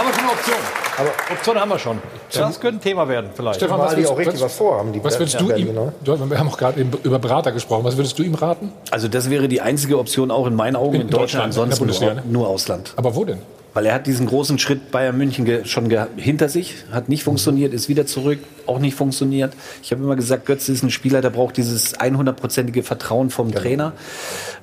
[0.01, 0.55] Haben wir schon eine Option.
[0.97, 1.99] Aber Option haben wir schon.
[2.33, 3.57] Das könnte ein Thema werden vielleicht.
[3.57, 4.93] Stefan, was die würdest, auch richtig was, was vorhaben.
[4.93, 8.23] Die was würdest du ihm, wir haben auch gerade über Berater gesprochen, was würdest du
[8.23, 8.71] ihm raten?
[8.89, 11.55] Also das wäre die einzige Option auch in meinen Augen in, In Deutschland.
[11.55, 12.23] Deutschland, Ansonsten nur, ne?
[12.31, 12.93] nur Ausland.
[12.95, 13.37] Aber wo denn?
[13.75, 17.71] Weil er hat diesen großen Schritt Bayern München ge schon hinter sich, hat nicht funktioniert,
[17.71, 19.53] ist wieder zurück, auch nicht funktioniert.
[19.83, 23.61] Ich habe immer gesagt, Götze ist ein Spieler, der braucht dieses 100-prozentige Vertrauen vom Genau.
[23.61, 23.93] Trainer.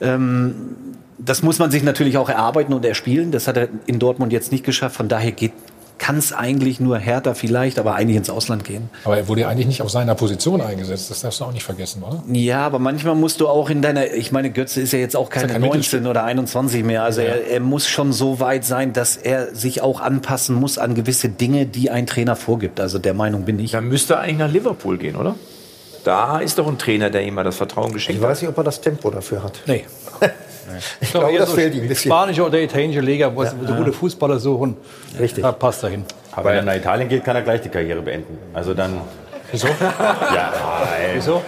[0.01, 0.76] Ähm,
[1.19, 3.33] das muss man sich natürlich auch erarbeiten und erspielen.
[3.33, 4.97] Das hat er in Dortmund jetzt nicht geschafft.
[4.97, 5.53] Von daher geht
[5.99, 8.89] kann es eigentlich nur härter vielleicht, aber eigentlich ins Ausland gehen.
[9.05, 11.11] Aber er wurde ja eigentlich nicht auf seiner Position eingesetzt.
[11.11, 12.23] Das darfst du auch nicht vergessen, oder?
[12.33, 15.29] Ja, aber manchmal musst du auch in deiner, ich meine, Götze ist ja jetzt auch
[15.35, 17.03] ja keine kein 19 oder 21 mehr.
[17.03, 17.29] Also Ja.
[17.29, 21.29] er, er muss schon so weit sein, dass er sich auch anpassen muss an gewisse
[21.29, 22.81] Dinge, die ein Trainer vorgibt.
[22.81, 23.73] Also der Meinung bin ich.
[23.73, 25.35] Dann müsste er eigentlich nach Liverpool gehen, oder?
[26.05, 28.57] Da ist doch ein Trainer, der ihm mal das Vertrauen geschenkt Ich weiß nicht, ob
[28.57, 29.61] er das Tempo dafür hat.
[29.66, 29.85] Nee.
[31.01, 32.11] Ich glaube, eher das so fehlt ihm ein bisschen.
[32.11, 34.77] Spanische oder italienische Liga, wo sie gute Fußballer suchen.
[35.19, 35.43] Richtig.
[35.43, 36.05] Da passt er hin.
[36.33, 38.39] Aber wenn er nach Italien geht, kann er gleich die Karriere beenden.
[38.55, 39.01] Also dann.
[39.51, 39.66] Wieso?
[39.79, 41.11] Ja, nein.
[41.14, 41.43] Wieso?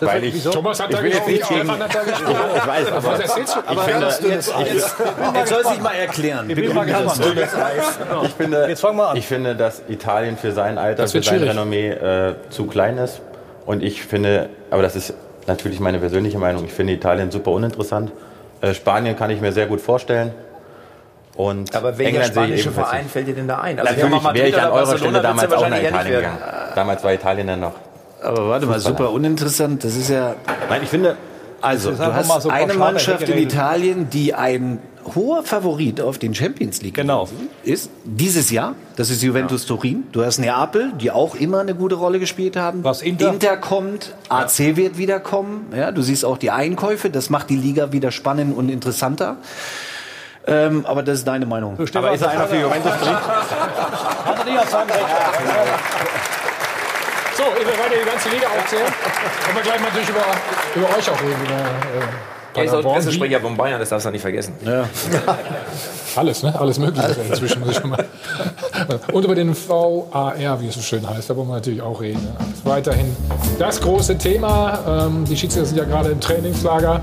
[0.00, 0.50] Das Weil hat- ich, wieso?
[0.50, 1.82] Thomas hat ich da will jetzt gesprochen, nicht gegen.
[1.82, 2.36] Hat da gesprochen.
[2.56, 3.60] Ich weiß, aber Was erzählst du?
[3.72, 4.54] ich finde, jetzt, jetzt,
[5.34, 6.50] jetzt soll sich mal erklären.
[6.50, 7.20] Ich bin mal gespannt.
[8.24, 9.16] ich finde, Jetzt fangen wir an.
[9.16, 11.50] ich finde, dass Italien für sein Alter, Das für sein schwierig.
[11.50, 13.20] Renommee äh, zu klein ist.
[13.66, 15.14] Und ich finde, aber das ist
[15.46, 18.10] natürlich meine persönliche Meinung, ich finde Italien super uninteressant.
[18.64, 20.32] Äh, Spanien kann ich mir sehr gut vorstellen.
[21.36, 23.78] Und Aber welcher England spanische ebenfalls Verein fällt dir denn da ein?
[23.78, 26.38] Also Natürlich wäre ich an eurer Stelle damals auch nach Italien gegangen.
[26.74, 27.72] Damals war Italien dann noch.
[28.22, 29.84] Aber warte mal, super uninteressant.
[29.84, 30.34] Das ist ja.
[30.70, 31.16] Nein, ich finde,
[31.60, 33.38] Also, du hast so eine Mannschaft in.
[33.38, 34.78] Italien, die ein
[35.14, 37.28] hoher Favorit auf den Champions League Genau.
[37.62, 37.90] ist.
[38.04, 38.74] Dieses Jahr.
[38.96, 40.04] Das ist Juventus Turin.
[40.12, 42.84] Du hast Neapel, die auch immer eine gute Rolle gespielt haben.
[42.84, 43.56] Was, Inter?
[43.56, 44.14] kommt.
[44.28, 45.66] AC wird wieder kommen.
[45.76, 47.10] Ja, du siehst auch die Einkäufe.
[47.10, 49.36] Das macht die Liga wieder spannend und interessanter.
[50.46, 51.76] Ähm, aber das ist deine Meinung.
[51.76, 53.16] Du, aber ist er einer für Juventus drin?
[53.16, 55.04] Hat er nicht auf seinem Recht.
[57.36, 58.86] So, ich will weiter die ganze Liga aufzählen.
[59.44, 60.22] Können wir gleich mal natürlich über,
[60.76, 61.40] über euch auch reden.
[61.44, 61.64] Über, äh,
[62.54, 62.82] Er ist auch.
[62.82, 64.54] Pressesprecher von Bayern, das darfst du nicht vergessen.
[66.16, 66.58] Alles, ne?
[66.58, 67.60] Alles Mögliche inzwischen.
[67.60, 68.04] Muss ich schon mal.
[69.12, 72.22] Und über den VAR, wie es so schön heißt, da wollen wir natürlich auch reden.
[72.22, 72.36] ne?
[72.64, 73.16] Weiterhin
[73.58, 75.06] das große Thema.
[75.06, 77.00] Ähm, die Schiedsrichter sind ja gerade im Trainingslager.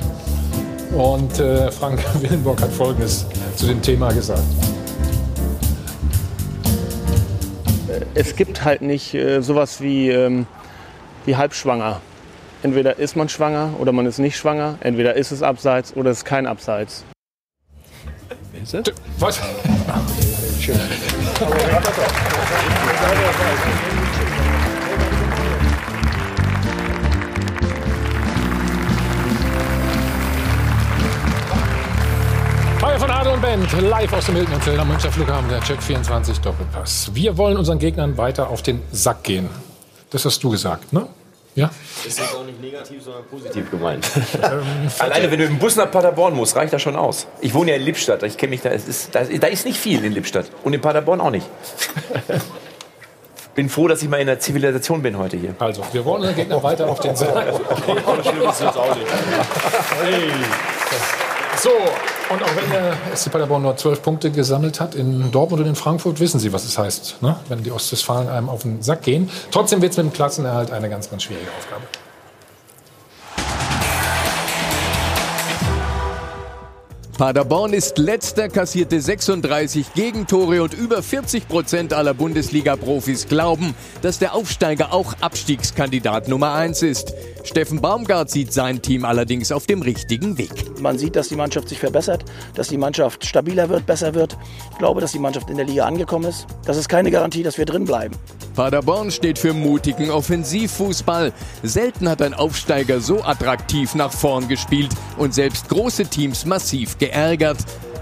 [0.96, 3.26] Und äh, Frank Willenbock hat Folgendes
[3.56, 4.44] zu dem Thema gesagt.
[8.14, 10.48] es gibt halt nicht äh, sowas wie, ähm,
[11.26, 12.02] wie halbschwanger.
[12.64, 14.78] Entweder ist man schwanger oder man ist nicht schwanger.
[14.82, 17.04] Entweder ist es abseits oder es ist kein abseits.
[19.18, 19.42] Was?
[32.84, 35.82] Hi von Adel und Band, live aus dem Hilton Hotel am Münchner Flughafen, der Check
[35.82, 37.10] 24 Doppelpass.
[37.16, 39.50] Wir wollen unseren Gegnern weiter auf den Sack gehen.
[40.12, 41.08] Das hast du gesagt, ne?
[41.56, 41.70] Ja?
[42.06, 44.10] Ist jetzt auch nicht negativ, sondern positiv gemeint.
[45.00, 47.28] Alleine, wenn du im Bus nach Paderborn musst, reicht das schon aus.
[47.42, 49.66] Ich wohne ja in Lippstadt, ich kenne mich da, es ist, da, ist, da ist
[49.66, 50.46] nicht viel in Lippstadt.
[50.64, 51.46] Und in Paderborn auch nicht.
[53.54, 55.54] Bin froh, dass ich mal in der Zivilisation bin heute hier.
[55.60, 57.46] Also, wir wollen unseren Gegnern weiter auf den Sack.
[61.58, 61.70] So,
[62.32, 65.76] und auch wenn der SC Paderborn nur zwölf Punkte gesammelt hat in Dortmund und in
[65.76, 67.38] Frankfurt, wissen Sie, was es heißt, ne?
[67.50, 69.30] wenn die Ostwestfalen einem auf den Sack gehen.
[69.52, 71.84] Trotzdem wird es mit dem Klassenerhalt eine ganz, ganz schwierige Aufgabe.
[77.22, 84.34] Paderborn ist letzter, kassierte 36 Gegentore und über 40 Prozent aller Bundesliga-Profis glauben, dass der
[84.34, 87.14] Aufsteiger auch Abstiegskandidat Nummer 1 ist.
[87.44, 90.80] Steffen Baumgart sieht sein Team allerdings auf dem richtigen Weg.
[90.80, 94.36] Man sieht, dass die Mannschaft sich verbessert, dass die Mannschaft stabiler wird, besser wird.
[94.72, 96.48] Ich glaube, dass die Mannschaft in der Liga angekommen ist.
[96.66, 98.16] Das ist keine Garantie, dass wir drin bleiben.
[98.56, 101.34] Paderborn steht für mutigen Offensivfußball.
[101.64, 107.58] Selten hat ein Aufsteiger so attraktiv nach vorn gespielt und selbst große Teams massiv geärgert.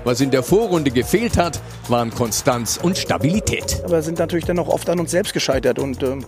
[0.05, 3.81] Was in der Vorrunde gefehlt hat, waren Konstanz und Stabilität.
[3.83, 5.77] Aber sind natürlich dann auch oft an uns selbst gescheitert.
[5.77, 6.25] Und ähm,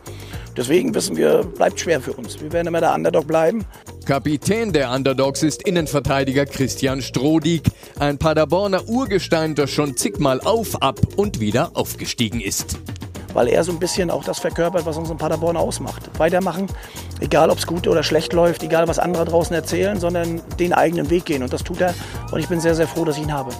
[0.57, 2.41] deswegen wissen wir, bleibt schwer für uns.
[2.41, 3.63] Wir werden immer der Underdog bleiben.
[4.05, 7.61] Kapitän der Underdogs ist Innenverteidiger Christian Strodig,
[7.97, 12.77] ein Paderborner Urgestein, das schon zigmal auf, ab und wieder aufgestiegen ist.
[13.33, 16.09] Weil er so ein bisschen auch das verkörpert, was unseren Paderborn ausmacht.
[16.17, 16.67] Weitermachen,
[17.19, 21.09] egal ob es gut oder schlecht läuft, egal was andere draußen erzählen, sondern den eigenen
[21.09, 21.43] Weg gehen.
[21.43, 21.93] Und das tut er.
[22.31, 23.51] Und ich bin sehr, sehr froh, dass ich ihn habe.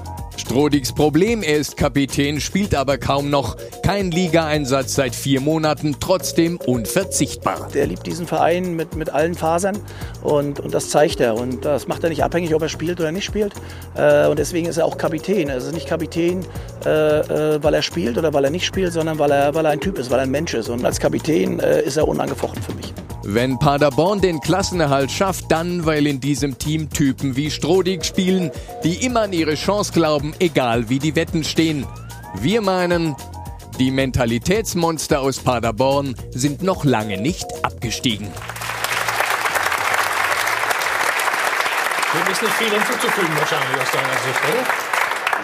[0.42, 3.58] Strodigs Problem, er ist Kapitän, spielt aber kaum noch.
[3.84, 7.70] Kein Ligaeinsatz seit vier Monaten, trotzdem unverzichtbar.
[7.76, 9.78] Der liebt diesen Verein mit, mit allen Fasern
[10.24, 11.36] und, und das zeigt er.
[11.36, 13.54] Und das macht er nicht abhängig, ob er spielt oder nicht spielt.
[13.96, 15.48] Äh, und deswegen ist er auch Kapitän.
[15.48, 16.44] Er ist nicht Kapitän,
[16.86, 19.72] äh, äh, weil er spielt oder weil er nicht spielt, sondern weil er, weil er
[19.72, 20.70] ein Typ ist, weil er ein Mensch ist.
[20.70, 22.92] Und als Kapitän ist er unangefochten für mich.
[23.24, 28.50] Wenn Paderborn den Klassenerhalt schafft, dann, weil in diesem Team Typen wie Strodig spielen,
[28.84, 31.86] die immer an ihre Chance glauben, egal wie die Wetten stehen.
[32.39, 33.15] Wir meinen,
[33.79, 38.27] die Mentalitätsmonster aus Paderborn sind noch lange nicht abgestiegen.
[42.13, 44.91] Dem ist nicht viel hinzuzufügen wahrscheinlich aus deiner Sicht, oder?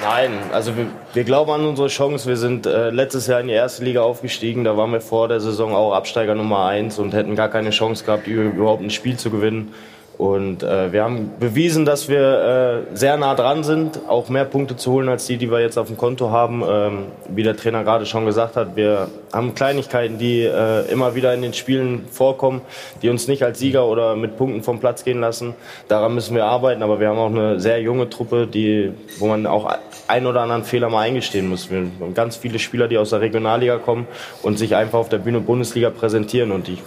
[0.01, 2.27] Nein, also wir, wir, glauben an unsere Chance.
[2.27, 4.63] Wir sind äh, letztes Jahr in die erste Liga aufgestiegen.
[4.63, 8.05] Da waren wir vor der Saison auch Absteiger Nummer eins und hätten gar keine Chance
[8.05, 9.73] gehabt, überhaupt ein Spiel zu gewinnen.
[10.18, 14.76] Und äh, wir haben bewiesen, dass wir äh, sehr nah dran sind, auch mehr Punkte
[14.76, 16.64] zu holen als die, die wir jetzt auf dem Konto haben.
[16.68, 21.35] Ähm, wie der Trainer gerade schon gesagt hat, wir haben Kleinigkeiten, die äh, immer wieder
[21.35, 22.61] in den Spielen vorkommen,
[23.03, 25.53] die uns nicht als Sieger oder mit Punkten vom Platz gehen lassen.
[25.88, 29.45] Daran müssen wir arbeiten, aber wir haben auch eine sehr junge Truppe, die, wo man
[29.45, 29.72] auch
[30.07, 31.69] ein oder anderen Fehler mal eingestehen muss.
[31.69, 34.07] Wir haben ganz viele Spieler, die aus der Regionalliga kommen
[34.41, 36.81] und sich einfach auf der Bühne Bundesliga präsentieren und ich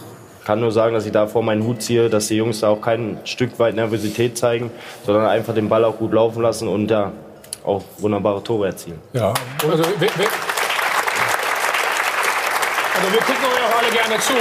[0.50, 2.80] kann nur sagen, dass ich da vor meinen Hut ziehe, dass die Jungs da auch
[2.80, 4.72] kein Stück weit Nervosität zeigen,
[5.06, 7.12] sondern einfach den Ball auch gut laufen lassen und ja,
[7.64, 8.98] auch wunderbare Tore erzielen.
[9.12, 9.32] Ja,
[9.62, 10.08] also wir, wir,
[12.96, 14.32] also wir gucken euch auch alle gerne zu.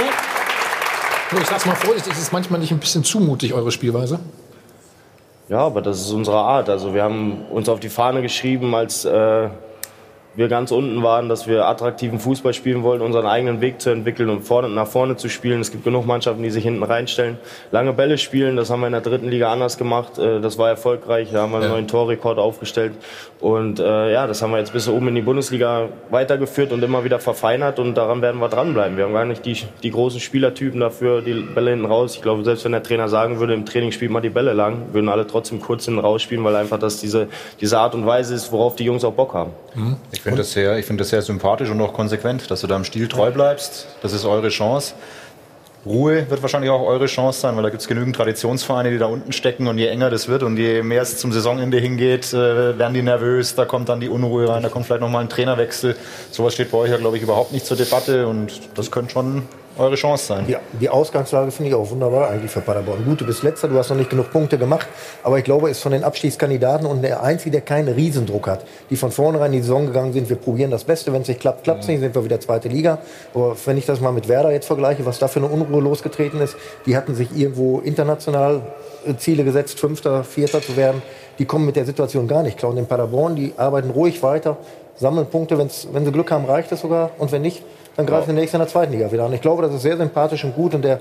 [1.30, 4.18] Nur ich sag's mal vorsichtig, ist es manchmal nicht ein bisschen zumutig, eure Spielweise?
[5.48, 6.68] Ja, aber das ist unsere Art.
[6.68, 9.48] Also wir haben uns auf die Fahne geschrieben, als äh,
[10.34, 14.30] wir ganz unten waren, dass wir attraktiven Fußball spielen wollen, unseren eigenen Weg zu entwickeln
[14.30, 15.60] und vorne, nach vorne zu spielen.
[15.60, 17.38] Es gibt genug Mannschaften, die sich hinten reinstellen,
[17.72, 18.56] lange Bälle spielen.
[18.56, 20.18] Das haben wir in der dritten Liga anders gemacht.
[20.18, 21.30] Äh, das war erfolgreich.
[21.32, 21.72] Da haben wir einen ja.
[21.72, 22.92] neuen Torrekord aufgestellt.
[23.40, 27.04] Und äh, ja, das haben wir jetzt bis oben in die Bundesliga weitergeführt und immer
[27.04, 27.78] wieder verfeinert.
[27.78, 28.96] Und daran werden wir dranbleiben.
[28.96, 32.14] Wir haben gar nicht die, die großen Spielertypen dafür, die Bälle hinten raus.
[32.14, 34.92] Ich glaube, selbst wenn der Trainer sagen würde, im Training spielt mal die Bälle lang,
[34.92, 37.28] würden alle trotzdem kurz hinten rausspielen, weil einfach das diese,
[37.60, 39.50] diese Art und Weise ist, worauf die Jungs auch Bock haben.
[39.74, 39.96] Mhm.
[40.20, 42.84] Ich finde das, sehr, find das sehr sympathisch und auch konsequent, dass du da im
[42.84, 43.86] Stil treu bleibst.
[44.02, 44.92] Das ist eure Chance.
[45.86, 49.06] Ruhe wird wahrscheinlich auch eure Chance sein, weil da gibt es genügend Traditionsvereine, die da
[49.06, 52.78] unten stecken und je enger das wird und je mehr es zum Saisonende hingeht, äh,
[52.78, 55.96] werden die nervös, da kommt dann die Unruhe rein, da kommt vielleicht nochmal ein Trainerwechsel.
[56.30, 59.44] Sowas steht bei euch ja, glaube ich, überhaupt nicht zur Debatte und das könnte schon
[59.80, 60.44] eure Chance sein.
[60.46, 63.04] Ja, die Ausgangslage finde ich auch wunderbar eigentlich für Paderborn.
[63.04, 64.86] Gut, du bist letzter, du hast noch nicht genug Punkte gemacht,
[65.22, 68.96] aber ich glaube, ist von den Abstiegskandidaten und der Einzige, der keinen Riesendruck hat, die
[68.96, 71.64] von vornherein in die Saison gegangen sind, wir probieren das Beste, wenn es nicht klappt,
[71.64, 72.98] klappt es nicht, sind wir wieder zweite Liga.
[73.34, 76.40] Aber wenn ich das mal mit Werder jetzt vergleiche, was da für eine Unruhe losgetreten
[76.40, 78.60] ist, die hatten sich irgendwo international
[79.06, 81.02] äh, Ziele gesetzt, Fünfter, Vierter zu werden.
[81.38, 82.70] Die kommen mit der Situation gar nicht klar.
[82.72, 84.58] Und in Paderborn, die arbeiten ruhig weiter,
[84.96, 87.10] sammeln Punkte, wenn's, wenn sie Glück haben, reicht es sogar.
[87.18, 87.62] Und wenn nicht,
[87.96, 89.32] dann greifen sie nächstes in der zweiten Liga wieder an.
[89.32, 91.00] Ich glaube, das ist sehr sympathisch und gut und der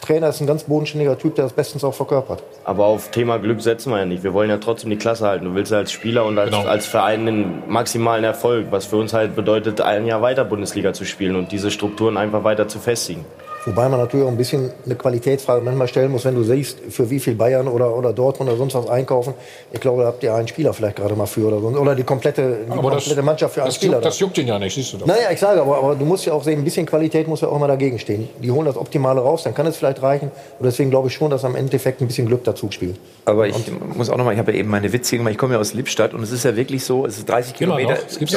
[0.00, 2.42] Trainer ist ein ganz bodenständiger Typ, der das bestens auch verkörpert.
[2.64, 4.22] Aber auf Thema Glück setzen wir ja nicht.
[4.22, 5.44] Wir wollen ja trotzdem die Klasse halten.
[5.44, 6.66] Du willst ja als Spieler und als, genau.
[6.66, 11.04] als Verein den maximalen Erfolg, was für uns halt bedeutet, ein Jahr weiter Bundesliga zu
[11.04, 13.24] spielen und diese Strukturen einfach weiter zu festigen.
[13.66, 17.10] Wobei man natürlich auch ein bisschen eine Qualitätsfrage manchmal stellen muss, wenn du siehst, für
[17.10, 19.34] wie viel Bayern oder, oder Dortmund oder sonst was einkaufen.
[19.70, 21.66] Ich glaube, da habt ihr einen Spieler vielleicht gerade mal für oder, so.
[21.78, 23.94] oder die komplette, die komplette das, Mannschaft für einen das Spieler.
[23.94, 25.06] Juckt, das juckt ihn ja nicht, siehst du doch.
[25.06, 27.48] Naja, ich sage, aber, aber du musst ja auch sehen, ein bisschen Qualität muss ja
[27.48, 28.30] auch immer dagegen stehen.
[28.42, 30.30] Die holen das Optimale raus, dann kann es vielleicht reichen.
[30.58, 32.96] Und deswegen glaube ich schon, dass am Endeffekt ein bisschen Glück dazu spielt.
[33.24, 35.38] Aber ich und, muss auch noch mal, ich habe ja eben meine Witze gemacht, ich
[35.38, 38.28] komme ja aus Lippstadt und es ist ja wirklich so, es ist 30 Kilometer, 30,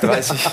[0.00, 0.50] 30,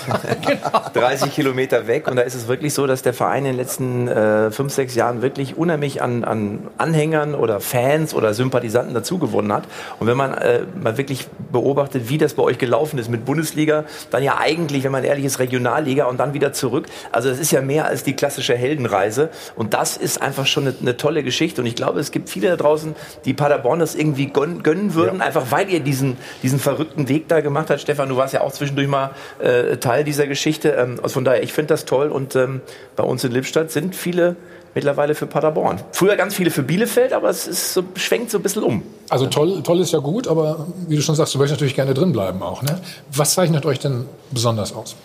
[0.93, 4.07] 30 Kilometer weg und da ist es wirklich so, dass der Verein in den letzten
[4.07, 9.63] äh, fünf, sechs Jahren wirklich unheimlich an, an Anhängern oder Fans oder Sympathisanten dazugewonnen hat.
[9.99, 13.85] Und wenn man äh, mal wirklich beobachtet, wie das bei euch gelaufen ist mit Bundesliga,
[14.11, 16.87] dann ja eigentlich, wenn man ehrlich ist, Regionalliga und dann wieder zurück.
[17.11, 19.29] Also das ist ja mehr als die klassische Heldenreise.
[19.55, 21.61] Und das ist einfach schon eine, eine tolle Geschichte.
[21.61, 22.95] Und ich glaube, es gibt viele da draußen,
[23.25, 25.25] die Paderborn das irgendwie gönnen würden, ja.
[25.25, 27.81] einfach weil ihr diesen, diesen verrückten Weg da gemacht habt.
[27.81, 30.69] Stefan, du warst ja auch zwischendurch mal äh, Teil dieser Geschichte.
[30.69, 32.09] Ähm, also von daher, ich finde das toll.
[32.09, 32.61] Und ähm,
[32.95, 34.35] bei uns in Lippstadt sind viele
[34.77, 35.79] mittlerweile für Paderborn.
[35.91, 38.83] Früher ganz viele für Bielefeld, aber es ist so, schwenkt so ein bisschen um.
[39.09, 41.95] Also toll, toll ist ja gut, aber wie du schon sagst, du möchtest natürlich gerne
[41.95, 42.61] drin bleiben auch.
[42.61, 42.79] Ne?
[43.11, 44.95] Was zeichnet euch denn besonders aus?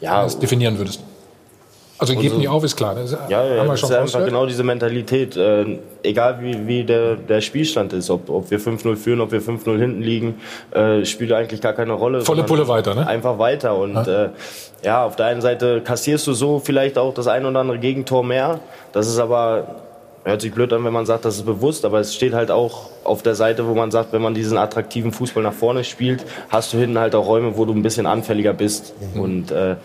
[0.00, 1.00] Ja, wenn du das definieren würdest.
[2.00, 2.94] Also geht nicht auf, ist klar.
[2.94, 5.36] Das ja, ja, das ist einfach genau diese Mentalität.
[5.36, 9.42] Äh, egal wie, wie der, der Spielstand ist, ob, ob wir 5-0 führen, ob wir
[9.42, 10.40] 5-0 hinten liegen,
[10.70, 12.22] äh, spielt eigentlich gar keine Rolle.
[12.22, 13.06] Volle Pulle weiter, ne?
[13.06, 13.76] Einfach weiter.
[13.76, 14.24] Und ja.
[14.24, 14.28] Äh,
[14.82, 18.24] ja, auf der einen Seite kassierst du so vielleicht auch das ein oder andere Gegentor
[18.24, 18.60] mehr.
[18.92, 19.82] Das ist aber
[20.24, 22.90] hört sich blöd an, wenn man sagt, das ist bewusst, aber es steht halt auch
[23.04, 26.72] auf der Seite, wo man sagt, wenn man diesen attraktiven Fußball nach vorne spielt, hast
[26.72, 28.94] du hinten halt auch Räume, wo du ein bisschen anfälliger bist.
[29.14, 29.20] Mhm.
[29.20, 29.76] Und äh,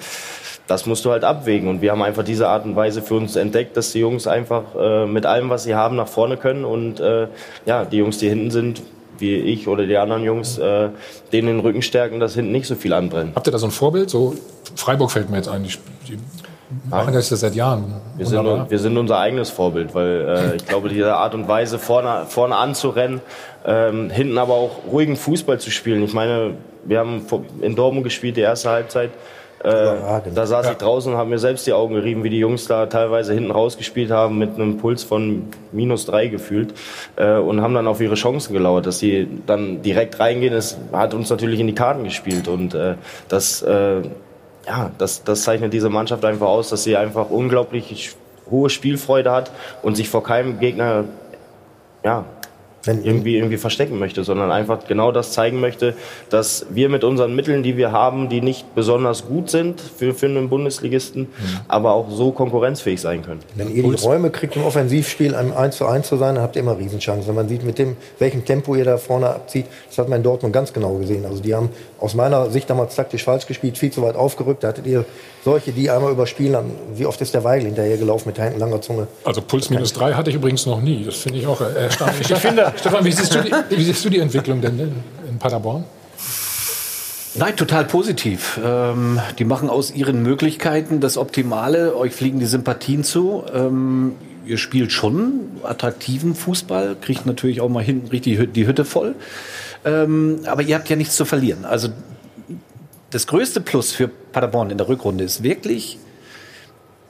[0.67, 1.69] das musst du halt abwägen.
[1.69, 4.63] Und wir haben einfach diese Art und Weise für uns entdeckt, dass die Jungs einfach
[4.77, 6.65] äh, mit allem, was sie haben, nach vorne können.
[6.65, 7.27] Und äh,
[7.65, 8.81] ja, die Jungs, die hinten sind,
[9.17, 10.89] wie ich oder die anderen Jungs, äh,
[11.31, 13.35] denen den Rücken stärken, dass hinten nicht so viel anbrennt.
[13.35, 14.09] Habt ihr da so ein Vorbild?
[14.09, 14.35] So
[14.75, 15.63] Freiburg fällt mir jetzt ein.
[15.63, 15.69] Die,
[16.07, 16.17] die
[16.89, 17.93] machen das ja seit Jahren.
[18.17, 21.79] Wir sind, wir sind unser eigenes Vorbild, weil äh, ich glaube, diese Art und Weise,
[21.79, 23.21] vorne, vorne anzurennen,
[23.65, 26.03] ähm, hinten aber auch ruhigen Fußball zu spielen.
[26.03, 27.25] Ich meine, wir haben
[27.61, 29.11] in Dortmund gespielt, die erste Halbzeit.
[29.63, 32.67] Äh, da saß ich draußen und habe mir selbst die Augen gerieben, wie die Jungs
[32.67, 36.73] da teilweise hinten rausgespielt haben mit einem Puls von minus drei gefühlt
[37.15, 38.85] äh, und haben dann auf ihre Chancen gelauert.
[38.85, 42.95] Dass sie dann direkt reingehen, das hat uns natürlich in die Karten gespielt und äh,
[43.27, 44.01] das, äh,
[44.67, 48.15] ja, das, das zeichnet diese Mannschaft einfach aus, dass sie einfach unglaublich
[48.51, 49.51] hohe Spielfreude hat
[49.81, 51.05] und sich vor keinem Gegner
[52.03, 52.25] ja,
[52.85, 55.95] irgendwie, irgendwie verstecken möchte, sondern einfach genau das zeigen möchte,
[56.29, 60.27] dass wir mit unseren Mitteln, die wir haben, die nicht besonders gut sind für, für
[60.27, 61.27] einen Bundesligisten,
[61.67, 63.41] aber auch so konkurrenzfähig sein können.
[63.55, 66.55] Wenn ihr die Räume kriegt, im Offensivspiel einem 1 zu 1 zu sein, dann habt
[66.55, 67.27] ihr immer Riesenchancen.
[67.27, 70.23] Wenn man sieht, mit dem, welchem Tempo ihr da vorne abzieht, das hat man in
[70.23, 71.25] Dortmund ganz genau gesehen.
[71.25, 74.63] Also die haben aus meiner Sicht damals taktisch falsch gespielt, viel zu weit aufgerückt.
[74.63, 75.05] Da hattet ihr
[75.45, 76.53] solche, die einmal überspielen.
[76.53, 79.07] Dann, wie oft ist der Weigel hinterher gelaufen mit langer Zunge?
[79.23, 81.05] Also Puls minus drei hatte ich übrigens noch nie.
[81.05, 82.29] Das finde ich auch erstaunlich.
[82.29, 84.91] Ich finde- Stefan, wie siehst, du die, wie siehst du die Entwicklung denn in,
[85.29, 85.85] in Paderborn?
[87.35, 88.59] Nein, total positiv.
[88.63, 91.95] Ähm, die machen aus ihren Möglichkeiten das Optimale.
[91.95, 93.43] Euch fliegen die Sympathien zu.
[93.53, 94.13] Ähm,
[94.45, 99.15] ihr spielt schon attraktiven Fußball, kriegt natürlich auch mal hinten richtig die Hütte voll.
[99.83, 101.65] Ähm, aber ihr habt ja nichts zu verlieren.
[101.65, 101.89] Also
[103.11, 105.97] das größte Plus für Paderborn in der Rückrunde ist wirklich,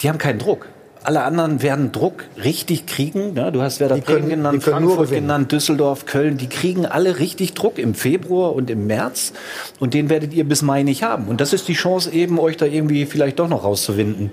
[0.02, 0.68] die haben keinen Druck.
[1.04, 3.34] Alle anderen werden Druck richtig kriegen.
[3.34, 3.52] Ne?
[3.52, 6.38] Du hast Werder können- Bremen genannt, die können Frankfurt genannt, Düsseldorf, Köln.
[6.38, 9.32] Die kriegen alle richtig Druck im Februar und im März.
[9.80, 11.28] Und den werdet ihr bis Mai nicht haben.
[11.28, 14.32] Und das ist die Chance eben, euch da irgendwie vielleicht doch noch rauszuwinden.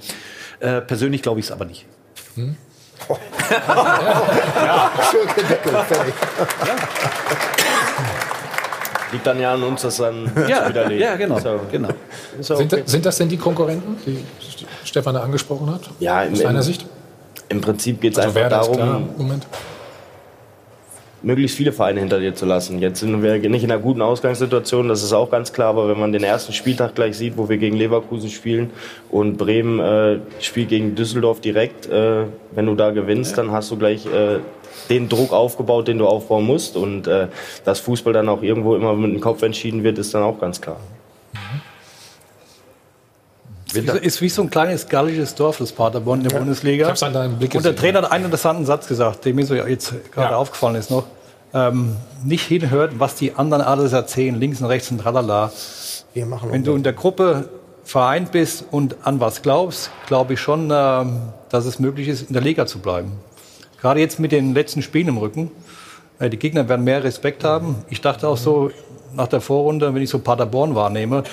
[0.60, 1.84] Äh, persönlich glaube ich es aber nicht.
[5.10, 6.14] Schön gedeckelt, fertig.
[9.12, 11.02] Liegt dann ja an uns, das dann Ja, zu widerlegen.
[11.05, 11.60] ja, genau, So.
[11.70, 11.89] genau.
[12.40, 14.24] Sind, da- sind das denn die Konkurrenten, die
[14.84, 15.82] Stefan da angesprochen hat?
[16.01, 16.86] Ja, im, aus deiner Sicht?
[17.51, 19.47] Im Prinzip geht es Also einfach darum, klar Moment.
[21.22, 22.78] möglichst viele Vereine hinter dir zu lassen.
[22.80, 26.01] Jetzt sind wir nicht in einer guten Ausgangssituation, das ist auch ganz klar, aber wenn
[26.01, 28.70] man den ersten Spieltag gleich sieht, wo wir gegen Leverkusen spielen
[29.10, 33.76] und Bremen äh, spielt gegen Düsseldorf direkt, äh, wenn du da gewinnst, dann hast du
[33.76, 34.39] gleich äh,
[34.89, 37.28] den Druck aufgebaut, den du aufbauen musst und äh,
[37.65, 40.61] dass Fußball dann auch irgendwo immer mit dem Kopf entschieden wird, ist dann auch ganz
[40.61, 40.78] klar.
[43.74, 46.85] Ist wie, ist wie so ein kleines gallisches Dorf, das Paderborn in der Bundesliga.
[46.85, 47.74] Ich hab's an deinem Blick Und der.
[47.74, 51.05] Trainer hat einen interessanten Satz gesagt, der mir so jetzt gerade aufgefallen ist noch.
[51.55, 55.53] Ähm, nicht hinhört, was die anderen alles erzählen, links und rechts und tralala.
[56.15, 57.49] Wir machen Wenn du in der Gruppe
[57.85, 61.20] vereint bist und an was glaubst, glaube ich schon, ähm,
[61.51, 63.12] dass es möglich ist, in der Liga zu bleiben.
[63.83, 65.51] Gerade jetzt mit den letzten Spielen im Rücken.
[66.21, 67.75] Äh, die Gegner werden mehr Respekt haben.
[67.91, 68.71] Ich dachte auch so
[69.13, 71.25] nach der Vorrunde, wenn ich so Paderborn wahrnehme,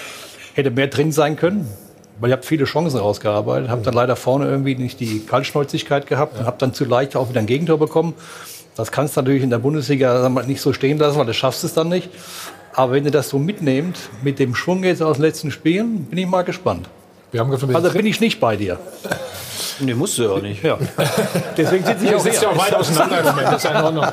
[0.56, 1.68] hätte mehr drin sein können.
[2.20, 6.40] Weil ihr habt viele Chancen rausgearbeitet, habt dann leider vorne irgendwie nicht die Kaltschnäuzigkeit gehabt
[6.40, 8.16] und habt dann zu leicht auch wieder ein Gegentor bekommen.
[8.76, 11.76] Das kannst du natürlich in der Bundesliga nicht so stehen lassen, weil du schaffst es
[11.76, 12.10] dann nicht.
[12.74, 16.18] Aber wenn ihr das so mitnehmt, mit dem Schwung jetzt aus den letzten Spielen, bin
[16.18, 16.90] ich mal gespannt.
[17.32, 18.80] Wir haben also bin ich nicht bei dir.
[19.82, 20.62] Nee, musst du ja auch nicht.
[20.62, 20.78] Ja.
[21.56, 23.48] Deswegen sitze ich auch sitzt ja auch weit auseinander im Moment.
[23.48, 24.06] Das ist ja in Ordnung.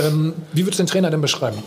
[0.00, 1.62] ähm, wie würdest du den Trainer denn beschreiben?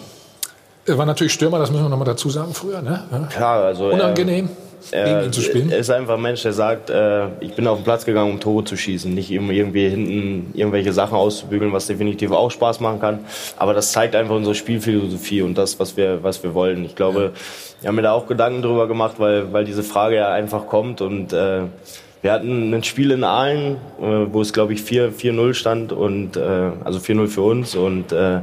[0.85, 2.81] Er war natürlich Stürmer, das müssen wir noch mal dazu sagen, früher.
[2.81, 3.03] Ne?
[3.11, 3.19] Ja.
[3.27, 5.71] Klar, also Unangenehm, er, gegen ihn zu spielen.
[5.71, 8.39] Er ist einfach ein Mensch, der sagt, äh, ich bin auf den Platz gegangen, um
[8.39, 12.99] Tore zu schießen, nicht um irgendwie hinten irgendwelche Sachen auszubügeln, was definitiv auch Spaß machen
[12.99, 13.19] kann.
[13.57, 16.85] Aber das zeigt einfach unsere Spielphilosophie und das, was wir, was wir wollen.
[16.85, 17.33] Ich glaube,
[17.81, 21.01] wir haben mir da auch Gedanken drüber gemacht, weil, weil diese Frage ja einfach kommt
[21.01, 21.61] und äh,
[22.21, 26.71] wir hatten ein Spiel in Aalen, äh, wo es glaube ich 4-0 stand und äh,
[26.83, 28.39] also 4-0 für uns und äh,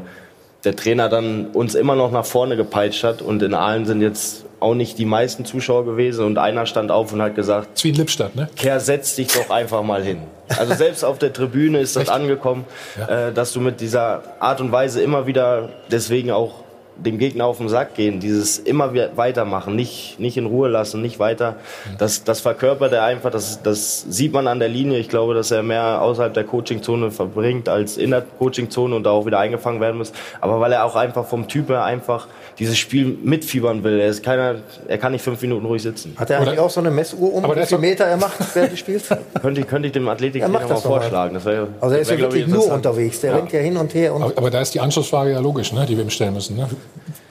[0.64, 4.44] der Trainer dann uns immer noch nach vorne gepeitscht hat und in Aalen sind jetzt
[4.62, 7.90] auch nicht die meisten Zuschauer gewesen und einer stand auf und hat gesagt, ist wie
[7.90, 8.48] in Lippstadt, ne?
[8.56, 10.22] Kerr, setz dich doch einfach mal hin.
[10.48, 12.64] Also selbst auf der Tribüne ist das angekommen,
[13.08, 16.62] äh, dass du mit dieser Art und Weise immer wieder deswegen auch
[16.96, 21.00] dem Gegner auf den Sack gehen, dieses immer wieder weitermachen, nicht, nicht in Ruhe lassen,
[21.02, 21.56] nicht weiter.
[21.98, 24.98] Das, das verkörpert er einfach, das, das sieht man an der Linie.
[24.98, 29.10] Ich glaube, dass er mehr außerhalb der Coachingzone verbringt als in der Coachingzone und da
[29.10, 30.12] auch wieder eingefangen werden muss.
[30.40, 32.28] Aber weil er auch einfach vom Typ her einfach
[32.58, 33.98] dieses Spiel mitfiebern will.
[33.98, 34.56] Er, ist keiner,
[34.86, 36.14] er kann nicht fünf Minuten ruhig sitzen.
[36.18, 38.04] Hat er eigentlich auch so eine Messuhr um, Aber wie der ist viel doch- Meter
[38.04, 39.08] er macht, während du spielst?
[39.40, 41.34] Könnte, ich- könnte ich dem macht mal vorschlagen.
[41.34, 43.20] Das wär, Also er ist wär, ja wirklich nur unterwegs.
[43.20, 43.36] Der Ja.
[43.38, 44.14] rennt ja hin und her.
[44.14, 46.56] Und Aber, aber da ist die Anschlussfrage ja logisch, ne, die wir ihm stellen müssen.
[46.56, 46.68] Ne?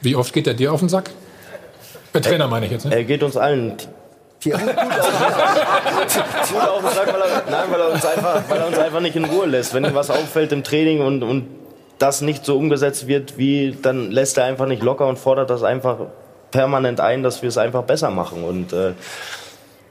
[0.01, 1.11] Wie oft geht er dir auf den Sack?
[2.13, 2.85] Der Trainer meine ich jetzt.
[2.85, 2.95] Ne?
[2.95, 3.77] Er geht uns allen
[4.43, 4.59] gut auf
[6.81, 7.13] den Sack,
[7.49, 9.73] nein, weil er, uns einfach, weil er uns einfach nicht in Ruhe lässt.
[9.73, 11.47] Wenn ihm was auffällt im Training und, und
[11.99, 15.63] das nicht so umgesetzt wird, wie, dann lässt er einfach nicht locker und fordert das
[15.63, 15.97] einfach
[16.49, 18.43] permanent ein, dass wir es einfach besser machen.
[18.43, 18.93] Und äh,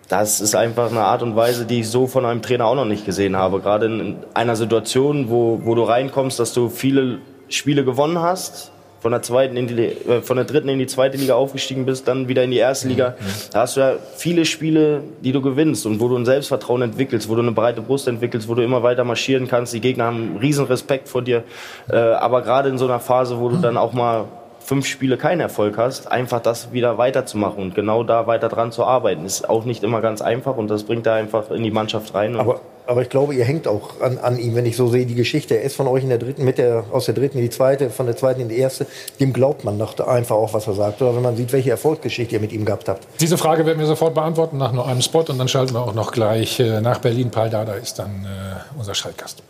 [0.08, 2.84] das ist einfach eine Art und Weise, die ich so von einem Trainer auch noch
[2.84, 3.60] nicht gesehen habe.
[3.60, 7.18] Gerade in einer Situation, wo, wo du reinkommst, dass du viele
[7.48, 11.16] Spiele gewonnen hast, von der zweiten in die, äh, von der dritten in die zweite
[11.16, 13.14] Liga aufgestiegen bist, dann wieder in die erste Liga.
[13.52, 17.28] Da hast du ja viele Spiele, die du gewinnst und wo du ein Selbstvertrauen entwickelst,
[17.28, 19.72] wo du eine breite Brust entwickelst, wo du immer weiter marschieren kannst.
[19.72, 21.44] Die Gegner haben einen riesen Respekt vor dir.
[21.88, 24.26] Äh, aber gerade in so einer Phase, wo du dann auch mal
[24.70, 28.84] fünf Spiele keinen Erfolg hast, einfach das wieder weiterzumachen und genau da weiter dran zu
[28.84, 32.14] arbeiten, ist auch nicht immer ganz einfach und das bringt er einfach in die Mannschaft
[32.14, 32.36] rein.
[32.36, 35.16] Aber, aber ich glaube, ihr hängt auch an, an ihm, wenn ich so sehe, die
[35.16, 35.56] Geschichte.
[35.56, 37.90] Er ist von euch in der dritten, mit der, aus der dritten in die zweite,
[37.90, 38.86] von der zweiten in die erste.
[39.18, 41.02] Dem glaubt man doch einfach auch, was er sagt.
[41.02, 43.08] Oder wenn man sieht, welche Erfolgsgeschichte ihr mit ihm gehabt habt.
[43.18, 45.94] Diese Frage werden wir sofort beantworten nach nur einem Spot und dann schalten wir auch
[45.94, 47.32] noch gleich äh, nach Berlin.
[47.32, 49.42] Paul Dada ist dann äh, unser Schaltgast.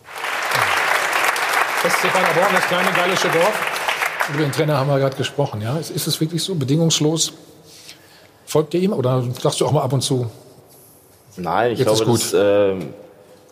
[1.82, 3.79] SC Paderborn, das kleine gallische Dorf.
[4.28, 5.62] Über den Trainer haben wir gerade gesprochen.
[5.62, 5.78] Ja?
[5.78, 7.32] Ist, ist es wirklich so bedingungslos?
[8.46, 10.30] Folgt ihr ihm oder sagst du auch mal ab und zu?
[11.36, 12.74] Nein, ich Jetzt glaube, dass äh,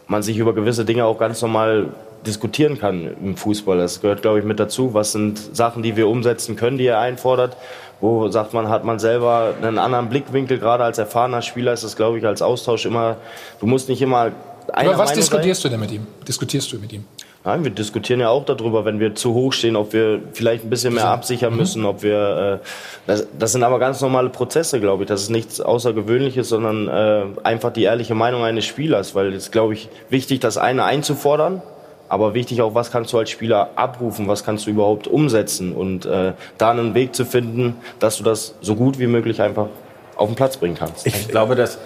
[0.07, 1.95] man sich über gewisse Dinge auch ganz normal
[2.27, 3.79] diskutieren kann im Fußball.
[3.79, 4.95] Das gehört, glaube ich, mit dazu.
[4.95, 7.57] Was sind Sachen, die wir umsetzen können, die er einfordert?
[8.01, 11.97] Wo sagt man, hat man selber einen anderen Blickwinkel, gerade als erfahrener Spieler ist das,
[11.97, 13.17] glaube ich, als Austausch immer,
[13.61, 16.07] du musst nicht immer Über was Meinung diskutierst du denn mit ihm?
[16.27, 17.05] Diskutierst du mit ihm?
[17.49, 20.69] Nein, wir diskutieren ja auch darüber, wenn wir zu hoch stehen, ob wir vielleicht ein
[20.69, 22.61] bisschen mehr absichern müssen, ob wir.
[22.63, 22.67] Äh,
[23.07, 25.09] das, das sind aber ganz normale Prozesse, glaube ich.
[25.09, 29.15] Das ist nichts Außergewöhnliches, sondern äh, einfach die ehrliche Meinung eines Spielers.
[29.15, 31.63] Weil es, glaube ich, wichtig, das eine einzufordern,
[32.11, 36.05] aber wichtig auch, was kannst du als Spieler abrufen, was kannst du überhaupt umsetzen und
[36.05, 39.69] äh, da einen Weg zu finden, dass du das so gut wie möglich einfach
[40.17, 41.07] auf den Platz bringen kannst.
[41.07, 41.79] Ich glaube, dass,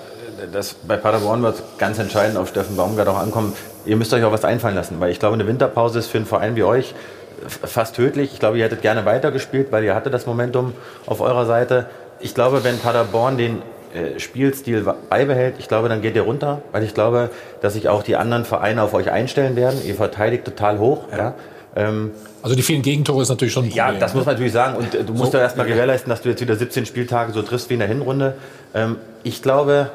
[0.52, 3.52] dass bei Paderborn wird ganz entscheidend auf Steffen Baumgart auch ankommen.
[3.86, 6.26] Ihr müsst euch auch was einfallen lassen, weil ich glaube, eine Winterpause ist für einen
[6.26, 6.94] Verein wie euch
[7.46, 8.32] fast tödlich.
[8.32, 10.72] Ich glaube, ihr hättet gerne weitergespielt, weil ihr hattet das Momentum
[11.06, 11.86] auf eurer Seite.
[12.20, 13.62] Ich glaube, wenn Paderborn den
[13.94, 17.30] äh, Spielstil beibehält, ich glaube, dann geht ihr runter, weil ich glaube,
[17.60, 19.80] dass sich auch die anderen Vereine auf euch einstellen werden.
[19.84, 21.04] Ihr verteidigt total hoch.
[21.16, 21.34] Ja.
[21.74, 23.94] Ähm, Also die vielen Gegentore ist natürlich schon ein Problem.
[23.94, 24.76] ja, das muss man natürlich sagen.
[24.76, 25.38] Und äh, du musst So.
[25.38, 28.34] ja erstmal gewährleisten, dass du jetzt wieder 17 Spieltage so triffst wie in der Hinrunde.
[28.74, 29.90] Ähm, ich glaube,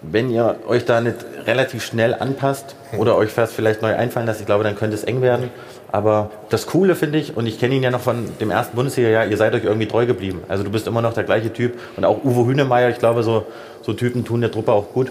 [0.00, 1.16] wenn ihr euch da nicht
[1.46, 5.04] relativ schnell anpasst oder euch fast vielleicht neu einfallen lasst, ich glaube, dann könnte es
[5.04, 5.50] eng werden.
[5.90, 9.26] Aber das Coole finde ich, und ich kenne ihn ja noch von dem ersten Bundesliga-Jahr,
[9.26, 10.42] ihr seid euch irgendwie treu geblieben.
[10.48, 11.78] Also du bist immer noch der gleiche Typ.
[11.96, 13.46] Und auch Uwe Hünemeyer, ich glaube, so,
[13.82, 15.10] so Typen tun der Truppe auch gut.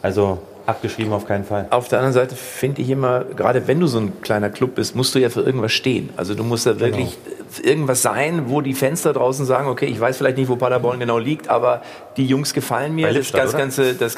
[0.00, 1.66] Also abgeschrieben auf keinen Fall.
[1.70, 4.96] Auf der anderen Seite finde ich immer, gerade wenn du so ein kleiner Club bist,
[4.96, 6.10] musst du ja für irgendwas stehen.
[6.16, 7.16] Also du musst da wirklich
[7.62, 10.98] irgendwas sein, wo die Fans da draußen sagen, okay, ich weiß vielleicht nicht, wo Paderborn
[10.98, 11.82] genau liegt, aber
[12.16, 13.12] die Jungs gefallen mir.
[13.12, 13.56] Das, das?
[13.56, 14.14] Ganze, das,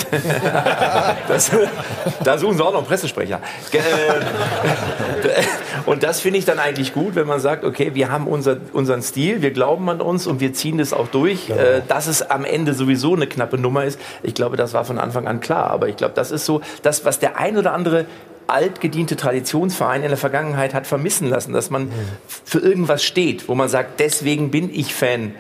[1.29, 1.51] das,
[2.23, 3.41] da suchen sie auch noch einen Pressesprecher.
[3.73, 3.79] Äh,
[5.87, 9.03] Und das finde ich dann eigentlich gut, wenn man sagt, okay, wir haben unser, unseren
[9.03, 11.49] Stil, wir glauben an uns und wir ziehen das auch durch.
[11.49, 14.99] Äh, Dass es am Ende sowieso eine knappe Nummer ist, ich glaube, das war von
[14.99, 15.71] Anfang an klar.
[15.71, 18.07] Aber ich glaube, das ist so, das, was der ein oder andere
[18.47, 21.91] altgediente Traditionsverein in der Vergangenheit hat vermissen lassen, dass man
[22.45, 25.35] für irgendwas steht, wo man sagt, deswegen bin ich Fan.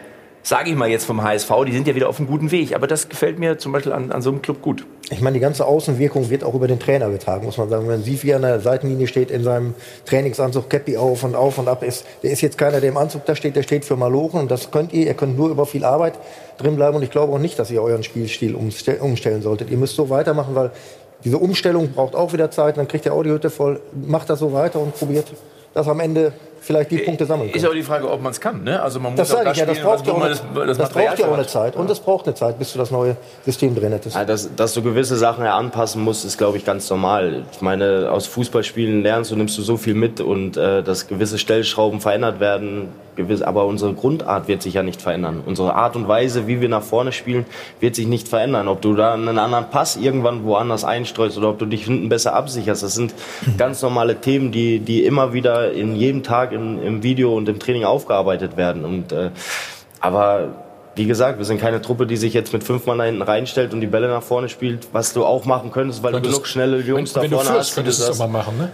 [0.49, 2.73] Sage ich mal jetzt vom HSV, die sind ja wieder auf einem guten Weg.
[2.73, 4.87] Aber das gefällt mir zum Beispiel an, an so einem Club gut.
[5.11, 7.89] Ich meine, die ganze Außenwirkung wird auch über den Trainer getragen, muss man sagen.
[7.89, 9.75] Wenn Sieg wie an der Seitenlinie steht, in seinem
[10.05, 13.25] Trainingsanzug, Käppi auf und auf und ab ist, der ist jetzt keiner, der im Anzug
[13.27, 14.39] da steht, der steht für Malochen.
[14.39, 15.09] Und das könnt ihr.
[15.09, 16.15] Ihr könnt nur über viel Arbeit
[16.59, 16.95] drinbleiben.
[16.95, 19.69] Und ich glaube auch nicht, dass ihr euren Spielstil umste- umstellen solltet.
[19.73, 20.71] Ihr müsst so weitermachen, weil
[21.25, 22.77] diese Umstellung braucht auch wieder Zeit.
[22.77, 23.81] Dann kriegt ihr auch die Hütte voll.
[24.07, 25.27] Macht das so weiter und probiert,
[25.75, 26.35] dass am Ende
[26.67, 27.57] vielleicht die Punkte sammeln könnt.
[27.57, 28.65] Ist aber die Frage, ob man es kann.
[28.65, 28.83] Ne?
[28.83, 31.19] Also man muss Das sage ich ja, das braucht ja auch das, das das braucht
[31.19, 31.47] ja auch eine.
[31.47, 31.77] Zeit.
[31.77, 34.17] Und es braucht eine Zeit, bis du das neue System drin hättest.
[34.17, 37.45] Ja, dass, dass du gewisse Sachen ja anpassen musst, ist, glaube ich, ganz normal.
[37.53, 41.39] Ich meine, aus Fußballspielen lernst du, nimmst du so viel mit und äh, dass gewisse
[41.39, 45.43] Stellschrauben verändert werden, gewiss, aber unsere Grundart wird sich ja nicht verändern.
[45.45, 47.47] Unsere Art und Weise, wie wir nach vorne spielen,
[47.81, 48.69] wird sich nicht verändern.
[48.69, 52.35] Ob du da einen anderen Pass irgendwann woanders einstreust oder ob du dich hinten besser
[52.35, 53.15] absicherst, das sind
[53.59, 57.59] ganz normale Themen, die, die immer wieder in jedem Tag im, im Video und im
[57.61, 58.85] Training aufgearbeitet werden.
[58.85, 59.31] Und, äh,
[60.01, 60.49] aber
[60.97, 63.73] wie gesagt, wir sind keine Truppe, die sich jetzt mit fünf Mann da hinten reinstellt
[63.75, 66.47] und die Bälle nach vorne spielt, was du auch machen könntest, weil Könntest- du genug
[66.49, 67.75] schnelle Jungs wenn, wenn da du vorne führst, hast.
[67.77, 68.71] könntest du das- mal machen, ne?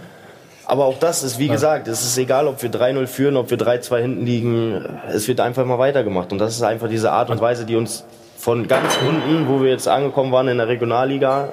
[0.65, 3.57] aber auch das ist, wie gesagt, es ist egal, ob wir 3-0 führen, ob wir
[3.57, 4.85] 3-2 hinten liegen.
[5.09, 6.31] Es wird einfach mal weitergemacht.
[6.31, 8.05] Und das ist einfach diese Art und Weise, die uns
[8.37, 11.49] von ganz unten, wo wir jetzt angekommen waren in der Regionalliga,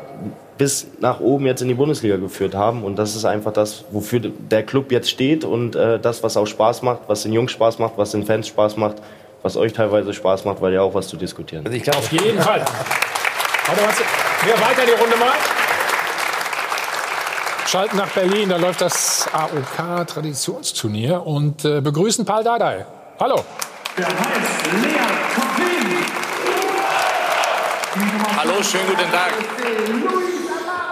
[0.60, 2.84] bis nach oben jetzt in die Bundesliga geführt haben.
[2.84, 6.44] Und das ist einfach das, wofür der Club jetzt steht und äh, das, was auch
[6.44, 8.96] Spaß macht, was den Jungs Spaß macht, was den Fans Spaß macht,
[9.40, 11.64] was euch teilweise Spaß macht, weil ja auch was zu diskutieren.
[11.64, 12.60] Also ich glaube, Auf jeden Fall.
[12.60, 14.02] Warte, warte.
[14.44, 15.32] Wir weiter die Runde mal.
[17.66, 22.84] Schalten nach Berlin, da läuft das AOK-Traditionsturnier und äh, begrüßen Paul Dardai.
[23.18, 23.42] Hallo.
[28.36, 30.39] Hallo, schönen guten Tag.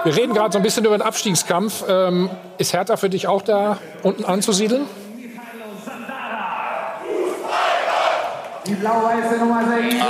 [0.09, 1.85] Wir reden gerade so ein bisschen über den Abstiegskampf.
[1.87, 4.87] Ähm, ist Hertha für dich auch da unten anzusiedeln?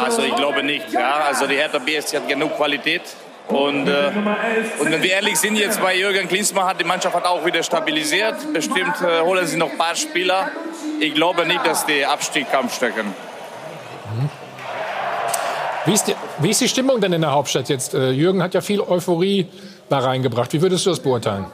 [0.04, 0.92] Also ich glaube nicht.
[0.92, 1.24] Ja.
[1.26, 3.02] Also die Hertha BSC hat genug Qualität.
[3.48, 4.12] Und, äh,
[4.78, 7.64] und wenn wir ehrlich sind, jetzt bei Jürgen Klinsmann hat die Mannschaft hat auch wieder
[7.64, 8.36] stabilisiert.
[8.52, 10.52] Bestimmt äh, holen sie noch ein paar Spieler.
[11.00, 13.12] Ich glaube nicht, dass die Abstiegskampf stecken.
[15.86, 17.94] Wie ist, die, wie ist die Stimmung denn in der Hauptstadt jetzt?
[17.94, 19.48] Äh, Jürgen hat ja viel Euphorie
[19.88, 20.52] da reingebracht.
[20.52, 21.46] Wie würdest du das beurteilen?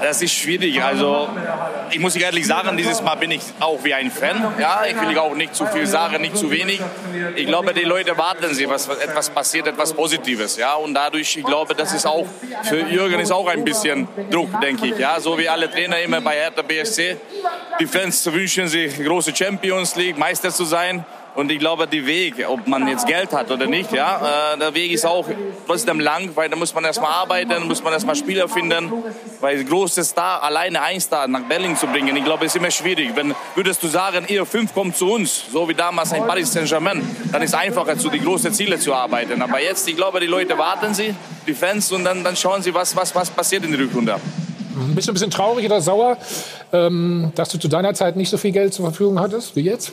[0.00, 0.82] Das ist schwierig.
[0.82, 1.28] Also
[1.90, 4.42] ich muss ehrlich sagen, dieses Mal bin ich auch wie ein Fan.
[4.58, 6.80] Ja, ich will auch nicht zu viel sagen, nicht zu wenig.
[7.36, 10.56] Ich glaube, die Leute warten sie, was etwas passiert, etwas Positives.
[10.56, 12.26] Ja, und dadurch, ich glaube, das ist auch
[12.64, 14.98] für Jürgen ist auch ein bisschen Druck, denke ich.
[14.98, 17.16] Ja, so wie alle Trainer immer bei Hertha BSC.
[17.80, 21.04] Die Fans wünschen sich große Champions League, Meister zu sein.
[21.38, 24.74] Und ich glaube, der Weg, ob man jetzt Geld hat oder nicht, ja, äh, der
[24.74, 25.24] Weg ist auch
[25.68, 28.92] trotzdem lang, weil da muss man erstmal arbeiten, muss man erstmal Spieler finden,
[29.40, 33.12] weil große Star, alleine ein Star nach Berlin zu bringen, ich glaube, ist immer schwierig.
[33.14, 37.08] Wenn würdest du sagen, ihr fünf kommt zu uns, so wie damals ein Paris Saint-Germain,
[37.30, 39.40] dann ist es einfacher, zu die großen Ziele zu arbeiten.
[39.40, 41.14] Aber jetzt, ich glaube, die Leute warten sie,
[41.46, 44.16] die Fans, und dann, dann schauen sie, was, was, was passiert in der Rückrunde.
[44.92, 46.16] Bist du ein bisschen traurig oder sauer,
[46.72, 49.92] ähm, dass du zu deiner Zeit nicht so viel Geld zur Verfügung hattest wie jetzt?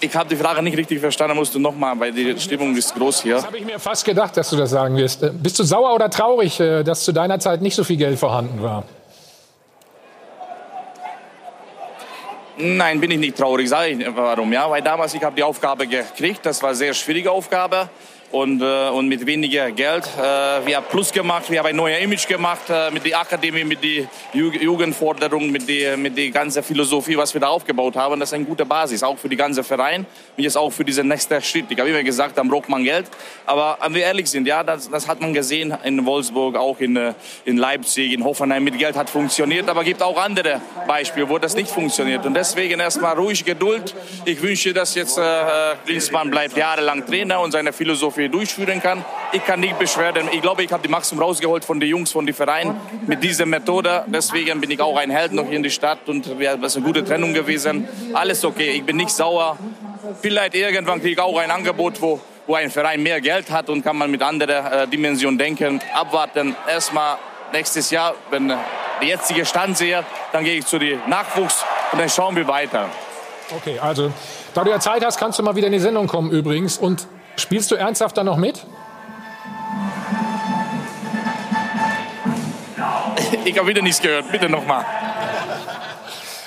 [0.00, 3.22] Ich habe die Frage nicht richtig verstanden, musst du nochmal, weil die Stimmung ist groß
[3.22, 3.36] hier.
[3.36, 5.22] Das habe ich mir fast gedacht, dass du das sagen wirst.
[5.22, 8.18] Äh, Bist du sauer oder traurig, äh, dass zu deiner Zeit nicht so viel Geld
[8.18, 8.84] vorhanden war?
[12.58, 13.68] Nein, bin ich nicht traurig.
[13.68, 14.52] Sage ich warum?
[14.52, 16.44] Ja, weil damals ich habe die Aufgabe gekriegt.
[16.44, 17.88] Das war eine sehr schwierige Aufgabe
[18.32, 20.04] und, äh, und mit weniger Geld.
[20.18, 23.64] Äh, wir haben Plus gemacht, wir haben ein neues Image gemacht äh, mit der Akademie,
[23.64, 28.20] mit der Ju Jugendforderung, mit der, mit der ganzen Philosophie, was wir da aufgebaut haben.
[28.20, 31.08] Das ist eine gute Basis, auch für die ganze Verein und jetzt auch für diesen
[31.08, 31.66] nächsten Schritt.
[31.68, 33.06] Ich habe immer gesagt, dann braucht man Geld.
[33.46, 36.96] Aber wenn wir ehrlich sind, ja, das, das hat man gesehen in Wolfsburg, auch in,
[36.96, 39.68] äh, in Leipzig, in Hoffenheim mit Geld hat funktioniert.
[39.68, 42.26] Aber gibt auch andere Beispiele, wo das nicht funktioniert.
[42.26, 43.94] Und deswegen erstmal ruhig Geduld.
[44.24, 45.22] Ich wünsche, dass jetzt äh,
[45.84, 49.04] Klinsmann bleibt jahrelang Trainer und seine Philosophie durchführen kann.
[49.32, 50.28] Ich kann nicht beschweren.
[50.32, 53.46] Ich glaube, ich habe die Maximum rausgeholt von den Jungs, von den Vereinen mit dieser
[53.46, 54.04] Methode.
[54.06, 56.86] Deswegen bin ich auch ein Held noch hier in der Stadt und es ist eine
[56.86, 57.88] gute Trennung gewesen.
[58.14, 58.70] Alles okay.
[58.70, 59.56] Ich bin nicht sauer.
[60.22, 63.82] Vielleicht irgendwann kriege ich auch ein Angebot, wo, wo ein Verein mehr Geld hat und
[63.82, 65.80] kann man mit anderer äh, Dimension denken.
[65.94, 66.54] Abwarten.
[66.68, 67.18] Erstmal
[67.52, 68.56] nächstes Jahr, wenn äh,
[69.00, 72.88] der jetzige Stand sehe, dann gehe ich zu den Nachwuchs und dann schauen wir weiter.
[73.54, 74.12] Okay, also
[74.54, 76.78] da du ja Zeit hast, kannst du mal wieder in die Sendung kommen übrigens.
[76.78, 78.64] Und spielst du ernsthaft da noch mit?
[83.44, 84.30] Ich habe wieder nichts gehört.
[84.30, 84.84] Bitte nochmal.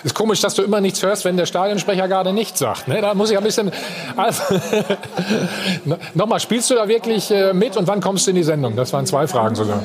[0.04, 2.88] Ist komisch, dass du immer nichts hörst, wenn der Stadionsprecher gerade nichts sagt.
[2.88, 3.02] Ne?
[3.02, 3.72] Da muss ich ein bisschen.
[4.16, 4.44] Also,
[6.14, 8.76] Nochmal, spielst du da wirklich äh, mit und wann kommst du in die Sendung?
[8.76, 9.82] Das waren zwei Fragen sogar.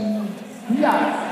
[0.80, 1.23] Ja.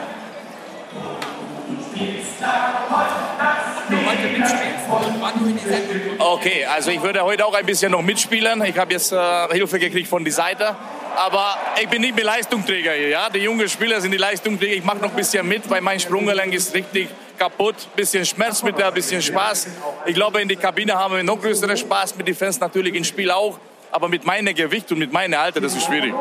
[6.33, 8.65] Okay, also ich würde heute auch ein bisschen noch mitspielen.
[8.65, 10.75] Ich habe jetzt äh, Hilfe gekriegt von der Seite.
[11.15, 13.09] Aber ich bin nicht mehr Leistungsträger hier.
[13.09, 13.29] Ja?
[13.29, 14.77] Die jungen Spieler sind die Leistungsträger.
[14.77, 17.75] Ich mache noch ein bisschen mit, weil mein Sprunggelenk ist richtig kaputt.
[17.95, 19.67] Bisschen Schmerz mit ein bisschen Spaß.
[20.07, 23.05] Ich glaube, in der Kabine haben wir noch größeren Spaß mit den Fans natürlich im
[23.05, 23.59] Spiel auch.
[23.91, 26.15] Aber mit meinem Gewicht und mit meinem Alter, das ist schwierig.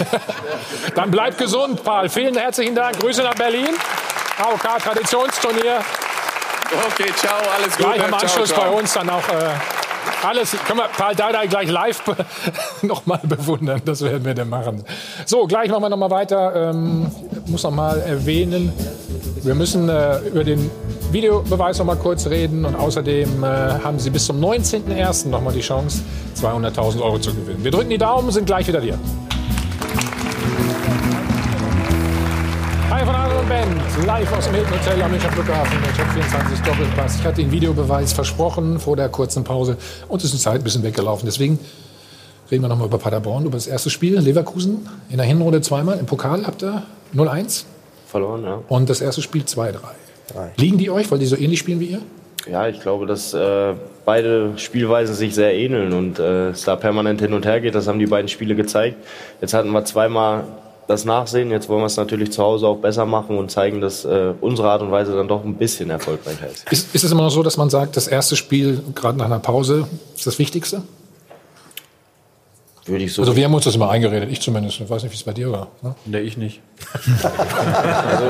[0.94, 2.08] Dann bleib gesund, Paul.
[2.08, 2.98] Vielen herzlichen Dank.
[2.98, 3.76] Grüße nach Berlin.
[4.38, 5.84] AOK Traditionsturnier.
[6.70, 7.88] Okay, ciao, alles Gute.
[7.88, 8.72] Gleich im Anschluss ciao, ciao.
[8.72, 10.56] bei uns dann auch äh, alles.
[10.66, 12.02] Können wir Paul Dardai gleich live
[12.82, 13.80] nochmal bewundern?
[13.84, 14.84] Das werden wir dann machen.
[15.24, 16.70] So, gleich machen wir nochmal weiter.
[16.70, 17.10] Ähm,
[17.46, 18.72] muss nochmal erwähnen,
[19.42, 20.70] wir müssen äh, über den
[21.10, 25.28] Videobeweis noch mal kurz reden und außerdem äh, haben Sie bis zum 19.01.
[25.28, 26.02] noch mal die Chance,
[26.36, 27.64] 200.000 Euro zu gewinnen.
[27.64, 28.98] Wir drücken die Daumen, sind gleich wieder hier.
[33.48, 37.16] Band, live aus dem Hilton Hotel am Münchner Flughafen, der Top 24 Doppelpass.
[37.16, 40.82] Ich hatte den Videobeweis versprochen vor der kurzen Pause und es ist Zeit ein bisschen
[40.82, 41.24] weggelaufen.
[41.24, 41.58] Deswegen
[42.50, 44.18] reden wir noch mal über Paderborn, über das erste Spiel.
[44.18, 46.82] Leverkusen in der Hinrunde zweimal, im Pokal habt ihr
[47.14, 47.64] 0-1
[48.06, 48.62] Verloren, ja.
[48.68, 49.76] und das erste Spiel 2-3.
[50.58, 52.02] Liegen die euch, weil die so ähnlich spielen wie ihr?
[52.50, 53.72] Ja, ich glaube, dass äh,
[54.04, 57.74] beide Spielweisen sich sehr ähneln und äh, es da permanent hin und her geht.
[57.74, 58.96] Das haben die beiden Spiele gezeigt.
[59.40, 60.44] Jetzt hatten wir zweimal
[60.88, 61.50] das Nachsehen.
[61.50, 64.70] Jetzt wollen wir es natürlich zu Hause auch besser machen und zeigen, dass äh, unsere
[64.70, 66.70] Art und Weise dann doch ein bisschen erfolgreicher ist.
[66.72, 69.38] Ist, ist es immer noch so, dass man sagt, das erste Spiel, gerade nach einer
[69.38, 69.86] Pause,
[70.16, 70.82] ist das Wichtigste?
[72.88, 73.20] würde ich so.
[73.22, 74.80] Also wir haben uns das immer eingeredet, ich zumindest.
[74.80, 75.68] Ich weiß nicht, wie es bei dir war.
[75.82, 75.94] Ne?
[76.06, 76.60] Nee, ich nicht.
[77.22, 78.24] also,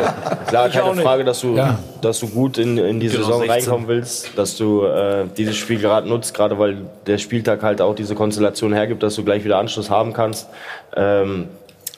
[0.49, 1.03] klar, Ich auch keine.
[1.03, 1.79] Frage, dass du, Ja.
[2.01, 3.51] dass du gut in, in die Genau, Saison 16.
[3.51, 7.95] reinkommen willst, dass du äh, dieses Spiel gerade nutzt, gerade weil der Spieltag halt auch
[7.95, 10.49] diese Konstellation hergibt, dass du gleich wieder Anschluss haben kannst.
[10.97, 11.49] Ähm,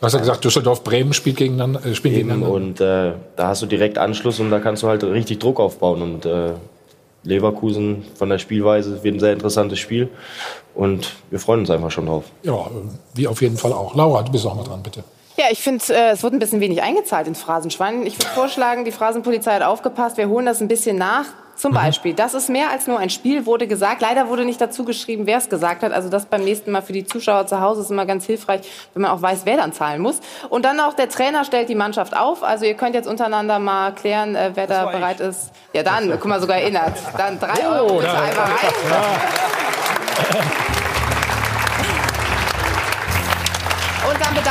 [0.00, 1.84] Du hast ja gesagt, Düsseldorf Bremen spielt gegeneinander.
[1.84, 2.54] Äh, spielt Eben, gegeneinander.
[2.54, 6.00] und äh, da hast du direkt Anschluss und da kannst du halt richtig Druck aufbauen.
[6.00, 6.52] Und äh,
[7.22, 10.08] Leverkusen von der Spielweise wird ein sehr interessantes Spiel
[10.74, 12.24] und wir freuen uns einfach schon drauf.
[12.42, 12.70] Ja,
[13.12, 13.94] wir auf jeden Fall auch.
[13.94, 15.04] Laura, du bist auch mal dran, bitte.
[15.36, 18.06] Ja, ich finde, äh, es wird ein bisschen wenig eingezahlt ins Phrasenschwein.
[18.06, 20.16] Ich würde vorschlagen, die Phrasenpolizei hat aufgepasst.
[20.16, 21.26] Wir holen das ein bisschen nach.
[21.60, 24.00] Zum Beispiel, das ist mehr als nur ein Spiel, wurde gesagt.
[24.00, 25.92] Leider wurde nicht dazu geschrieben, wer es gesagt hat.
[25.92, 28.62] Also das beim nächsten Mal für die Zuschauer zu Hause ist immer ganz hilfreich,
[28.94, 30.20] wenn man auch weiß, wer dann zahlen muss.
[30.48, 32.42] Und dann auch der Trainer stellt die Mannschaft auf.
[32.42, 35.50] Also ihr könnt jetzt untereinander mal klären, äh, wer da bereit ist.
[35.74, 36.94] Ja, dann, guck mal, sogar erinnert.
[37.18, 38.50] Dann drei Euro da- einmal rein.
[40.30, 40.79] Und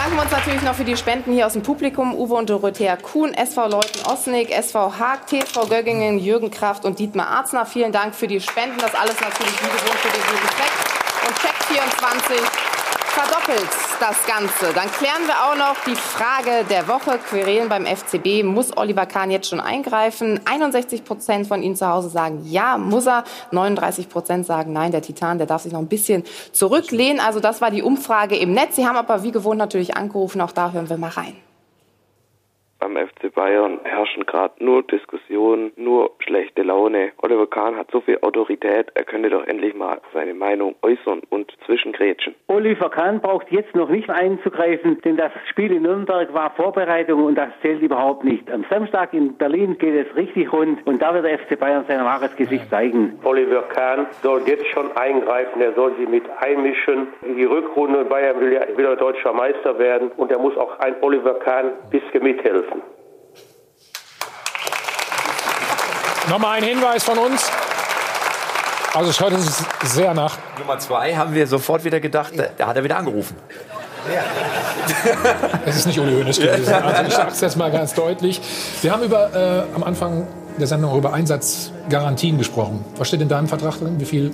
[0.10, 2.16] bedanken uns natürlich noch für die Spenden hier aus dem Publikum.
[2.16, 7.28] Uwe und Dorothea Kuhn, SV Leuten Osnick, SV Haag, TV Göggingen, Jürgen Kraft und Dietmar
[7.28, 7.66] Arzner.
[7.66, 8.78] Vielen Dank für die Spenden.
[8.80, 11.28] Das alles natürlich wie gewohnt für den guten Zweck.
[11.28, 12.79] Und Check 24
[13.20, 13.70] verdoppelt
[14.00, 14.74] das Ganze.
[14.74, 17.18] Dann klären wir auch noch die Frage der Woche.
[17.18, 18.44] Querelen beim FCB.
[18.44, 20.40] Muss Oliver Kahn jetzt schon eingreifen?
[20.46, 23.26] 61 Prozent von Ihnen zu Hause sagen ja, muss er.
[23.52, 26.24] 39 Prozent sagen nein, der Titan, der darf sich noch ein bisschen
[26.54, 27.20] zurücklehnen.
[27.20, 28.78] Also das war die Umfrage im Netz.
[28.78, 30.40] Sie haben aber wie gewohnt natürlich angerufen.
[30.40, 31.36] Auch da hören wir mal rein.
[32.80, 37.12] Beim FC Bayern herrschen gerade nur Diskussionen, nur schlechte Laune.
[37.22, 41.52] Oliver Kahn hat so viel Autorität, er könnte doch endlich mal seine Meinung äußern und
[41.66, 42.36] zwischengrätschen.
[42.48, 47.36] Oliver Kahn braucht jetzt noch nicht einzugreifen, denn das Spiel in Nürnberg war Vorbereitung und
[47.36, 48.50] das zählt überhaupt nicht.
[48.50, 52.00] Am Samstag in Berlin geht es richtig rund und da wird der FC Bayern sein
[52.06, 53.20] wahres Gesicht zeigen.
[53.26, 58.06] Oliver Kahn soll jetzt schon eingreifen, er soll sich mit einmischen in die Rückrunde.
[58.06, 61.90] Bayern will ja wieder deutscher Meister werden und er muss auch ein Oliver Kahn ein
[61.90, 62.69] bisschen mithelfen.
[66.30, 67.50] Nochmal ein Hinweis von uns.
[68.94, 70.38] Also es hört sich sehr nach.
[70.58, 73.36] Nummer zwei haben wir sofort wieder gedacht, da, hat er wieder angerufen.
[75.66, 76.74] Es ist nicht Uli Hoeneß gewesen.
[76.74, 78.42] Also ich sage es jetzt mal ganz deutlich.
[78.82, 80.26] Wir haben über, äh, am Anfang
[80.58, 82.84] der Sendung über Einsatzgarantien gesprochen.
[82.98, 84.00] Was steht in deinem Vertrag drin?
[84.00, 84.34] Wie viel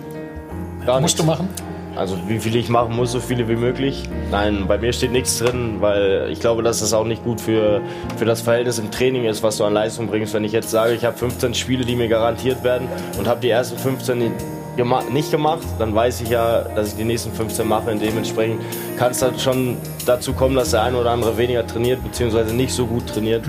[0.86, 1.50] Gar musst du machen?
[1.96, 4.04] Also wie viele ich machen muss, so viele wie möglich.
[4.32, 7.82] Nein, bei mir steht nichts drin, weil ich glaube, dass das auch nicht gut für,
[8.18, 10.34] für das Verhältnis im Training ist, was du an Leistung bringst.
[10.34, 13.50] Wenn ich jetzt sage, ich habe 15 Spiele, die mir garantiert werden und habe die
[13.50, 14.32] ersten 15 nicht
[14.78, 17.92] gema- nicht gemacht, dann weiß ich ja, dass ich die nächsten 15 mache.
[17.92, 18.60] Und dementsprechend
[18.98, 22.74] kann es dann schon dazu kommen, dass der eine oder andere weniger trainiert, beziehungsweise nicht
[22.74, 23.44] so gut trainiert.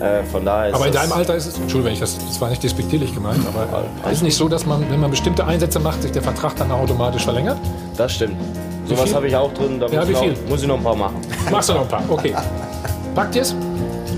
[0.00, 2.40] Äh, von daher ist Aber in deinem Alter ist es, Entschuldigung, wenn ich das, das
[2.40, 5.78] war nicht despektierlich gemeint, aber ist es nicht so, dass man, wenn man bestimmte Einsätze
[5.78, 7.58] macht, sich der Vertrag dann automatisch verlängert?
[7.96, 8.36] Das stimmt.
[8.86, 10.96] Sowas habe ich auch drin, da Ja, muss, ich noch, muss ich noch ein paar
[10.96, 11.20] machen.
[11.50, 12.02] Machst du noch ein paar?
[12.08, 12.34] Okay.
[13.14, 13.54] Packt ihr's?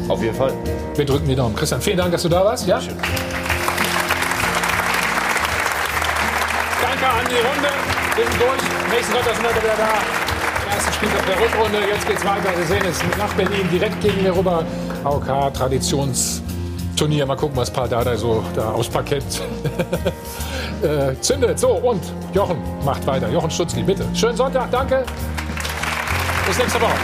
[0.08, 0.52] Auf jeden Fall.
[0.94, 1.54] Wir drücken die Daumen.
[1.56, 2.66] Christian, vielen Dank, dass du da warst.
[2.66, 2.78] Ja?
[2.78, 3.00] Danke
[7.06, 7.68] an die Runde.
[8.16, 8.62] Wir sind durch.
[8.94, 10.21] Nächsten Sonntag sind wir wieder da.
[11.02, 11.78] Ersten Spieltag der Rückrunde.
[11.88, 12.56] Jetzt geht's weiter.
[12.56, 14.64] Wir sehen es nach Berlin direkt gegen mir rüber.
[15.04, 17.26] AOK Traditionsturnier.
[17.26, 19.24] Mal gucken, was Pardada so da aus Parkett
[20.82, 21.58] äh, zündet.
[21.58, 22.02] So, und
[22.32, 23.28] Jochen macht weiter.
[23.30, 24.04] Jochen Stutzli, bitte.
[24.14, 24.70] Schönen Sonntag.
[24.70, 25.04] Danke.
[26.46, 26.94] Bis nächste Woche.